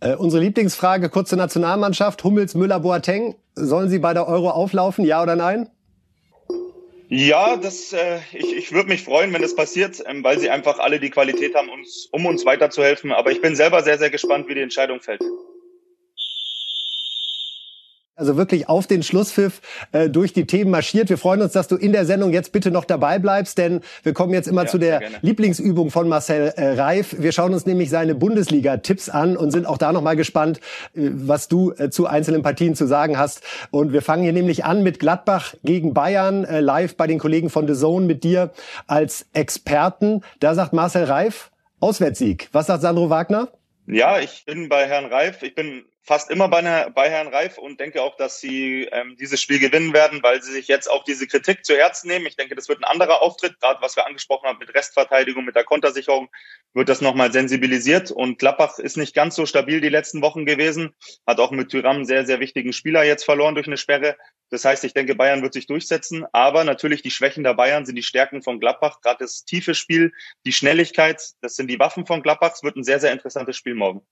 Äh, 0.00 0.14
unsere 0.14 0.42
Lieblingsfrage, 0.42 1.10
kurze 1.10 1.36
Nationalmannschaft, 1.36 2.24
Hummels, 2.24 2.54
Müller, 2.54 2.80
Boateng, 2.80 3.36
sollen 3.54 3.88
sie 3.88 3.98
bei 3.98 4.14
der 4.14 4.26
Euro 4.26 4.50
auflaufen, 4.50 5.04
ja 5.04 5.22
oder 5.22 5.36
nein? 5.36 5.68
Ja, 7.08 7.58
das, 7.58 7.92
äh, 7.92 8.20
ich, 8.32 8.56
ich 8.56 8.72
würde 8.72 8.88
mich 8.88 9.04
freuen, 9.04 9.34
wenn 9.34 9.42
das 9.42 9.54
passiert, 9.54 10.02
ähm, 10.06 10.24
weil 10.24 10.38
sie 10.38 10.48
einfach 10.48 10.78
alle 10.78 10.98
die 10.98 11.10
Qualität 11.10 11.54
haben, 11.54 11.68
uns, 11.68 12.08
um 12.10 12.24
uns 12.24 12.46
weiterzuhelfen. 12.46 13.12
Aber 13.12 13.30
ich 13.30 13.42
bin 13.42 13.54
selber 13.54 13.82
sehr, 13.82 13.98
sehr 13.98 14.08
gespannt, 14.08 14.48
wie 14.48 14.54
die 14.54 14.62
Entscheidung 14.62 15.00
fällt. 15.00 15.20
Also 18.22 18.36
wirklich 18.36 18.68
auf 18.68 18.86
den 18.86 19.02
Schlusspfiff 19.02 19.60
äh, 19.90 20.08
durch 20.08 20.32
die 20.32 20.46
Themen 20.46 20.70
marschiert. 20.70 21.10
Wir 21.10 21.18
freuen 21.18 21.42
uns, 21.42 21.54
dass 21.54 21.66
du 21.66 21.74
in 21.74 21.90
der 21.90 22.06
Sendung 22.06 22.32
jetzt 22.32 22.52
bitte 22.52 22.70
noch 22.70 22.84
dabei 22.84 23.18
bleibst, 23.18 23.58
denn 23.58 23.80
wir 24.04 24.12
kommen 24.12 24.32
jetzt 24.32 24.46
immer 24.46 24.62
ja, 24.62 24.68
zu 24.68 24.78
der 24.78 25.02
Lieblingsübung 25.22 25.90
von 25.90 26.08
Marcel 26.08 26.52
äh, 26.54 26.80
Reif. 26.80 27.16
Wir 27.18 27.32
schauen 27.32 27.52
uns 27.52 27.66
nämlich 27.66 27.90
seine 27.90 28.14
Bundesliga-Tipps 28.14 29.08
an 29.08 29.36
und 29.36 29.50
sind 29.50 29.66
auch 29.66 29.76
da 29.76 29.92
noch 29.92 30.02
mal 30.02 30.14
gespannt, 30.14 30.60
äh, 30.94 31.10
was 31.12 31.48
du 31.48 31.72
äh, 31.72 31.90
zu 31.90 32.06
einzelnen 32.06 32.44
Partien 32.44 32.76
zu 32.76 32.86
sagen 32.86 33.18
hast. 33.18 33.42
Und 33.72 33.92
wir 33.92 34.02
fangen 34.02 34.22
hier 34.22 34.32
nämlich 34.32 34.64
an 34.64 34.84
mit 34.84 35.00
Gladbach 35.00 35.56
gegen 35.64 35.92
Bayern, 35.92 36.44
äh, 36.44 36.60
live 36.60 36.96
bei 36.96 37.08
den 37.08 37.18
Kollegen 37.18 37.50
von 37.50 37.66
The 37.66 37.74
Zone 37.74 38.06
mit 38.06 38.22
dir 38.22 38.52
als 38.86 39.26
Experten. 39.32 40.22
Da 40.38 40.54
sagt 40.54 40.72
Marcel 40.72 41.06
Reif, 41.06 41.50
Auswärtssieg. 41.80 42.50
Was 42.52 42.68
sagt 42.68 42.82
Sandro 42.82 43.10
Wagner? 43.10 43.48
Ja, 43.88 44.20
ich 44.20 44.44
bin 44.44 44.68
bei 44.68 44.86
Herrn 44.86 45.06
Reif. 45.06 45.42
Ich 45.42 45.56
bin 45.56 45.82
fast 46.04 46.30
immer 46.30 46.48
bei, 46.48 46.90
bei 46.90 47.08
Herrn 47.08 47.28
Reif 47.28 47.58
und 47.58 47.78
denke 47.78 48.02
auch, 48.02 48.16
dass 48.16 48.40
sie 48.40 48.88
ähm, 48.90 49.16
dieses 49.16 49.40
Spiel 49.40 49.60
gewinnen 49.60 49.92
werden, 49.92 50.22
weil 50.22 50.42
sie 50.42 50.52
sich 50.52 50.66
jetzt 50.66 50.90
auch 50.90 51.04
diese 51.04 51.28
Kritik 51.28 51.64
zu 51.64 51.76
Herzen 51.76 52.08
nehmen. 52.08 52.26
Ich 52.26 52.36
denke, 52.36 52.56
das 52.56 52.68
wird 52.68 52.80
ein 52.80 52.84
anderer 52.84 53.22
Auftritt, 53.22 53.60
gerade 53.60 53.80
was 53.80 53.94
wir 53.94 54.06
angesprochen 54.06 54.48
haben 54.48 54.58
mit 54.58 54.74
Restverteidigung, 54.74 55.44
mit 55.44 55.54
der 55.54 55.64
Kontersicherung, 55.64 56.28
wird 56.74 56.88
das 56.88 57.00
nochmal 57.00 57.32
sensibilisiert. 57.32 58.10
Und 58.10 58.38
Klappach 58.38 58.78
ist 58.78 58.96
nicht 58.96 59.14
ganz 59.14 59.36
so 59.36 59.46
stabil 59.46 59.80
die 59.80 59.88
letzten 59.88 60.22
Wochen 60.22 60.44
gewesen, 60.44 60.94
hat 61.26 61.38
auch 61.38 61.52
mit 61.52 61.70
Tyram 61.70 61.96
einen 61.96 62.04
sehr, 62.04 62.26
sehr 62.26 62.40
wichtigen 62.40 62.72
Spieler 62.72 63.04
jetzt 63.04 63.24
verloren 63.24 63.54
durch 63.54 63.68
eine 63.68 63.76
Sperre. 63.76 64.16
Das 64.50 64.64
heißt, 64.64 64.82
ich 64.84 64.94
denke, 64.94 65.14
Bayern 65.14 65.42
wird 65.42 65.54
sich 65.54 65.66
durchsetzen, 65.66 66.26
aber 66.32 66.64
natürlich 66.64 67.02
die 67.02 67.10
Schwächen 67.12 67.44
der 67.44 67.54
Bayern 67.54 67.86
sind 67.86 67.94
die 67.94 68.02
Stärken 68.02 68.42
von 68.42 68.58
Gladbach, 68.58 69.00
gerade 69.02 69.18
das 69.20 69.44
tiefe 69.44 69.74
Spiel, 69.74 70.12
die 70.44 70.52
Schnelligkeit, 70.52 71.22
das 71.40 71.54
sind 71.54 71.68
die 71.68 71.78
Waffen 71.78 72.06
von 72.06 72.22
Gladbach. 72.22 72.52
Es 72.54 72.64
wird 72.64 72.76
ein 72.76 72.84
sehr, 72.84 72.98
sehr 72.98 73.12
interessantes 73.12 73.56
Spiel 73.56 73.74
morgen. 73.74 74.04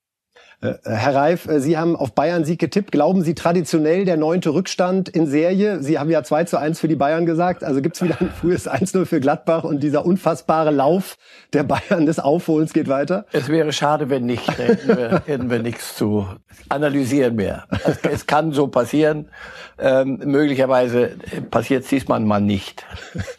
Äh, 0.62 0.74
Herr 0.84 1.14
Reif, 1.14 1.46
äh, 1.46 1.60
Sie 1.60 1.78
haben 1.78 1.96
auf 1.96 2.12
Bayern 2.12 2.44
Sieg 2.44 2.58
getippt. 2.58 2.92
Glauben 2.92 3.22
Sie 3.22 3.34
traditionell 3.34 4.04
der 4.04 4.18
neunte 4.18 4.50
Rückstand 4.50 5.08
in 5.08 5.26
Serie? 5.26 5.82
Sie 5.82 5.98
haben 5.98 6.10
ja 6.10 6.22
2 6.22 6.44
zu 6.44 6.58
1 6.58 6.78
für 6.78 6.88
die 6.88 6.96
Bayern 6.96 7.24
gesagt. 7.24 7.64
Also 7.64 7.80
gibt 7.80 7.96
es 7.96 8.02
wieder 8.02 8.20
ein 8.20 8.30
frühes 8.30 8.68
1-0 8.68 9.06
für 9.06 9.20
Gladbach 9.20 9.64
und 9.64 9.82
dieser 9.82 10.04
unfassbare 10.04 10.70
Lauf 10.70 11.16
der 11.54 11.62
Bayern 11.62 12.04
des 12.04 12.18
Aufholens 12.18 12.74
geht 12.74 12.88
weiter? 12.88 13.24
Es 13.32 13.48
wäre 13.48 13.72
schade, 13.72 14.10
wenn 14.10 14.26
nicht. 14.26 14.46
Da 14.48 14.64
hätten 14.64 14.88
wir, 14.88 15.22
hätten 15.26 15.50
wir 15.50 15.60
nichts 15.60 15.96
zu 15.96 16.26
analysieren 16.68 17.36
mehr. 17.36 17.64
Es, 17.84 17.98
es 18.02 18.26
kann 18.26 18.52
so 18.52 18.68
passieren. 18.68 19.30
Ähm, 19.78 20.20
möglicherweise 20.26 21.16
passiert 21.50 21.84
es 21.84 21.88
diesmal 21.88 22.20
mal 22.20 22.40
nicht. 22.40 22.84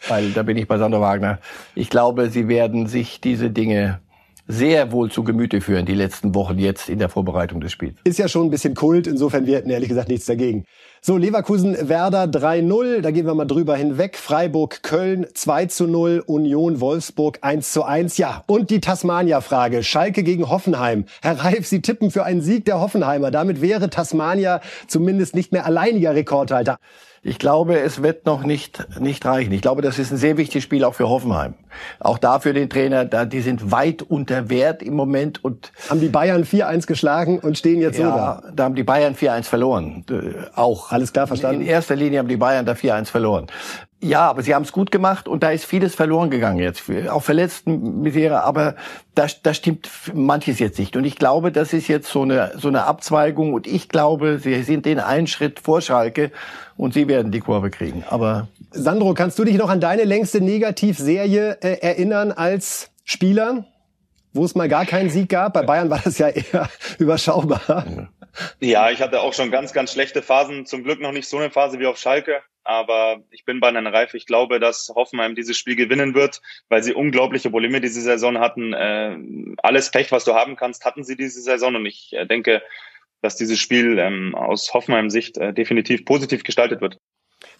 Weil 0.08 0.30
da 0.32 0.42
bin 0.42 0.56
ich 0.56 0.66
bei 0.66 0.76
Sander 0.76 1.00
Wagner. 1.00 1.38
Ich 1.76 1.88
glaube, 1.88 2.30
Sie 2.30 2.48
werden 2.48 2.88
sich 2.88 3.20
diese 3.20 3.50
Dinge 3.50 4.00
sehr 4.46 4.92
wohl 4.92 5.10
zu 5.10 5.24
Gemüte 5.24 5.60
führen, 5.60 5.86
die 5.86 5.94
letzten 5.94 6.34
Wochen 6.34 6.58
jetzt 6.58 6.88
in 6.88 6.98
der 6.98 7.08
Vorbereitung 7.08 7.60
des 7.60 7.72
Spiels. 7.72 7.96
Ist 8.04 8.18
ja 8.18 8.28
schon 8.28 8.46
ein 8.46 8.50
bisschen 8.50 8.74
Kult, 8.74 9.06
insofern 9.06 9.46
wir 9.46 9.56
hätten 9.56 9.70
ehrlich 9.70 9.88
gesagt 9.88 10.08
nichts 10.08 10.26
dagegen. 10.26 10.64
So, 11.00 11.16
Leverkusen, 11.16 11.88
Werder 11.88 12.24
3-0, 12.24 13.00
da 13.00 13.10
gehen 13.10 13.26
wir 13.26 13.34
mal 13.34 13.44
drüber 13.44 13.76
hinweg. 13.76 14.16
Freiburg, 14.16 14.82
Köln 14.82 15.26
2 15.34 15.68
0, 15.86 16.22
Union, 16.26 16.80
Wolfsburg 16.80 17.38
1 17.40 17.76
1. 17.78 18.18
Ja, 18.18 18.44
und 18.46 18.70
die 18.70 18.80
Tasmania-Frage, 18.80 19.82
Schalke 19.82 20.22
gegen 20.22 20.48
Hoffenheim. 20.48 21.06
Herr 21.20 21.44
Reif, 21.44 21.66
Sie 21.66 21.82
tippen 21.82 22.10
für 22.10 22.24
einen 22.24 22.40
Sieg 22.40 22.64
der 22.66 22.80
Hoffenheimer. 22.80 23.30
Damit 23.30 23.60
wäre 23.60 23.90
Tasmania 23.90 24.60
zumindest 24.86 25.34
nicht 25.34 25.52
mehr 25.52 25.66
alleiniger 25.66 26.14
Rekordhalter. 26.14 26.78
Ich 27.24 27.38
glaube, 27.38 27.78
es 27.78 28.02
wird 28.02 28.26
noch 28.26 28.42
nicht, 28.42 28.98
nicht 28.98 29.24
reichen. 29.24 29.52
Ich 29.52 29.62
glaube, 29.62 29.80
das 29.80 30.00
ist 30.00 30.10
ein 30.10 30.16
sehr 30.16 30.36
wichtiges 30.36 30.64
Spiel 30.64 30.82
auch 30.82 30.94
für 30.94 31.08
Hoffenheim. 31.08 31.54
Auch 32.00 32.18
da 32.18 32.40
für 32.40 32.52
den 32.52 32.68
Trainer, 32.68 33.04
da, 33.04 33.24
die 33.24 33.40
sind 33.42 33.70
weit 33.70 34.02
unter 34.02 34.50
Wert 34.50 34.82
im 34.82 34.94
Moment 34.94 35.44
und. 35.44 35.70
Haben 35.88 36.00
die 36.00 36.08
Bayern 36.08 36.42
4-1 36.42 36.88
geschlagen 36.88 37.38
und 37.38 37.56
stehen 37.56 37.80
jetzt 37.80 37.96
ja, 37.96 38.10
so 38.10 38.16
da. 38.16 38.42
Da 38.52 38.64
haben 38.64 38.74
die 38.74 38.82
Bayern 38.82 39.14
4-1 39.14 39.44
verloren. 39.44 40.04
Äh, 40.10 40.50
auch. 40.56 40.90
Alles 40.90 41.12
klar 41.12 41.28
verstanden. 41.28 41.60
In 41.60 41.68
erster 41.68 41.94
Linie 41.94 42.18
haben 42.18 42.28
die 42.28 42.36
Bayern 42.36 42.66
da 42.66 42.72
4-1 42.72 43.04
verloren. 43.04 43.46
Ja, 44.04 44.28
aber 44.28 44.42
sie 44.42 44.52
haben 44.52 44.64
es 44.64 44.72
gut 44.72 44.90
gemacht 44.90 45.28
und 45.28 45.44
da 45.44 45.52
ist 45.52 45.64
vieles 45.64 45.94
verloren 45.94 46.28
gegangen 46.28 46.58
jetzt, 46.58 46.82
auch 47.08 47.22
verletzten 47.22 48.02
Misere, 48.02 48.42
aber 48.42 48.74
da, 49.14 49.28
da 49.44 49.54
stimmt 49.54 49.88
manches 50.12 50.58
jetzt 50.58 50.80
nicht. 50.80 50.96
Und 50.96 51.04
ich 51.04 51.14
glaube, 51.14 51.52
das 51.52 51.72
ist 51.72 51.86
jetzt 51.86 52.08
so 52.08 52.22
eine, 52.22 52.50
so 52.56 52.66
eine 52.66 52.82
Abzweigung 52.86 53.54
und 53.54 53.68
ich 53.68 53.88
glaube, 53.88 54.40
sie 54.40 54.60
sind 54.64 54.86
den 54.86 54.98
einen 54.98 55.28
Schritt 55.28 55.60
vor 55.60 55.80
Schalke 55.82 56.32
und 56.76 56.94
sie 56.94 57.06
werden 57.06 57.30
die 57.30 57.38
Kurve 57.38 57.70
kriegen. 57.70 58.04
Aber 58.10 58.48
Sandro, 58.72 59.14
kannst 59.14 59.38
du 59.38 59.44
dich 59.44 59.56
noch 59.56 59.70
an 59.70 59.80
deine 59.80 60.02
längste 60.02 60.40
Negativserie 60.40 61.58
äh, 61.60 61.78
erinnern 61.80 62.32
als 62.32 62.90
Spieler, 63.04 63.66
wo 64.32 64.44
es 64.44 64.56
mal 64.56 64.68
gar 64.68 64.84
keinen 64.84 65.10
Sieg 65.10 65.28
gab? 65.28 65.52
Bei 65.52 65.62
Bayern 65.62 65.90
war 65.90 66.00
das 66.02 66.18
ja 66.18 66.28
eher 66.28 66.68
überschaubar. 66.98 68.08
Ja, 68.58 68.90
ich 68.90 69.00
hatte 69.00 69.20
auch 69.20 69.32
schon 69.32 69.52
ganz, 69.52 69.72
ganz 69.72 69.92
schlechte 69.92 70.22
Phasen. 70.22 70.66
Zum 70.66 70.82
Glück 70.82 71.00
noch 71.00 71.12
nicht 71.12 71.28
so 71.28 71.36
eine 71.38 71.50
Phase 71.50 71.78
wie 71.78 71.86
auf 71.86 71.98
Schalke. 71.98 72.40
Aber 72.64 73.22
ich 73.30 73.44
bin 73.44 73.60
bei 73.60 73.72
Herrn 73.72 73.86
Reif. 73.86 74.14
Ich 74.14 74.26
glaube, 74.26 74.60
dass 74.60 74.92
Hoffenheim 74.94 75.34
dieses 75.34 75.56
Spiel 75.56 75.76
gewinnen 75.76 76.14
wird, 76.14 76.40
weil 76.68 76.82
sie 76.82 76.94
unglaubliche 76.94 77.50
Probleme 77.50 77.80
diese 77.80 78.00
Saison 78.00 78.38
hatten. 78.38 78.72
Äh, 78.72 79.16
alles 79.62 79.90
Pech, 79.90 80.12
was 80.12 80.24
du 80.24 80.34
haben 80.34 80.56
kannst, 80.56 80.84
hatten 80.84 81.04
sie 81.04 81.16
diese 81.16 81.40
Saison. 81.40 81.74
Und 81.76 81.86
ich 81.86 82.12
äh, 82.12 82.26
denke, 82.26 82.62
dass 83.20 83.36
dieses 83.36 83.58
Spiel 83.58 83.98
ähm, 83.98 84.34
aus 84.34 84.74
Hoffenheim 84.74 85.10
Sicht 85.10 85.38
äh, 85.38 85.52
definitiv 85.52 86.04
positiv 86.04 86.44
gestaltet 86.44 86.80
wird. 86.80 86.98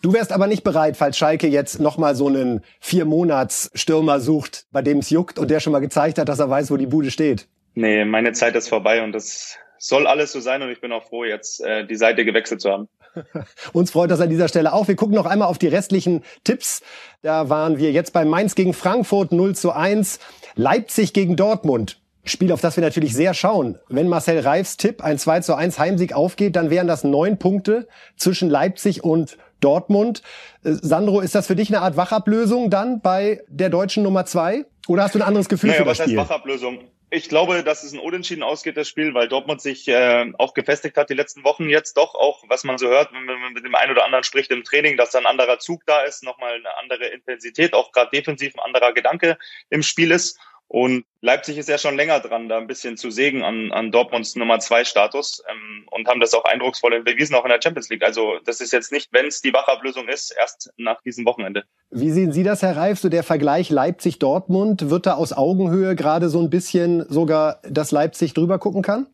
Du 0.00 0.12
wärst 0.12 0.32
aber 0.32 0.46
nicht 0.46 0.64
bereit, 0.64 0.96
falls 0.96 1.16
Schalke 1.18 1.46
jetzt 1.48 1.80
nochmal 1.80 2.14
so 2.14 2.28
einen 2.28 2.64
Vier-Monats-Stürmer 2.80 4.20
sucht, 4.20 4.66
bei 4.70 4.82
dem 4.82 4.98
es 4.98 5.10
juckt 5.10 5.38
und 5.38 5.50
der 5.50 5.60
schon 5.60 5.72
mal 5.72 5.80
gezeigt 5.80 6.18
hat, 6.18 6.28
dass 6.28 6.38
er 6.38 6.50
weiß, 6.50 6.70
wo 6.70 6.76
die 6.76 6.86
Bude 6.86 7.10
steht. 7.10 7.48
Nee, 7.74 8.04
meine 8.04 8.32
Zeit 8.32 8.54
ist 8.54 8.68
vorbei 8.68 9.02
und 9.02 9.12
das 9.12 9.58
soll 9.78 10.06
alles 10.06 10.32
so 10.32 10.40
sein 10.40 10.62
und 10.62 10.70
ich 10.70 10.80
bin 10.80 10.92
auch 10.92 11.04
froh, 11.04 11.24
jetzt 11.24 11.60
äh, 11.60 11.86
die 11.86 11.96
Seite 11.96 12.24
gewechselt 12.24 12.60
zu 12.60 12.70
haben. 12.70 12.88
Uns 13.72 13.90
freut 13.90 14.10
das 14.10 14.20
an 14.20 14.30
dieser 14.30 14.48
Stelle 14.48 14.72
auch. 14.72 14.88
Wir 14.88 14.96
gucken 14.96 15.14
noch 15.14 15.26
einmal 15.26 15.48
auf 15.48 15.58
die 15.58 15.68
restlichen 15.68 16.22
Tipps. 16.44 16.82
Da 17.22 17.48
waren 17.48 17.78
wir 17.78 17.92
jetzt 17.92 18.12
bei 18.12 18.24
Mainz 18.24 18.54
gegen 18.54 18.74
Frankfurt 18.74 19.32
0 19.32 19.54
zu 19.54 19.72
1, 19.72 20.18
Leipzig 20.54 21.12
gegen 21.12 21.36
Dortmund. 21.36 21.98
Spiel, 22.24 22.52
auf 22.52 22.60
das 22.60 22.76
wir 22.76 22.84
natürlich 22.84 23.14
sehr 23.14 23.34
schauen. 23.34 23.78
Wenn 23.88 24.08
Marcel 24.08 24.38
Reifs 24.38 24.76
Tipp 24.76 25.02
ein 25.02 25.18
2 25.18 25.40
zu 25.40 25.54
1 25.56 25.78
Heimsieg 25.78 26.12
aufgeht, 26.12 26.54
dann 26.54 26.70
wären 26.70 26.86
das 26.86 27.02
neun 27.02 27.38
Punkte 27.38 27.88
zwischen 28.16 28.48
Leipzig 28.48 29.02
und 29.02 29.38
Dortmund. 29.60 30.22
Äh, 30.64 30.72
Sandro, 30.80 31.20
ist 31.20 31.34
das 31.34 31.48
für 31.48 31.56
dich 31.56 31.68
eine 31.68 31.80
Art 31.80 31.96
Wachablösung 31.96 32.70
dann 32.70 33.00
bei 33.00 33.42
der 33.48 33.70
deutschen 33.70 34.04
Nummer 34.04 34.24
zwei? 34.24 34.66
Oder 34.86 35.04
hast 35.04 35.14
du 35.14 35.18
ein 35.18 35.22
anderes 35.22 35.48
Gefühl 35.48 35.70
naja, 35.70 35.82
für 35.82 35.88
das 35.88 35.98
was 35.98 36.06
Spiel? 36.06 36.18
Heißt 36.20 36.30
Wachablösung? 36.30 36.78
Ich 37.14 37.28
glaube, 37.28 37.62
dass 37.62 37.82
es 37.82 37.92
ein 37.92 37.98
Unentschieden 37.98 38.42
ausgeht, 38.42 38.78
das 38.78 38.88
Spiel, 38.88 39.12
weil 39.12 39.28
Dortmund 39.28 39.60
sich 39.60 39.86
äh, 39.86 40.32
auch 40.38 40.54
gefestigt 40.54 40.96
hat 40.96 41.10
die 41.10 41.14
letzten 41.14 41.44
Wochen 41.44 41.68
jetzt 41.68 41.98
doch 41.98 42.14
auch, 42.14 42.42
was 42.48 42.64
man 42.64 42.78
so 42.78 42.88
hört, 42.88 43.12
wenn 43.12 43.26
man 43.26 43.52
mit 43.52 43.66
dem 43.66 43.74
einen 43.74 43.92
oder 43.92 44.06
anderen 44.06 44.24
spricht 44.24 44.50
im 44.50 44.64
Training, 44.64 44.96
dass 44.96 45.10
da 45.10 45.18
ein 45.18 45.26
anderer 45.26 45.58
Zug 45.58 45.82
da 45.84 46.00
ist, 46.04 46.22
nochmal 46.22 46.54
eine 46.54 46.74
andere 46.78 47.08
Intensität, 47.08 47.74
auch 47.74 47.92
gerade 47.92 48.08
defensiv 48.14 48.54
ein 48.54 48.60
anderer 48.60 48.94
Gedanke 48.94 49.36
im 49.68 49.82
Spiel 49.82 50.10
ist. 50.10 50.40
Und 50.72 51.04
Leipzig 51.20 51.58
ist 51.58 51.68
ja 51.68 51.76
schon 51.76 51.96
länger 51.96 52.20
dran, 52.20 52.48
da 52.48 52.56
ein 52.56 52.66
bisschen 52.66 52.96
zu 52.96 53.10
sägen 53.10 53.42
an, 53.42 53.72
an 53.72 53.92
Dortmunds 53.92 54.36
Nummer 54.36 54.58
zwei 54.58 54.84
Status 54.84 55.42
ähm, 55.46 55.86
und 55.90 56.08
haben 56.08 56.18
das 56.18 56.32
auch 56.32 56.46
eindrucksvoll 56.46 57.02
bewiesen, 57.02 57.34
auch 57.34 57.44
in 57.44 57.50
der 57.50 57.60
Champions 57.62 57.90
League. 57.90 58.02
Also 58.02 58.38
das 58.46 58.62
ist 58.62 58.72
jetzt 58.72 58.90
nicht, 58.90 59.12
wenn 59.12 59.26
es 59.26 59.42
die 59.42 59.52
Wachablösung 59.52 60.08
ist, 60.08 60.34
erst 60.40 60.72
nach 60.78 61.02
diesem 61.02 61.26
Wochenende. 61.26 61.64
Wie 61.90 62.10
sehen 62.10 62.32
Sie 62.32 62.42
das, 62.42 62.62
Herr 62.62 62.74
Reif? 62.74 62.98
So 62.98 63.10
der 63.10 63.22
Vergleich 63.22 63.68
Leipzig-Dortmund, 63.68 64.88
wird 64.88 65.04
da 65.04 65.12
aus 65.12 65.34
Augenhöhe 65.34 65.94
gerade 65.94 66.30
so 66.30 66.40
ein 66.40 66.48
bisschen 66.48 67.04
sogar, 67.10 67.60
dass 67.68 67.90
Leipzig 67.90 68.32
drüber 68.32 68.58
gucken 68.58 68.80
kann? 68.80 69.08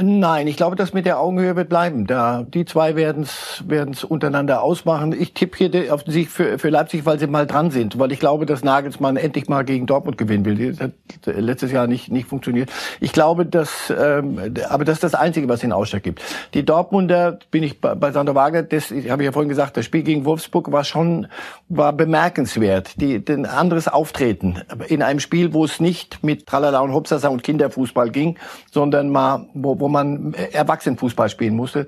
Nein, 0.00 0.46
ich 0.46 0.56
glaube, 0.56 0.76
das 0.76 0.92
mit 0.92 1.06
der 1.06 1.18
Augenhöhe 1.18 1.56
wird 1.56 1.68
bleiben. 1.68 2.06
Da 2.06 2.42
die 2.42 2.64
zwei 2.64 2.96
werden 2.96 3.22
es 3.24 4.04
untereinander 4.04 4.62
ausmachen. 4.62 5.12
Ich 5.12 5.32
tippe 5.34 5.56
hier 5.56 5.94
auf 5.94 6.04
sich 6.06 6.28
für, 6.28 6.58
für 6.58 6.68
Leipzig, 6.68 7.04
weil 7.06 7.18
sie 7.18 7.26
mal 7.26 7.46
dran 7.46 7.70
sind, 7.70 7.98
weil 7.98 8.12
ich 8.12 8.20
glaube, 8.20 8.46
dass 8.46 8.64
Nagelsmann 8.64 9.16
endlich 9.16 9.48
mal 9.48 9.64
gegen 9.64 9.86
Dortmund 9.86 10.18
gewinnen 10.18 10.44
will. 10.44 10.72
Das 10.72 10.80
hat 10.80 10.92
letztes 11.26 11.72
Jahr 11.72 11.86
nicht 11.86 12.10
nicht 12.10 12.28
funktioniert. 12.28 12.70
Ich 13.00 13.12
glaube, 13.12 13.46
dass 13.46 13.92
ähm, 13.96 14.54
aber 14.68 14.84
das 14.84 14.94
ist 14.96 15.04
das 15.04 15.14
Einzige, 15.14 15.48
was 15.48 15.60
den 15.60 15.72
Ausschlag 15.72 16.02
gibt. 16.02 16.22
Die 16.54 16.64
Dortmunder 16.64 17.38
bin 17.50 17.62
ich 17.62 17.80
bei, 17.80 17.94
bei 17.94 18.12
Sander 18.12 18.34
Wagner. 18.34 18.62
Das 18.62 18.90
habe 18.90 19.22
ich 19.22 19.26
ja 19.26 19.32
vorhin 19.32 19.48
gesagt. 19.48 19.76
Das 19.76 19.84
Spiel 19.84 20.02
gegen 20.02 20.24
Wolfsburg 20.24 20.72
war 20.72 20.84
schon 20.84 21.26
war 21.68 21.92
bemerkenswert. 21.92 23.00
Die 23.00 23.22
ein 23.28 23.46
anderes 23.46 23.88
Auftreten 23.88 24.62
in 24.88 25.02
einem 25.02 25.20
Spiel, 25.20 25.52
wo 25.52 25.64
es 25.64 25.80
nicht 25.80 26.22
mit 26.22 26.46
Tralala 26.46 26.80
und 26.80 26.92
Hopsasa 26.92 27.28
und 27.28 27.42
Kinderfußball 27.42 28.10
ging, 28.10 28.38
sondern 28.70 29.10
mal 29.10 29.46
wo, 29.62 29.78
wo 29.80 29.88
man 29.88 30.34
Erwachsenenfußball 30.34 31.28
spielen 31.28 31.54
musste. 31.54 31.86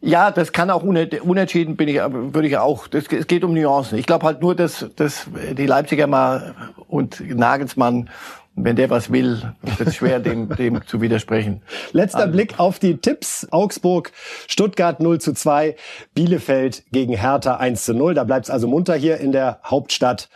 Ja, 0.00 0.30
das 0.30 0.52
kann 0.52 0.70
auch 0.70 0.82
unentschieden 0.82 1.76
bin 1.76 1.88
ich, 1.88 1.96
würde 1.96 2.46
ich 2.46 2.58
auch. 2.58 2.88
Das, 2.88 3.04
es 3.06 3.26
geht 3.26 3.42
um 3.42 3.54
Nuancen. 3.54 3.98
Ich 3.98 4.06
glaube 4.06 4.26
halt 4.26 4.42
nur, 4.42 4.54
dass, 4.54 4.86
dass 4.96 5.26
die 5.56 5.66
Leipziger 5.66 6.06
mal 6.06 6.54
und 6.88 7.20
Nagelsmann 7.34 8.10
wenn 8.56 8.76
der 8.76 8.88
was 8.90 9.10
will, 9.10 9.52
ist 9.62 9.80
es 9.80 9.96
schwer, 9.96 10.20
dem, 10.20 10.48
dem 10.56 10.86
zu 10.86 11.00
widersprechen. 11.00 11.62
Letzter 11.92 12.20
also. 12.20 12.32
Blick 12.32 12.58
auf 12.58 12.78
die 12.78 12.96
Tipps. 12.98 13.48
Augsburg, 13.50 14.12
Stuttgart 14.46 15.00
0 15.00 15.20
zu 15.20 15.32
2, 15.32 15.76
Bielefeld 16.14 16.84
gegen 16.92 17.14
Hertha 17.14 17.56
1 17.56 17.84
zu 17.84 17.94
0. 17.94 18.14
Da 18.14 18.24
bleibt 18.24 18.46
es 18.46 18.50
also 18.50 18.68
munter 18.68 18.94
hier 18.94 19.18
in 19.18 19.32
der 19.32 19.58
Hauptstadt 19.64 20.28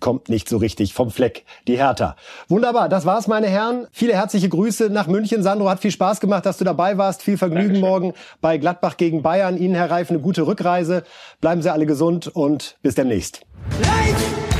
kommt 0.00 0.28
nicht 0.28 0.48
so 0.48 0.56
richtig 0.56 0.94
vom 0.94 1.10
Fleck, 1.10 1.44
die 1.66 1.76
Hertha. 1.76 2.16
Wunderbar, 2.48 2.88
das 2.88 3.06
war's, 3.06 3.26
meine 3.28 3.48
Herren. 3.48 3.86
Viele 3.92 4.14
herzliche 4.14 4.48
Grüße 4.48 4.90
nach 4.90 5.06
München. 5.06 5.42
Sandro, 5.42 5.68
hat 5.68 5.80
viel 5.80 5.90
Spaß 5.90 6.20
gemacht, 6.20 6.46
dass 6.46 6.58
du 6.58 6.64
dabei 6.64 6.98
warst. 6.98 7.22
Viel 7.22 7.38
Vergnügen 7.38 7.74
Dankeschön. 7.74 7.88
morgen 7.88 8.12
bei 8.40 8.58
Gladbach 8.58 8.96
gegen 8.96 9.22
Bayern. 9.22 9.56
Ihnen, 9.56 9.74
Herr 9.74 9.90
Reif, 9.90 10.10
eine 10.10 10.20
gute 10.20 10.46
Rückreise. 10.46 11.04
Bleiben 11.40 11.62
Sie 11.62 11.72
alle 11.72 11.86
gesund 11.86 12.28
und 12.28 12.76
bis 12.82 12.94
demnächst. 12.94 13.42
Lights 13.80 14.51